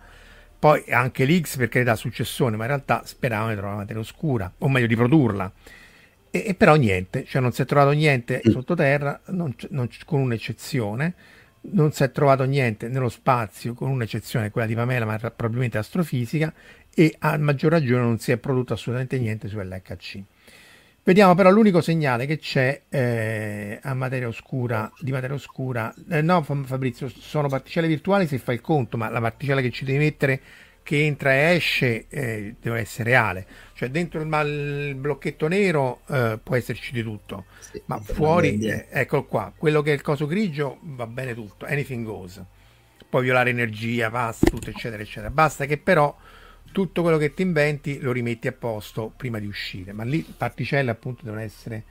[0.58, 4.50] Poi anche l'X per carità successione, ma in realtà speravano di trovare la materia oscura,
[4.60, 5.52] o meglio di produrla.
[6.32, 11.16] E, e però niente, cioè non si è trovato niente sottoterra, non, non, con un'eccezione
[11.72, 16.54] non si è trovato niente nello spazio, con un'eccezione, quella di Pamela, ma probabilmente astrofisica,
[16.94, 20.22] e a maggior ragione non si è prodotto assolutamente niente su LHC.
[21.06, 25.94] Vediamo però l'unico segnale che c'è eh, a materia oscura, di materia oscura.
[26.10, 29.84] Eh, no, Fabrizio, sono particelle virtuali se fai il conto, ma la particella che ci
[29.84, 30.42] devi mettere
[30.82, 33.46] che entra e esce eh, deve essere reale.
[33.84, 34.28] Cioè dentro il,
[34.88, 39.82] il blocchetto nero eh, può esserci di tutto, sì, ma fuori, eh, eccolo qua, quello
[39.82, 42.42] che è il coso grigio va bene tutto, anything goes.
[43.10, 45.30] Puoi violare energia, pasta, tutto eccetera eccetera.
[45.30, 46.16] Basta che però
[46.72, 50.90] tutto quello che ti inventi lo rimetti a posto prima di uscire, ma lì particelle
[50.90, 51.84] appunto devono essere,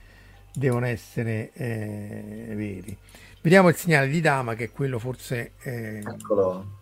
[0.51, 2.97] devono essere eh, veri.
[3.43, 5.53] Vediamo il segnale di Dama che è quello forse...
[5.61, 6.79] Eh, Eccolo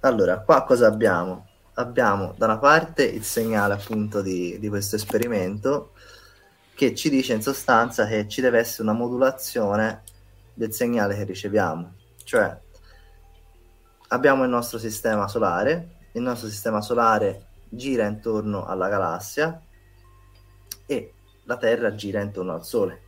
[0.00, 1.50] Allora, qua cosa abbiamo?
[1.74, 5.92] Abbiamo da una parte il segnale appunto di, di questo esperimento
[6.74, 10.02] che ci dice in sostanza che ci deve essere una modulazione
[10.54, 11.94] del segnale che riceviamo.
[12.24, 12.58] Cioè,
[14.08, 19.60] abbiamo il nostro sistema solare, il nostro sistema solare gira intorno alla galassia
[20.86, 21.12] e
[21.44, 23.00] la Terra gira intorno al Sole.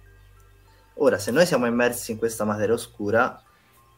[0.94, 3.42] Ora, se noi siamo immersi in questa materia oscura,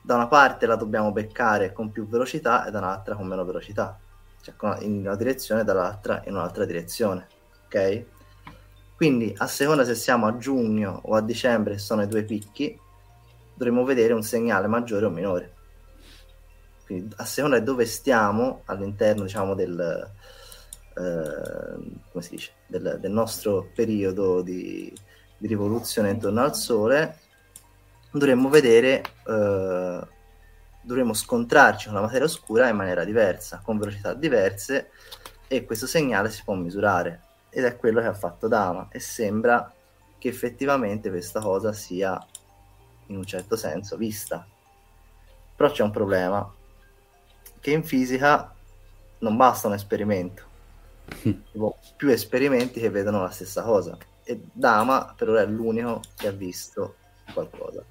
[0.03, 3.99] da una parte la dobbiamo beccare con più velocità e da un'altra con meno velocità,
[4.55, 7.27] cioè in una direzione dall'altra in un'altra direzione,
[7.67, 8.05] ok?
[8.95, 12.79] Quindi a seconda se siamo a giugno o a dicembre, sono i due picchi,
[13.55, 15.55] dovremo vedere un segnale maggiore o minore.
[16.87, 20.11] Quindi a seconda di dove stiamo all'interno, diciamo, del,
[20.95, 24.91] eh, dice, del, del nostro periodo di,
[25.37, 27.19] di rivoluzione intorno al Sole,
[28.13, 30.01] dovremmo vedere, eh,
[30.87, 34.91] dovremmo scontrarci con la materia oscura in maniera diversa, con velocità diverse
[35.49, 37.23] e questo segnale si può misurare.
[37.51, 39.73] ed è quello che ha fatto Dama e sembra
[40.19, 42.19] che effettivamente questa cosa sia
[43.07, 44.47] in un certo senso vista.
[45.57, 46.53] Però c'è un problema,
[47.61, 48.55] che in fisica
[49.21, 50.43] non basta un esperimento,
[51.23, 56.27] tipo, più esperimenti che vedono la stessa cosa e Dama per ora è l'unico che
[56.27, 56.97] ha visto
[57.33, 57.83] qualcosa.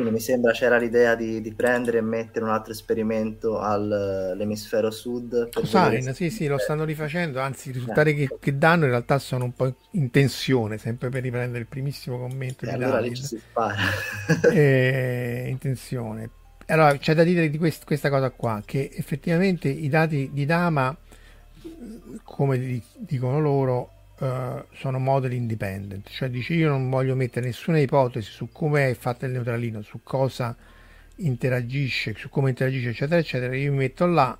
[0.00, 5.50] Quindi mi sembra c'era l'idea di, di prendere e mettere un altro esperimento all'emisfero sud.
[5.52, 8.14] Cosine, sì, sì, lo stanno rifacendo, anzi i risultati eh.
[8.14, 12.18] che, che, danno in realtà sono un po' in tensione, sempre per riprendere il primissimo
[12.18, 13.10] commento e di allora David.
[13.10, 13.76] lì ci si spara.
[14.50, 16.30] eh, in tensione.
[16.68, 20.96] Allora, c'è da dire di quest- questa cosa qua, che effettivamente i dati di Dama,
[22.22, 23.90] come dicono loro,
[24.20, 28.94] uh, sono model independent, cioè dice io non voglio mettere nessuna ipotesi su come è
[28.94, 30.56] fatto il neutralino, su cosa
[31.16, 33.54] interagisce, su come interagisce, eccetera, eccetera.
[33.54, 34.36] Io mi metto là,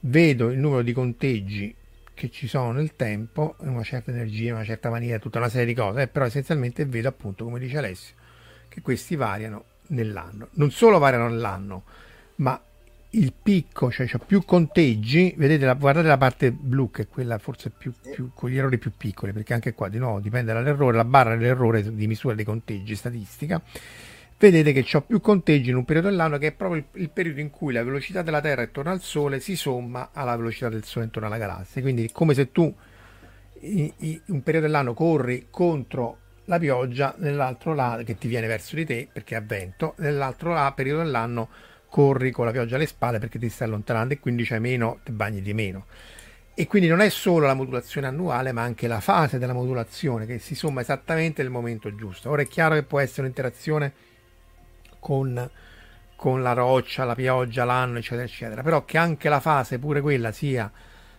[0.00, 1.74] vedo il numero di conteggi
[2.14, 5.74] che ci sono nel tempo, una certa energia, una certa maniera, tutta una serie di
[5.74, 8.14] cose, eh, però essenzialmente vedo appunto, come dice Alessio,
[8.68, 10.48] che questi variano nell'anno.
[10.52, 11.84] Non solo variano nell'anno,
[12.36, 12.60] ma
[13.12, 17.38] il picco, cioè c'è più conteggi, vedete, la, guardate la parte blu che è quella
[17.38, 20.96] forse più, più, con gli errori più piccoli, perché anche qua di nuovo dipende dall'errore,
[20.96, 23.60] la barra dell'errore di misura dei conteggi statistica.
[24.38, 27.40] Vedete che ho più conteggi in un periodo dell'anno che è proprio il, il, periodo
[27.40, 31.04] in cui la velocità della Terra intorno al Sole si somma alla velocità del Sole
[31.04, 31.82] intorno alla galassia.
[31.82, 32.74] Quindi è come se tu
[33.60, 38.76] in, in un periodo dell'anno corri contro la pioggia, nell'altro lato che ti viene verso
[38.76, 41.48] di te perché ha vento, nell'altro là, periodo dell'anno
[41.90, 45.12] corri con la pioggia alle spalle perché ti stai allontanando e quindi c'hai meno, ti
[45.12, 45.86] bagni di meno.
[46.54, 50.38] E quindi non è solo la modulazione annuale, ma anche la fase della modulazione che
[50.38, 52.30] si somma esattamente nel momento giusto.
[52.30, 53.92] Ora è chiaro che può essere un'interazione
[54.98, 55.50] con,
[56.16, 60.32] con la roccia, la pioggia, l'anno, eccetera, eccetera, però che anche la fase, pure quella,
[60.32, 60.70] sia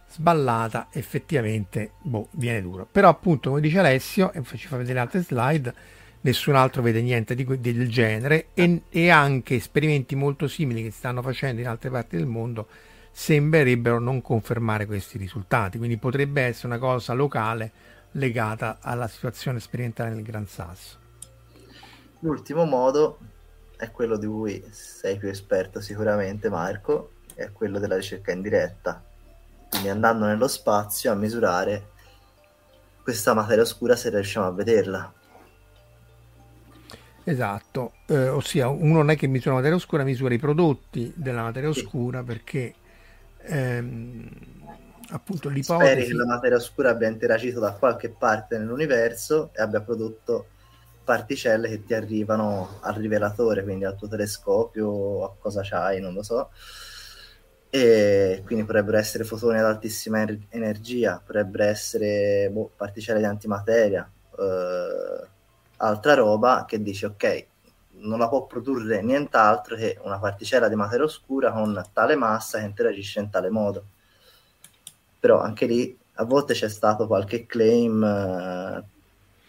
[0.10, 2.88] sballata, effettivamente boh, viene duro.
[2.90, 5.74] Però appunto, come dice Alessio, e ci fa vedere altre slide,
[6.22, 10.98] nessun altro vede niente di, del genere e, e, anche esperimenti molto simili che si
[10.98, 12.68] stanno facendo in altre parti del mondo
[13.12, 17.72] sembrerebbero non confermare questi risultati, quindi potrebbe essere una cosa locale
[18.12, 20.98] legata alla situazione sperimentale nel Gran Sasso.
[22.20, 23.20] L'ultimo modo
[23.76, 29.04] è quello di cui sei più esperto sicuramente Marco, è quello della ricerca in diretta,
[29.70, 31.90] quindi andando nello spazio a misurare
[33.02, 35.14] questa materia oscura se riusciamo a vederla
[37.24, 41.44] Esatto, eh, ossia uno non è che misura la materia oscura, misura i prodotti della
[41.44, 42.74] materia oscura perché
[43.44, 44.30] ehm,
[45.10, 45.92] appunto l'ipotesi...
[45.92, 50.48] Speri che la materia oscura abbia interagito da qualche parte nell'universo e abbia prodotto
[51.04, 56.24] particelle che ti arrivano al rivelatore, quindi al tuo telescopio a cosa c'hai, non lo
[56.24, 56.50] so.
[57.70, 64.10] E quindi potrebbero essere fotoni ad altissima energia, potrebbero essere boh, particelle di antimateria.
[64.38, 65.40] Eh,
[65.82, 67.46] altra roba che dice ok,
[68.02, 72.66] non la può produrre nient'altro che una particella di materia oscura con tale massa che
[72.66, 73.84] interagisce in tale modo.
[75.20, 78.84] Però anche lì a volte c'è stato qualche claim, eh,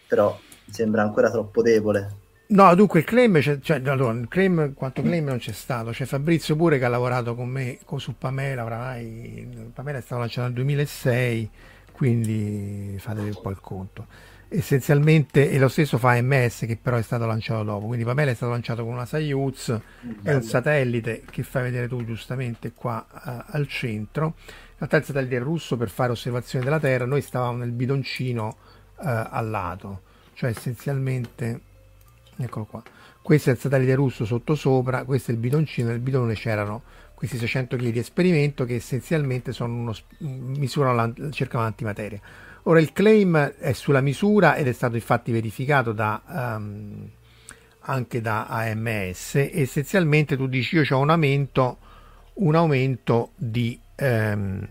[0.07, 0.37] però
[0.69, 2.21] sembra ancora troppo debole.
[2.45, 5.89] No, dunque il claim, cioè, allora, claim, quanto claim non c'è stato.
[5.89, 10.21] C'è Fabrizio pure che ha lavorato con me con, su Pamela, oramai Pamela è stata
[10.21, 11.49] lanciata nel 2006,
[11.91, 14.07] quindi fatevi un po' il conto
[14.55, 17.87] essenzialmente e lo stesso fa MS che però è stato lanciato dopo.
[17.87, 19.79] Quindi Pamela è stato lanciato con una Soyuz
[20.21, 24.35] è un satellite che fai vedere tu giustamente qua uh, al centro.
[24.45, 27.05] In realtà il satellite è russo per fare osservazioni della Terra.
[27.05, 28.45] Noi stavamo nel bidoncino
[28.97, 30.01] uh, al lato.
[30.33, 31.61] Cioè essenzialmente
[32.37, 32.83] eccolo qua.
[33.21, 36.83] Questo è il satellite russo sotto sopra questo è il bidoncino nel bidone c'erano
[37.15, 42.19] questi 600 kg di esperimento che essenzialmente sono uno, misurano la, cercano l'antimateria
[42.63, 47.09] Ora il claim è sulla misura ed è stato infatti verificato da, um,
[47.79, 49.35] anche da AMS.
[49.35, 51.77] Essenzialmente tu dici io ho un aumento,
[52.35, 54.65] un aumento di, um,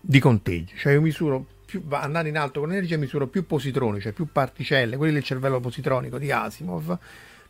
[0.00, 4.12] di conteggi, cioè io misuro più, andando in alto con l'energia misuro più positroni, cioè
[4.12, 6.98] più particelle, quelli del cervello positronico di Asimov,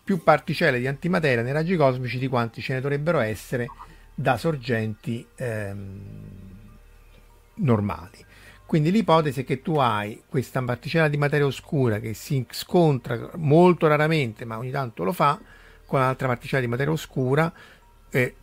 [0.05, 3.67] più particelle di antimateria nei raggi cosmici di quanti ce ne dovrebbero essere
[4.15, 6.01] da sorgenti ehm,
[7.55, 8.29] normali.
[8.71, 13.89] Quindi l'ipotesi è che tu hai questa particella di materia oscura che si scontra molto
[13.89, 15.41] raramente, ma ogni tanto lo fa,
[15.85, 17.53] con un'altra particella di materia oscura.
[18.09, 18.35] Eh,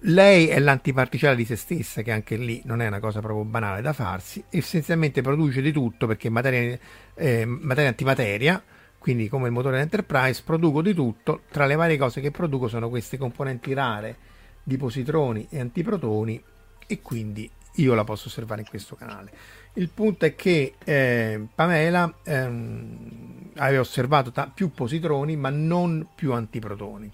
[0.00, 3.80] lei è l'antiparticella di se stessa, che anche lì non è una cosa proprio banale
[3.80, 6.76] da farsi, essenzialmente produce di tutto perché materia,
[7.14, 8.60] eh, materia antimateria,
[8.98, 12.88] quindi come il motore Enterprise, produco di tutto, tra le varie cose che produco sono
[12.88, 14.16] queste componenti rare
[14.64, 16.42] di positroni e antiprotoni
[16.88, 19.30] e quindi io la posso osservare in questo canale.
[19.74, 26.32] Il punto è che eh, Pamela ehm, aveva osservato ta- più positroni ma non più
[26.32, 27.10] antiprotoni.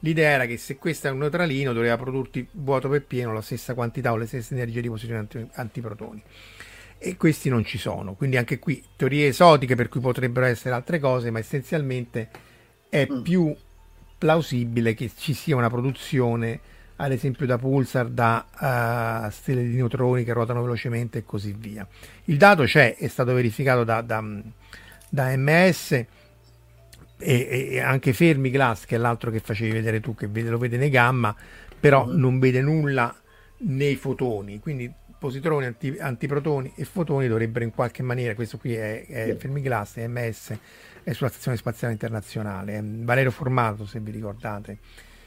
[0.00, 3.74] L'idea era che se questo è un neutralino doveva produrti vuoto per pieno la stessa
[3.74, 6.22] quantità o le stesse energie di positroni anti- antiprotoni
[6.98, 8.14] e questi non ci sono.
[8.14, 12.28] Quindi anche qui teorie esotiche per cui potrebbero essere altre cose, ma essenzialmente
[12.88, 13.22] è mm.
[13.22, 13.54] più
[14.18, 16.60] plausibile che ci sia una produzione,
[16.96, 21.86] ad esempio da pulsar, da uh, stelle di neutroni che ruotano velocemente e così via.
[22.24, 24.24] Il dato c'è, è stato verificato da, da,
[25.08, 26.08] da MS e,
[27.18, 30.90] e, anche Fermi Glass, che è l'altro che facevi vedere tu, che lo vede nei
[30.90, 31.34] gamma,
[31.78, 32.16] però mm.
[32.16, 33.14] non vede nulla
[33.58, 39.06] nei fotoni, quindi positroni, anti, antiprotoni e fotoni dovrebbero in qualche maniera, questo qui è,
[39.06, 39.36] è yeah.
[39.36, 40.58] Fermiglass, è MS,
[41.02, 44.78] è sulla Stazione Spaziale Internazionale, Valerio Formato se vi ricordate,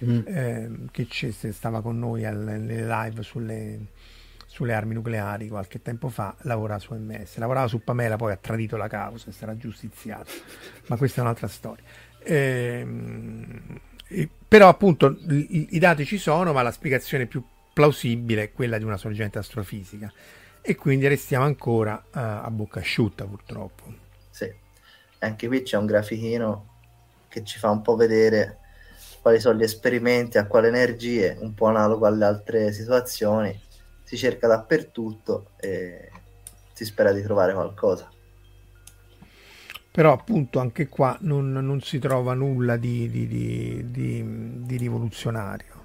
[0.04, 0.20] mm.
[0.26, 1.08] eh, che
[1.52, 3.80] stava con noi al, nelle live sulle,
[4.46, 8.78] sulle, armi nucleari qualche tempo fa, lavora su MS, lavorava su Pamela, poi ha tradito
[8.78, 10.32] la causa e sarà giustiziato,
[10.88, 11.84] ma questa è un'altra storia.
[12.22, 12.86] Eh,
[14.48, 17.44] però appunto i, i dati ci sono, ma la spiegazione più
[17.74, 20.12] plausibile è quella di una sorgente astrofisica
[20.62, 23.94] e quindi restiamo ancora uh, a bocca asciutta purtroppo.
[24.30, 24.52] Sì,
[25.20, 26.68] anche qui c'è un grafichino
[27.28, 28.59] che ci fa un po' vedere
[29.30, 33.58] quali sono gli esperimenti, a quale energie, un po' analogo alle altre situazioni,
[34.04, 36.10] si cerca dappertutto e
[36.74, 38.10] si spera di trovare qualcosa.
[39.92, 45.80] Però appunto anche qua non, non si trova nulla di, di, di, di rivoluzionario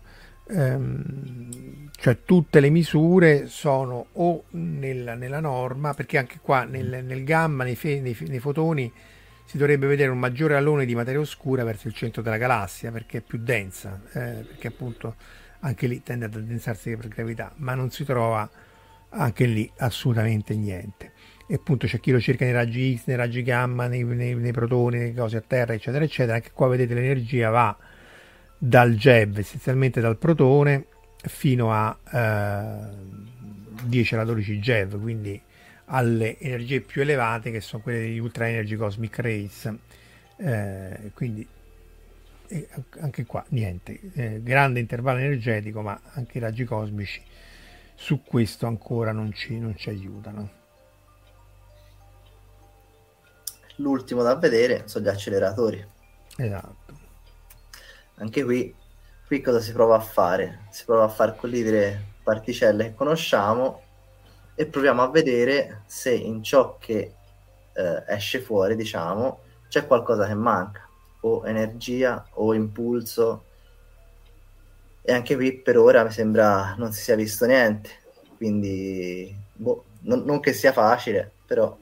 [0.48, 7.24] ehm, cioè tutte le misure sono o nel, nella norma, perché anche qua nel, nel
[7.24, 8.92] gamma, nei, fe, nei, nei, fotoni,
[9.44, 13.18] si dovrebbe vedere un maggiore alone di materia oscura verso il centro della galassia, perché
[13.18, 15.16] è più densa, eh, perché appunto
[15.60, 18.48] anche lì tende ad addensarsi per gravità, ma non si trova
[19.10, 21.12] anche lì assolutamente niente.
[21.46, 24.52] E appunto c'è chi lo cerca nei raggi X, nei raggi gamma, nei, nei, nei
[24.52, 26.36] protoni, nelle cose a terra, eccetera, eccetera.
[26.36, 27.76] Anche qua vedete l'energia va
[28.56, 30.86] dal JEV, essenzialmente dal protone,
[31.22, 35.40] fino a eh, 10 alla 12 JEV, quindi
[35.86, 39.72] alle energie più elevate che sono quelle degli Ultra Energy Cosmic Rays.
[40.36, 41.46] Eh, quindi
[42.48, 42.68] eh,
[43.00, 47.22] anche qua niente, eh, grande intervallo energetico, ma anche i raggi cosmici
[47.94, 50.62] su questo ancora non ci, non ci aiutano.
[53.76, 55.84] L'ultimo da vedere sono gli acceleratori.
[56.36, 56.84] Esatto
[58.16, 58.74] anche qui,
[59.26, 60.66] qui cosa si prova a fare?
[60.70, 63.82] Si prova a far collidere particelle che conosciamo
[64.54, 67.12] e proviamo a vedere se in ciò che
[67.72, 70.88] eh, esce fuori, diciamo, c'è qualcosa che manca,
[71.20, 73.44] o energia o impulso.
[75.02, 77.90] E anche qui per ora mi sembra non si sia visto niente,
[78.36, 81.76] quindi boh, non, non che sia facile, però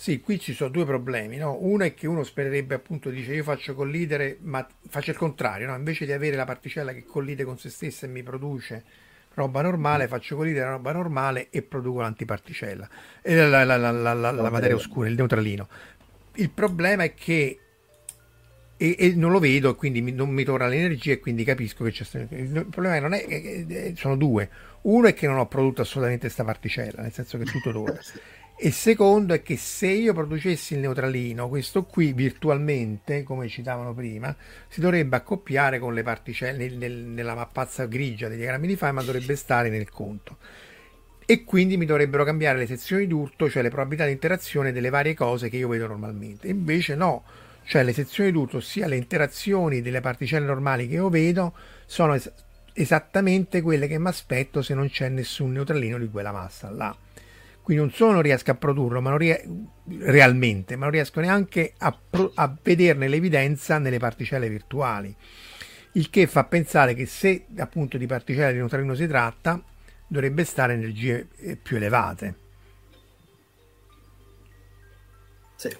[0.00, 1.36] sì, qui ci sono due problemi.
[1.36, 1.58] No?
[1.60, 5.76] Uno è che uno spererebbe appunto, dice io faccio collidere, ma faccio il contrario, no?
[5.76, 8.82] invece di avere la particella che collide con se stessa e mi produce
[9.34, 12.88] roba normale, faccio collidere la roba normale e produco l'antiparticella,
[13.22, 15.68] e la, la, la, la, materia oscura, il neutralino.
[16.34, 17.58] Il problema è che
[18.76, 21.90] e, e, non lo vedo, quindi mi, non mi torna l'energia e quindi capisco che
[21.90, 24.48] c'è il problema non è, che sono due.
[24.82, 27.98] Uno è che non ho prodotto assolutamente questa particella, nel senso che tutto torna.
[28.62, 34.36] E secondo è che se io producessi il neutralino, questo qui virtualmente, come citavano prima,
[34.68, 39.06] si dovrebbe accoppiare con le particelle nel, nel, nella mappazza grigia dei diagrammi di Feynman,
[39.06, 40.36] dovrebbe stare nel conto.
[41.24, 45.14] E quindi mi dovrebbero cambiare le sezioni d'urto, cioè le probabilità di interazione delle varie
[45.14, 46.48] cose che io vedo normalmente.
[46.48, 47.22] Invece no,
[47.64, 51.54] cioè le sezioni d'urto, ossia le interazioni delle particelle normali che io vedo,
[51.86, 52.30] sono es-
[52.74, 56.94] esattamente quelle che mi aspetto se non c'è nessun neutralino di quella massa là.
[57.70, 59.46] Quindi non solo non riesco a produrlo ma ries-
[60.00, 65.14] realmente, ma non riesco neanche a, pro- a vederne l'evidenza nelle particelle virtuali.
[65.92, 69.62] Il che fa pensare che se appunto di particelle di neutralino si tratta,
[70.08, 71.28] dovrebbe stare energie
[71.62, 72.34] più elevate.
[75.54, 75.76] Sì.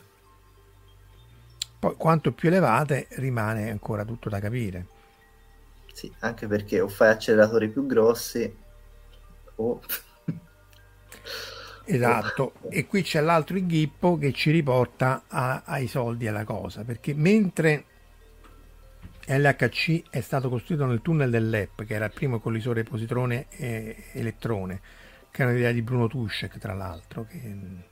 [1.80, 4.86] Poi quanto più elevate rimane ancora tutto da capire.
[5.92, 8.56] Sì, anche perché o fai acceleratori più grossi
[9.56, 9.80] o
[11.94, 17.14] Esatto, e qui c'è l'altro inghippo che ci riporta a, ai soldi alla cosa, perché
[17.14, 17.84] mentre
[19.26, 24.80] LHC è stato costruito nel tunnel dell'EP, che era il primo collisore positrone e elettrone,
[25.30, 27.82] che era un'idea di Bruno Tuschek, tra l'altro, un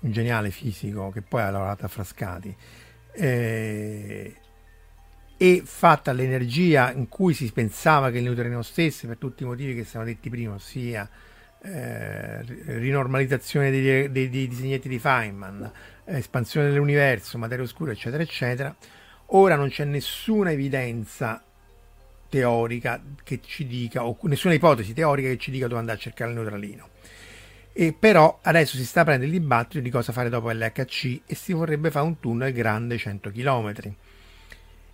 [0.00, 2.56] geniale fisico che poi ha lavorato a Frascati,
[3.12, 4.36] eh,
[5.36, 9.74] e fatta l'energia in cui si pensava che il neutrino stesse, per tutti i motivi
[9.74, 11.08] che siamo detti prima, ossia
[11.62, 15.70] eh, rinormalizzazione dei, dei, dei, disegnetti di Feynman,
[16.04, 18.74] espansione dell'universo, materia oscura, eccetera, eccetera.
[19.32, 21.42] Ora non c'è nessuna evidenza
[22.28, 26.30] teorica che ci dica, o nessuna ipotesi teorica che ci dica dove andare a cercare
[26.30, 26.88] il neutralino.
[27.72, 31.52] E però adesso si sta prendendo il dibattito di cosa fare dopo l'HC e si
[31.52, 33.94] vorrebbe fare un tunnel grande 100 km.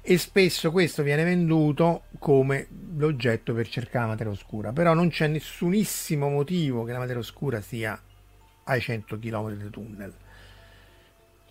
[0.08, 5.26] E spesso questo viene venduto come l'oggetto per cercare la materia oscura, però non c'è
[5.26, 8.00] nessunissimo motivo che la materia oscura sia
[8.66, 10.14] ai 100 km di tunnel.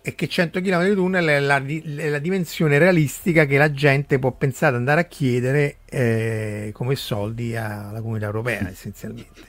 [0.00, 4.18] E che 100 km di tunnel è la, è la, dimensione realistica che la gente
[4.18, 9.42] può pensare ad andare a chiedere eh, come soldi alla comunità europea essenzialmente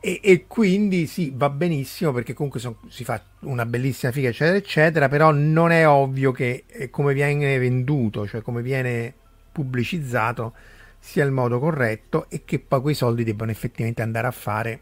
[0.00, 4.56] e, e, quindi sì va benissimo perché comunque son, si fa una bellissima figa eccetera
[4.56, 9.12] eccetera però non è ovvio che eh, come viene venduto cioè come viene
[9.52, 10.54] pubblicizzato
[11.00, 14.80] sia il modo corretto e che poi quei soldi debbano effettivamente andare a fare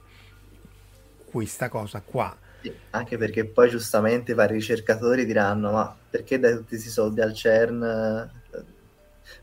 [1.31, 2.37] questa cosa qua.
[2.91, 8.31] Anche perché poi giustamente vari ricercatori diranno ma perché dai tutti questi soldi al CERN?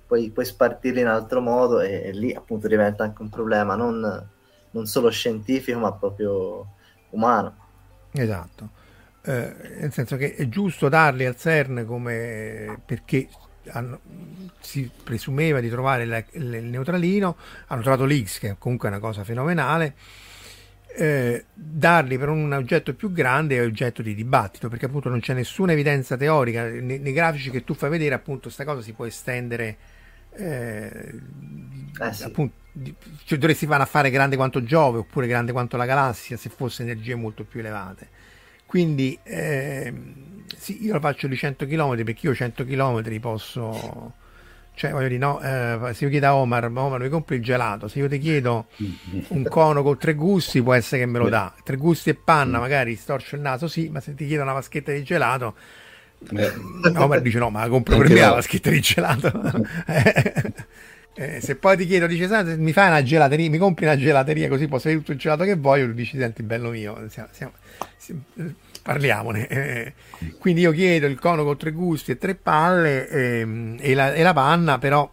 [0.06, 4.28] Poi puoi spartirli in altro modo e, e, lì appunto diventa anche un problema non,
[4.76, 6.68] non solo scientifico ma proprio
[7.10, 7.56] umano.
[8.12, 8.70] Esatto.
[9.24, 13.28] Eh, nel senso che è giusto darli al CERN come perché
[13.70, 14.00] hanno,
[14.60, 17.36] si presumeva di trovare la, il neutralino
[17.68, 19.96] hanno trovato l'X che comunque è una cosa fenomenale
[20.98, 25.34] eh, darli per un oggetto più grande è oggetto di dibattito perché appunto non c'è
[25.34, 26.64] nessuna evidenza teorica.
[26.64, 29.78] Nei, nei grafici che tu fai vedere appunto questa cosa si può estendere
[30.38, 31.20] eh,
[32.02, 32.24] eh sì.
[32.24, 32.64] appunto
[33.24, 37.16] cioè, dovresti fare affare grande quanto Giove oppure grande quanto la galassia se fosse energie
[37.16, 38.10] molto più elevate
[38.66, 39.94] quindi eh,
[40.58, 44.14] sì, io lo faccio di 100 km perché io 100 km posso
[44.76, 47.88] cioè, voglio dire, no, eh, se io chiedo a Omar, Omar mi compri il gelato,
[47.88, 48.68] se io ti chiedo
[49.30, 52.60] un cono con tre gusti può essere che me lo dà, tre gusti e panna,
[52.60, 55.56] magari storcio il naso, sì, ma se ti chiedo una vaschetta di gelato.
[56.96, 59.32] Omar dice no, ma la compro per me la vaschetta di gelato.
[61.16, 62.28] eh, se poi ti chiedo, dice,
[62.58, 65.56] mi fai una gelateria, mi compri una gelateria così posso avere tutto il gelato che
[65.56, 67.54] voglio, dici, senti, bello mio, siamo, siamo,
[67.98, 68.22] siamo,
[68.82, 69.48] parliamone.
[69.48, 69.94] Eh,
[70.40, 74.24] quindi io chiedo il cono con tre gusti e tre palle eh, e, la, e,
[74.24, 75.12] la, panna, però,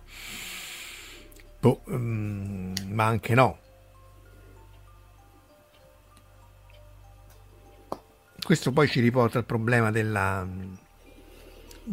[1.61, 3.59] boh, um, ma anche no.
[8.45, 10.45] Questo poi ci riporta al problema della,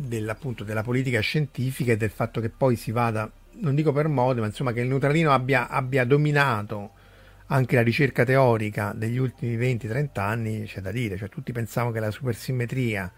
[0.08, 4.42] dell'appunto, della politica scientifica e del fatto che poi si vada, non dico per modo,
[4.42, 6.92] ma insomma che il neutralino abbia, abbia dominato
[7.48, 12.00] anche la ricerca teorica degli ultimi 20-30 anni c'è da dire, cioè tutti pensavano che
[12.00, 13.12] la supersimmetria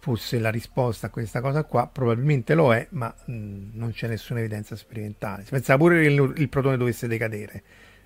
[0.00, 4.40] fosse la risposta a questa cosa qua, probabilmente lo è, ma mh, non c'è nessuna
[4.40, 5.44] evidenza sperimentale.
[5.44, 7.62] Si pensava pure che il, il protone dovesse decadere,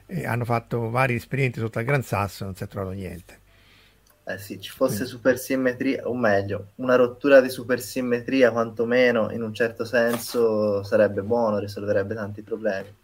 [0.06, 3.42] e hanno fatto vari esperimenti sotto al Gran Sasso e non si è trovato niente.
[4.26, 9.84] Eh sì, ci fosse supersimmetria, o meglio, una rottura di supersimmetria quantomeno in un certo
[9.84, 13.02] senso sarebbe buono, risolverebbe tanti problemi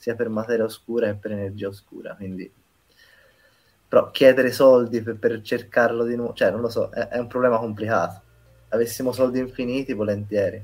[0.00, 2.14] sia per materia oscura che per energia oscura.
[2.14, 2.50] Quindi,
[3.86, 7.26] però chiedere soldi per, per cercarlo di nuovo, cioè non lo so, è, è, un
[7.26, 8.22] problema complicato.
[8.68, 10.62] Avessimo soldi infiniti, volentieri.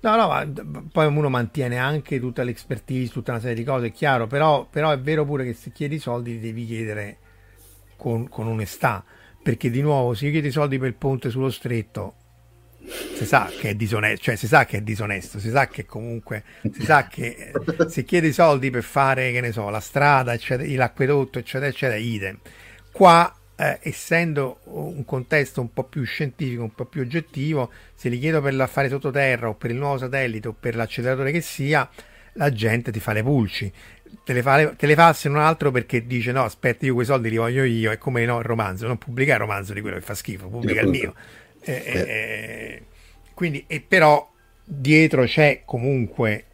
[0.00, 0.46] No, no, ma
[0.90, 4.90] poi uno mantiene anche tutta l'expertise, tutta una serie di cose, è chiaro, però, però
[4.90, 7.18] è vero pure che se chiedi soldi li devi chiedere
[7.96, 9.04] con, con onestà,
[9.48, 12.16] perché di nuovo se io chiedi soldi per il ponte sullo stretto
[13.14, 16.44] si sa che è disonesto, cioè si sa che è disonesto, si sa che comunque
[16.70, 17.52] si sa che
[17.88, 22.38] se chiedi soldi per fare, che ne so, la strada, eccetera, l'acquedotto, eccetera, eccetera, idem.
[22.92, 28.18] Qua, eh, essendo un contesto un po' più scientifico, un po' più oggettivo, se li
[28.18, 31.88] chiedo per l'affare sottoterra o per il nuovo satellite o per l'acceleratore che sia,
[32.34, 33.72] la gente ti fa le pulci.
[34.24, 37.06] Te le, fa, te le fa se non altro perché dice no aspetta io quei
[37.06, 39.96] soldi li voglio io è come no il romanzo non pubblica il romanzo di quello
[39.96, 41.14] che fa schifo pubblica il mio
[41.60, 42.82] eh, eh, eh,
[43.34, 44.28] quindi, e però
[44.64, 46.44] dietro c'è comunque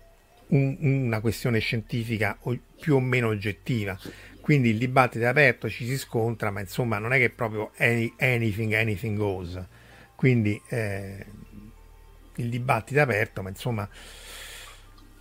[0.48, 2.38] un, una questione scientifica
[2.80, 3.98] più o meno oggettiva.
[4.40, 8.12] Quindi il dibattito è aperto, ci si scontra, ma insomma non è che proprio any,
[8.18, 9.58] anything, anything goes.
[10.14, 11.24] Quindi eh,
[12.36, 13.88] il dibattito è aperto, ma insomma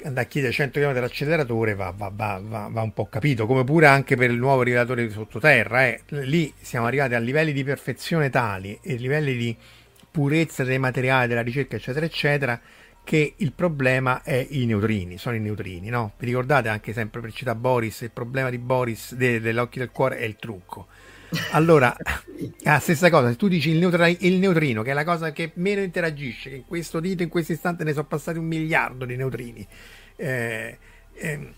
[0.03, 2.39] andare a chiedere 100 km d'acceleratore va, va, va,
[2.69, 5.85] va, un po' capito, come pure anche per il nuovo rivelatore di sottoterra.
[5.87, 6.01] Eh.
[6.07, 9.55] Lì siamo arrivati a livelli di perfezione tali e livelli di
[10.11, 12.59] purezza dei materiali, della ricerca, eccetera, eccetera,
[13.03, 16.13] che il problema è i neutrini, sono i neutrini, no?
[16.17, 20.17] Vi ricordate anche sempre per citare Boris, il problema di Boris de, dell'occhio del cuore
[20.17, 20.87] è il trucco.
[21.51, 21.95] Allora,
[22.63, 25.51] la stessa cosa, se tu dici il, neutra- il, neutrino, che è la cosa che
[25.55, 29.15] meno interagisce, che in questo dito, in questo istante ne sono passati un miliardo di
[29.15, 29.65] neutrini,
[30.15, 30.77] eh,
[31.13, 31.53] eh,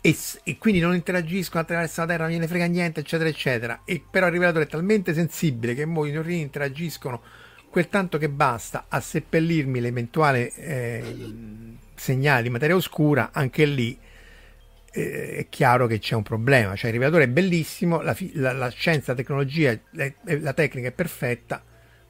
[0.00, 3.80] e, e, quindi non interagiscono attraverso la terra, non gliene frega niente, eccetera, eccetera.
[3.84, 7.22] E però il rivelatore è talmente sensibile che mo i neurini interagiscono
[7.70, 11.16] quel tanto che basta a seppellirmi l'eventuale eh,
[11.94, 13.98] segnale di materia oscura, anche lì
[14.94, 16.76] eh, è chiaro che c'è un problema.
[16.76, 20.92] Cioè il rivelatore è bellissimo, la, la, la scienza, la tecnologia, la, la, tecnica è
[20.92, 21.62] perfetta,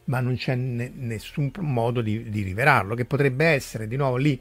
[0.04, 4.40] ma non c'è ne, nessun modo di, di rivelarlo, che potrebbe essere di nuovo lì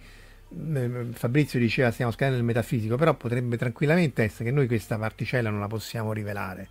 [1.13, 5.59] Fabrizio diceva stiamo scadendo nel metafisico, però potrebbe tranquillamente essere che noi questa particella non
[5.59, 6.67] la possiamo rivelare.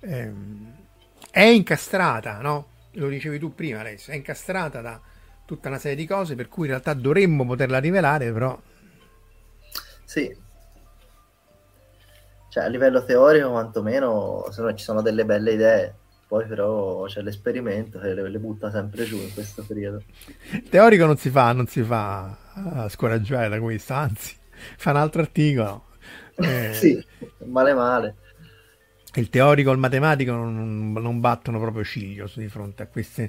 [0.00, 0.32] Eh,
[1.30, 2.68] è incastrata, no?
[2.92, 5.00] Lo dicevi tu prima, Alessio, è incastrata da
[5.44, 8.58] tutta una serie di cose per cui in realtà dovremmo poterla rivelare, però...
[10.04, 10.34] Sì.
[12.48, 15.94] Cioè, a livello teorico, quantomeno, se no ci sono delle belle idee
[16.28, 20.02] poi però c'è l'esperimento e le, le, butta sempre giù in questo periodo.
[20.68, 24.36] Teorico non si fa, non si fa a scoraggiare da questo, anzi,
[24.76, 25.86] fa un altro articolo.
[26.40, 27.04] Eh, sì,
[27.46, 28.14] male male.
[29.14, 33.28] Il teorico e il matematico non, non battono proprio ciglio di fronte a queste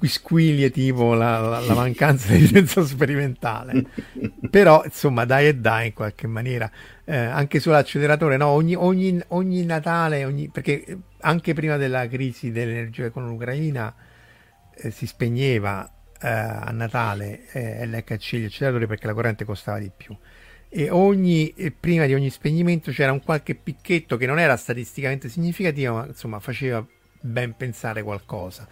[0.00, 3.84] quisquilie tipo la, la, la mancanza di senso sperimentale.
[4.50, 6.68] Però, insomma, dai e dai in qualche maniera.
[7.04, 8.46] Eh, anche sull'acceleratore, no?
[8.46, 13.94] ogni, ogni, ogni Natale, ogni, perché anche prima della crisi dell'energia con l'Ucraina
[14.74, 15.86] eh, si spegneva
[16.18, 20.16] eh, a Natale eh, l'HC, gli acceleratori, perché la corrente costava di più.
[20.72, 25.94] E ogni, prima di ogni spegnimento c'era un qualche picchetto che non era statisticamente significativo,
[25.96, 26.84] ma insomma faceva
[27.20, 28.66] ben pensare qualcosa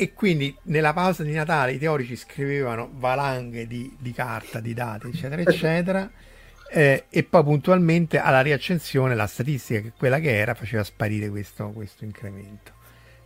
[0.00, 5.08] e quindi nella pausa di Natale i teorici scrivevano valanghe di, di carta, di dati,
[5.08, 6.10] eccetera, eccetera.
[6.70, 11.70] Eh, e poi puntualmente alla riaccensione la statistica, che quella che era, faceva sparire questo,
[11.70, 12.72] questo incremento.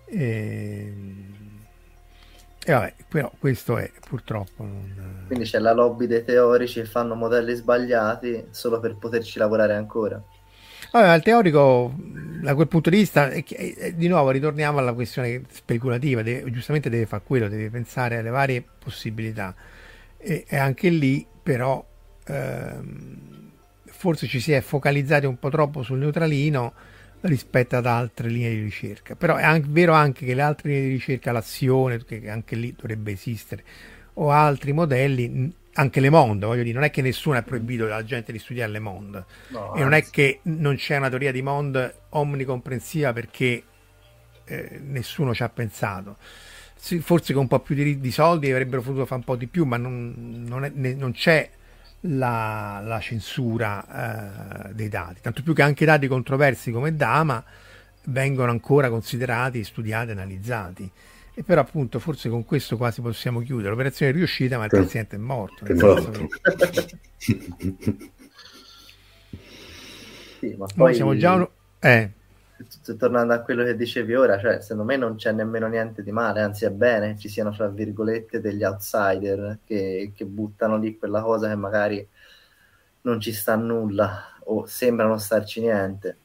[0.05, 0.93] E,
[2.65, 4.62] e, vabbè, però questo è purtroppo.
[4.62, 5.24] Non...
[5.27, 10.23] Quindi c'è la lobby dei teorici che fanno modelli sbagliati solo per poterci lavorare ancora.
[10.94, 11.94] Allora, il teorico,
[12.43, 16.90] da quel punto di vista, è, è, di nuovo ritorniamo alla questione speculativa, deve, giustamente
[16.90, 19.55] deve fare quello, deve pensare alle varie possibilità.
[20.19, 21.82] E, e anche lì, però,
[22.27, 23.51] ehm,
[23.85, 26.74] forse ci si è focalizzati un po' troppo sul neutralino
[27.23, 29.14] rispetto ad altre linee di ricerca.
[29.14, 32.74] Però è anche, vero anche che le altre linee di ricerca, l'azione, che anche lì
[32.77, 33.64] dovrebbe esistere,
[34.14, 38.05] o altri modelli anche Le Monde, voglio dire, non è che nessuno ha proibito alla
[38.05, 41.43] gente di studiare Le Monde no, e non è che non c'è una teoria di
[41.43, 43.62] Monde omnicomprensiva perché
[44.44, 46.16] eh, nessuno ci ha pensato.
[46.74, 49.47] Sì, forse con un po' più di, di, soldi avrebbero potuto fare un po' di
[49.47, 51.49] più, ma non, non, è, ne, non c'è
[52.01, 57.43] la, la censura eh, dei dati, tanto più che anche dati controversi come Dama
[58.07, 60.90] vengono ancora considerati, studiati, analizzati.
[61.34, 63.70] E però appunto forse con questo quasi possiamo chiudere.
[63.70, 65.64] L'operazione è riuscita ma il paziente è morto.
[65.64, 66.10] È morto.
[66.10, 66.28] Che...
[70.38, 70.94] sì, ma poi...
[70.94, 71.48] siamo già...
[71.78, 72.10] Eh.
[72.96, 76.42] Tornando a quello che dicevi ora, cioè, secondo me non c'è nemmeno niente di male,
[76.42, 81.48] anzi è bene ci siano, fra virgolette, degli outsider che, che buttano lì quella cosa
[81.48, 82.09] che magari
[83.00, 86.16] non ci sta nulla o sembra non starci niente.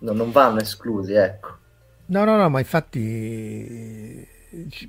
[0.00, 1.59] No, non vanno esclusi, ecco.
[2.10, 4.26] No, no, no, ma infatti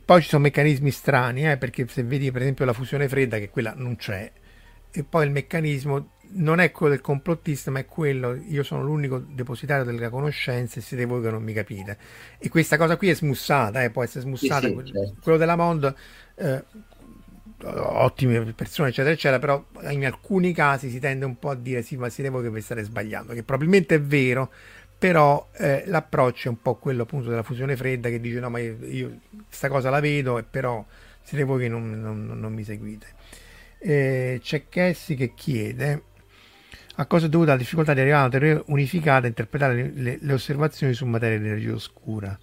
[0.03, 3.49] poi ci sono meccanismi strani, eh, perché se vedi per esempio la fusione fredda, che
[3.49, 4.31] quella non c'è,
[4.91, 9.19] e poi il meccanismo non è quello del complottista, ma è quello, io sono l'unico
[9.19, 11.97] depositario della conoscenza e siete voi che non mi capite.
[12.39, 15.15] E questa cosa qui è smussata, eh, può essere smussata, sì, sì, certo.
[15.21, 15.93] quello della Mond,
[16.35, 16.63] eh,
[17.63, 21.97] ottime persone, eccetera, eccetera, però in alcuni casi si tende un po' a dire sì,
[21.97, 24.51] ma siete voi che vi state sbagliando, che probabilmente è vero,
[25.01, 28.59] però eh, l'approccio è un po' quello appunto della fusione fredda che dice no ma
[28.59, 29.17] io, io
[29.47, 30.85] questa cosa la vedo e però
[31.23, 33.07] siete voi che non, non, non mi seguite.
[33.79, 36.03] Eh, c'è Cassie che chiede
[36.97, 39.91] a cosa è dovuta la difficoltà di arrivare a una teoria unificata a interpretare le,
[39.95, 42.37] le, le osservazioni su materia di energia oscura?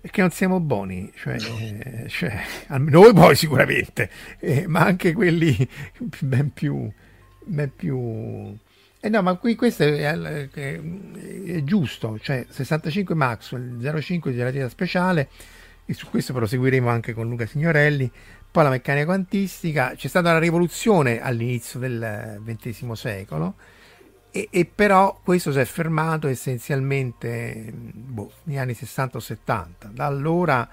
[0.00, 2.40] Perché non siamo buoni, cioè, eh, cioè,
[2.78, 4.08] noi poi sicuramente,
[4.40, 5.54] eh, ma anche quelli
[6.20, 6.90] ben più,
[7.44, 8.56] ben più
[9.00, 14.68] eh no, ma qui questo è, è, è, giusto, cioè 65 Maxwell, 05 di relatività
[14.68, 15.28] speciale,
[15.86, 18.10] e su questo proseguiremo anche con Luca Signorelli.
[18.50, 23.54] Poi la meccanica quantistica, c'è stata una rivoluzione all'inizio del XX secolo,
[24.30, 29.90] e, e però questo si è fermato essenzialmente boh, negli anni 60 o 70.
[29.92, 30.68] Da allora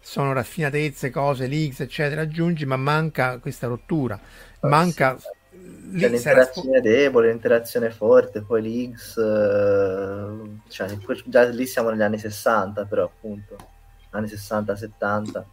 [0.00, 4.18] sono raffinatezze, cose, l'X, eccetera, aggiungi, ma manca questa rottura.
[4.62, 5.16] Manca
[5.62, 13.04] l'interazione debole, l'interazione forte, poi l'X, eh, cioè, già lì siamo negli anni 60 però
[13.04, 13.56] appunto,
[14.10, 15.46] anni 60-70.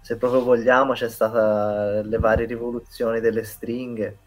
[0.00, 4.20] Se proprio vogliamo c'è stata le varie rivoluzioni delle stringhe,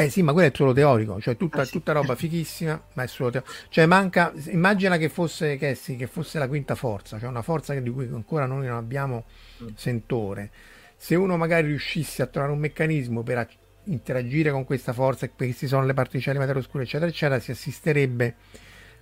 [0.00, 1.72] Eh sì, ma quello è solo teorico, cioè tutta, Ah, sì.
[1.72, 3.52] tutta roba fighissima, ma è solo teorico.
[3.68, 7.74] Cioè manca, immagina che fosse, che, sì, che fosse la quinta forza, cioè una forza
[7.74, 9.26] di cui ancora noi non abbiamo
[9.74, 10.52] sentore.
[10.96, 13.38] Se uno magari riuscisse a trovare un meccanismo per
[13.88, 18.34] interagire con questa forza, e queste sono le particelle materia oscura, eccetera, eccetera, si assisterebbe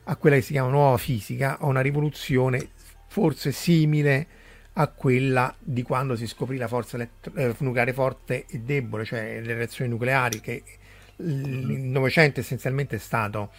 [0.05, 2.69] a quella che si chiama nuova fisica, a una rivoluzione
[3.09, 4.27] forse simile
[4.75, 9.41] a quella di quando si scoprì la forza elettro- eh, nucleare forte e debole, cioè
[9.41, 10.63] le reazioni nucleari, che
[11.17, 13.51] il Novecento essenzialmente è stato,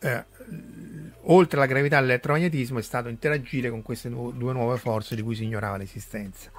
[0.00, 0.24] eh,
[1.22, 5.34] oltre alla gravità dell'elettromagnetismo, è stato interagire con queste nu- due nuove forze di cui
[5.34, 6.50] si ignorava l'esistenza.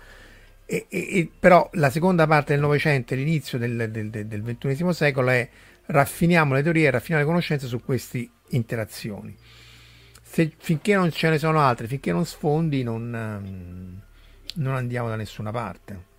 [0.68, 4.94] E, e- e- però la seconda parte del Novecento e l'inizio del, del, del- XXI
[4.94, 5.48] secolo è
[5.88, 9.36] raffiniamo le teorie, raffiniamo le conoscenze su queste interazioni.
[10.22, 14.02] Se, finché non ce ne sono altre, finché non sfondi, non, ehm,
[14.56, 16.14] non andiamo da nessuna parte.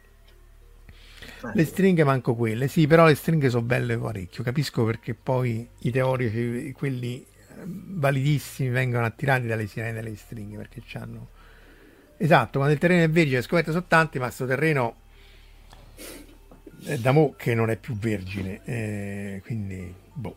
[1.53, 4.43] Le stringhe manco quelle, sì, però le stringhe sono belle parecchio.
[4.45, 10.83] Capisco perché poi i teorici, quelli eh, validissimi, vengono attirati dalle sirene delle stringhe perché
[10.85, 11.31] c'hanno.
[12.19, 14.95] Esatto, quando il terreno è vergine, scoperte sono tanti, ma questo terreno
[16.85, 20.37] è da mo' che non è più vergine, eh, quindi boh.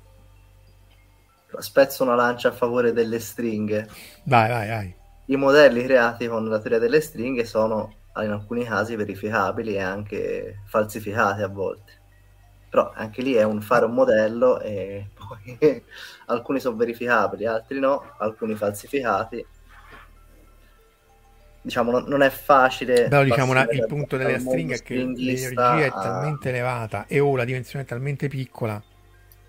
[1.60, 3.88] Spezzo una lancia a favore delle stringhe.
[4.24, 4.96] Vai, vai, vai.
[5.26, 10.62] I modelli creati con la teoria delle stringhe sono in alcuni casi verificabili e anche
[10.66, 11.98] falsificati a volte.
[12.70, 15.84] Però anche lì è un fare un modello e poi
[16.28, 19.46] alcuni sono verificabili, altri no, alcuni falsificati.
[21.62, 23.08] Diciamo, non, non è facile.
[23.10, 27.20] Però diciamo una- il punto della stringa è che l'energia è a- talmente elevata e
[27.20, 28.82] o la dimensione è talmente piccola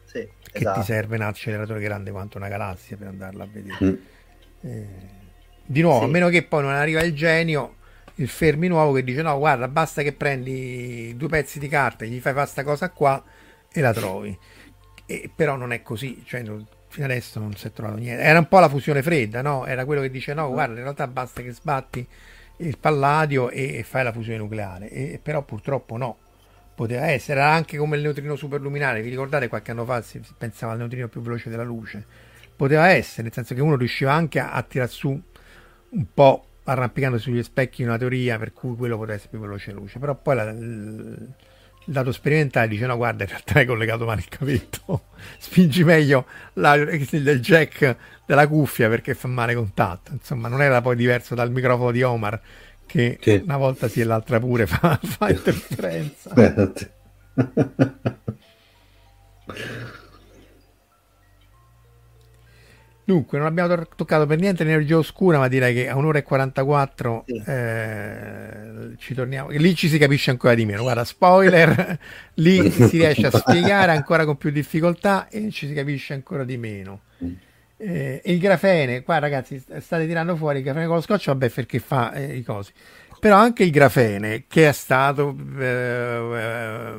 [0.05, 0.81] Sì, che esatto.
[0.81, 3.85] ti serve un acceleratore grande quanto una galassia per andarla a vedere.
[3.85, 3.95] Mm.
[4.63, 4.87] Eh,
[5.65, 6.05] di nuovo, Sì.
[6.05, 7.77] a meno che poi non arriva il genio,
[8.17, 12.19] il fermi nuovo che dice no, guarda, basta che prendi due pezzi di carta, gli
[12.19, 13.23] fai fare sta cosa qua
[13.73, 14.37] e la trovi.
[15.07, 18.23] E, però non è così, cioè, non- fino adesso non si è trovato niente.
[18.23, 19.65] Era un po' la fusione fredda, no?
[19.65, 22.07] Era quello che dice no, guarda, in realtà basta che sbatti
[22.59, 24.91] il palladio e, e fai la fusione nucleare.
[24.91, 26.19] E, però purtroppo no.
[26.75, 30.73] Poteva essere, era anche come il neutrino superluminare, vi ricordate qualche anno fa si, pensava
[30.73, 32.05] al neutrino più veloce della luce?
[32.57, 35.09] Poteva essere, nel senso che uno riusciva anche a, a tirar su
[35.91, 39.81] un po' arrampicandosi sugli specchi una teoria per cui quello poteva essere più veloce della
[39.81, 41.29] luce, però poi la- il,
[41.91, 45.07] il dato sperimentale dice no guarda in realtà hai collegato male il cavetto,
[45.39, 50.95] spingi meglio la- il jack della cuffia perché fa male contatto, insomma non era poi
[50.95, 52.41] diverso dal microfono di Omar
[52.87, 53.41] che Sì.
[53.45, 56.33] una volta sì e l'altra pure fa, fa interferenza.
[63.11, 66.23] Dunque, non abbiamo to- toccato per niente l'energia oscura, ma direi che a un'ora e
[66.23, 67.43] 44 Sì.
[67.45, 69.49] eh, ci torniamo.
[69.51, 70.83] Lì ci si capisce ancora di meno.
[70.83, 71.99] Guarda, spoiler,
[72.35, 76.57] lì si riesce a spiegare ancora con più difficoltà e ci si capisce ancora di
[76.57, 77.01] meno.
[77.77, 81.49] Eh, il grafene, qua ragazzi, st- state tirando fuori il grafene con lo scotch, vabbè,
[81.49, 82.71] perché fa eh, i cosi.
[83.19, 86.95] Però anche il grafene, che è stato eh, eh,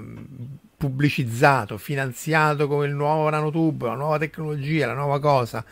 [0.75, 5.63] pubblicizzato, finanziato come il nuovo nanotubo, la nuova tecnologia, la nuova cosa,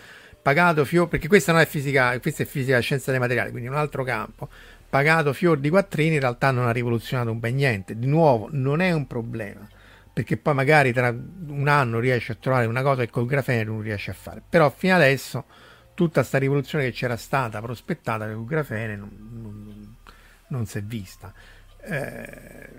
[0.50, 3.76] pagato fior, perché questa non è fisica, questa è fisica scienza dei materiali, quindi un
[3.76, 4.50] altro campo,
[4.90, 7.98] pagato fior di quattrini, in realtà non ha rivoluzionato un bel niente.
[8.00, 9.68] Di nuovo, non è un problema,
[10.12, 13.82] perché poi magari tra un anno riesce a trovare una cosa che col grafene non
[13.82, 14.42] riesce a fare.
[14.48, 15.46] Però fino adesso
[15.94, 19.96] tutta sta rivoluzione che c'era stata prospettata col grafene non, non-
[20.48, 21.32] non si è vista.
[21.82, 22.70] Eh,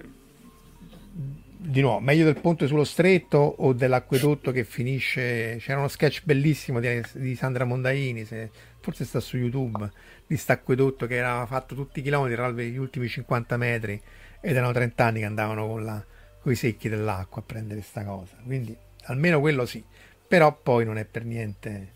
[1.63, 5.59] di nuovo, meglio del ponte sullo stretto o dell'acquedotto che finisce.
[5.61, 8.51] C'era uno sketch bellissimo di, di Sandra Mondaini, se-
[8.81, 9.89] forse sta su YouTube,
[10.27, 14.01] di st'acquedotto che era fatto tutti i chilometri, tra gli ultimi 50 metri,
[14.41, 18.37] ed erano 30 anni che andavano con i secchi dell'acqua a prendere sta cosa.
[18.43, 18.75] Quindi
[19.05, 19.85] almeno quello sì,
[20.27, 21.93] però poi non è per niente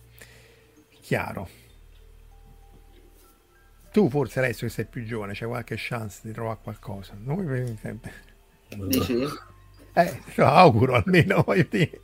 [1.01, 1.49] chiaro.
[3.91, 7.15] Tu forse adesso che sei più giovane c'è qualche chance di trovare qualcosa.
[7.17, 8.13] Noi per sempre.
[8.89, 9.53] Dici?
[9.97, 12.01] Eh, lo auguro almeno, voglio dire.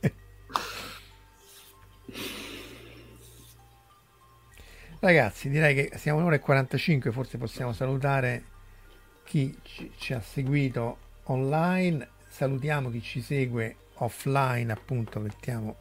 [4.99, 8.43] Ragazzi, direi che siamo un'ora e 45, forse possiamo salutare
[9.25, 9.57] chi
[9.97, 15.75] ci ha seguito online, salutiamo chi ci segue offline, appunto, mettiamo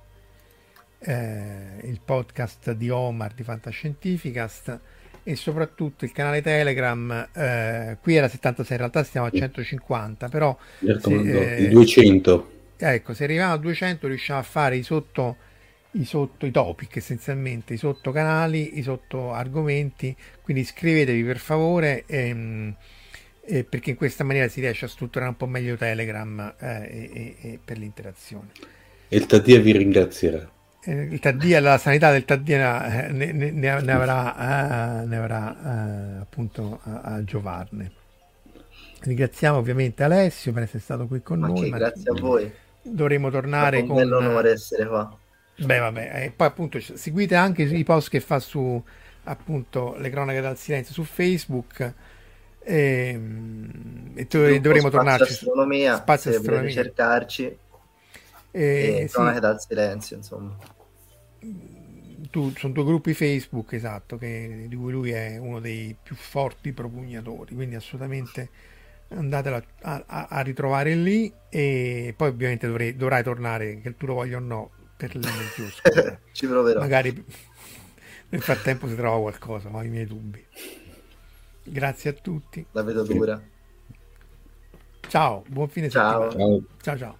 [1.01, 4.81] eh, il podcast di Omar di Fantascientificast
[5.23, 10.57] e soprattutto il canale Telegram, eh, qui era 76, in realtà stiamo a 150, però
[10.79, 12.51] Sì, eh, i 200.
[12.77, 15.37] Ecco, se arriviamo a 200 riusciamo a fare i sotto,
[15.93, 22.05] i sotto i topic essenzialmente, i sotto canali, i sotto argomenti, quindi iscrivetevi per favore,
[22.07, 22.75] ehm,
[23.43, 26.67] eh, perché in questa maniera si riesce a strutturare un po' meglio Telegram eh,
[27.13, 28.49] e, e, per l'interazione.
[29.09, 30.51] E il Taddia vi ringrazierà.
[30.83, 36.81] Eh, il Taddia, la sanità del Taddia eh, ne, ne, ne, avrà, ne avrà appunto
[36.83, 37.93] a, a giovarne.
[39.03, 41.71] Ringraziamo ovviamente Alessio per essere stato qui con ma noi.
[41.71, 42.53] Che, grazie a voi.
[42.83, 44.13] Dovremo tornare è un con...
[44.13, 45.17] onore essere qua.
[45.57, 48.83] Beh, vabbè, e poi appunto seguite anche i post che fa su
[49.25, 51.93] appunto le cronache dal silenzio su Facebook.
[52.63, 53.21] E,
[54.15, 54.27] e
[54.61, 56.71] dovremo tornarci astronomia, su spazio astronomia.
[56.71, 57.57] cercarci
[58.51, 59.41] e, cronache sì.
[59.41, 60.57] dal silenzio, insomma.
[62.31, 66.73] Tu, sono due gruppi Facebook, esatto, che, di cui lui è uno dei più forti
[66.73, 68.51] propugnatori, quindi assolutamente
[69.09, 74.15] andatela a, a, a, ritrovare lì e poi ovviamente dovrei, dovrai tornare, che tu lo
[74.15, 76.21] voglia o no, per le giuste.
[76.33, 76.81] Ci proverò.
[76.81, 77.25] Magari
[78.29, 80.45] nel frattempo si trova qualcosa, ma ho i miei dubbi.
[81.65, 82.65] Grazie a tutti.
[82.73, 83.41] La vedo dura.
[85.09, 86.31] Ciao, buon fine ciao.
[86.31, 86.59] settimana.
[86.81, 87.20] Ciao ciao.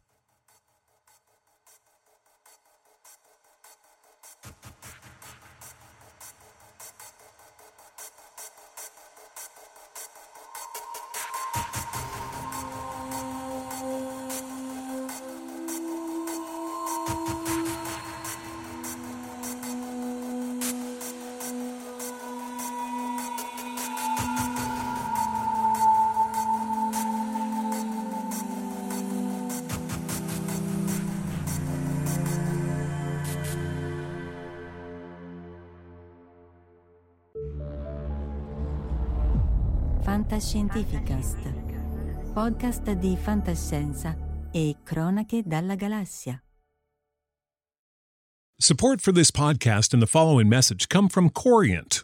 [40.51, 44.13] Fantascientificast, podcast di fantascienza
[44.51, 46.43] e cronache dalla galassia.
[48.59, 52.03] Support for this podcast and the following message come from Corient.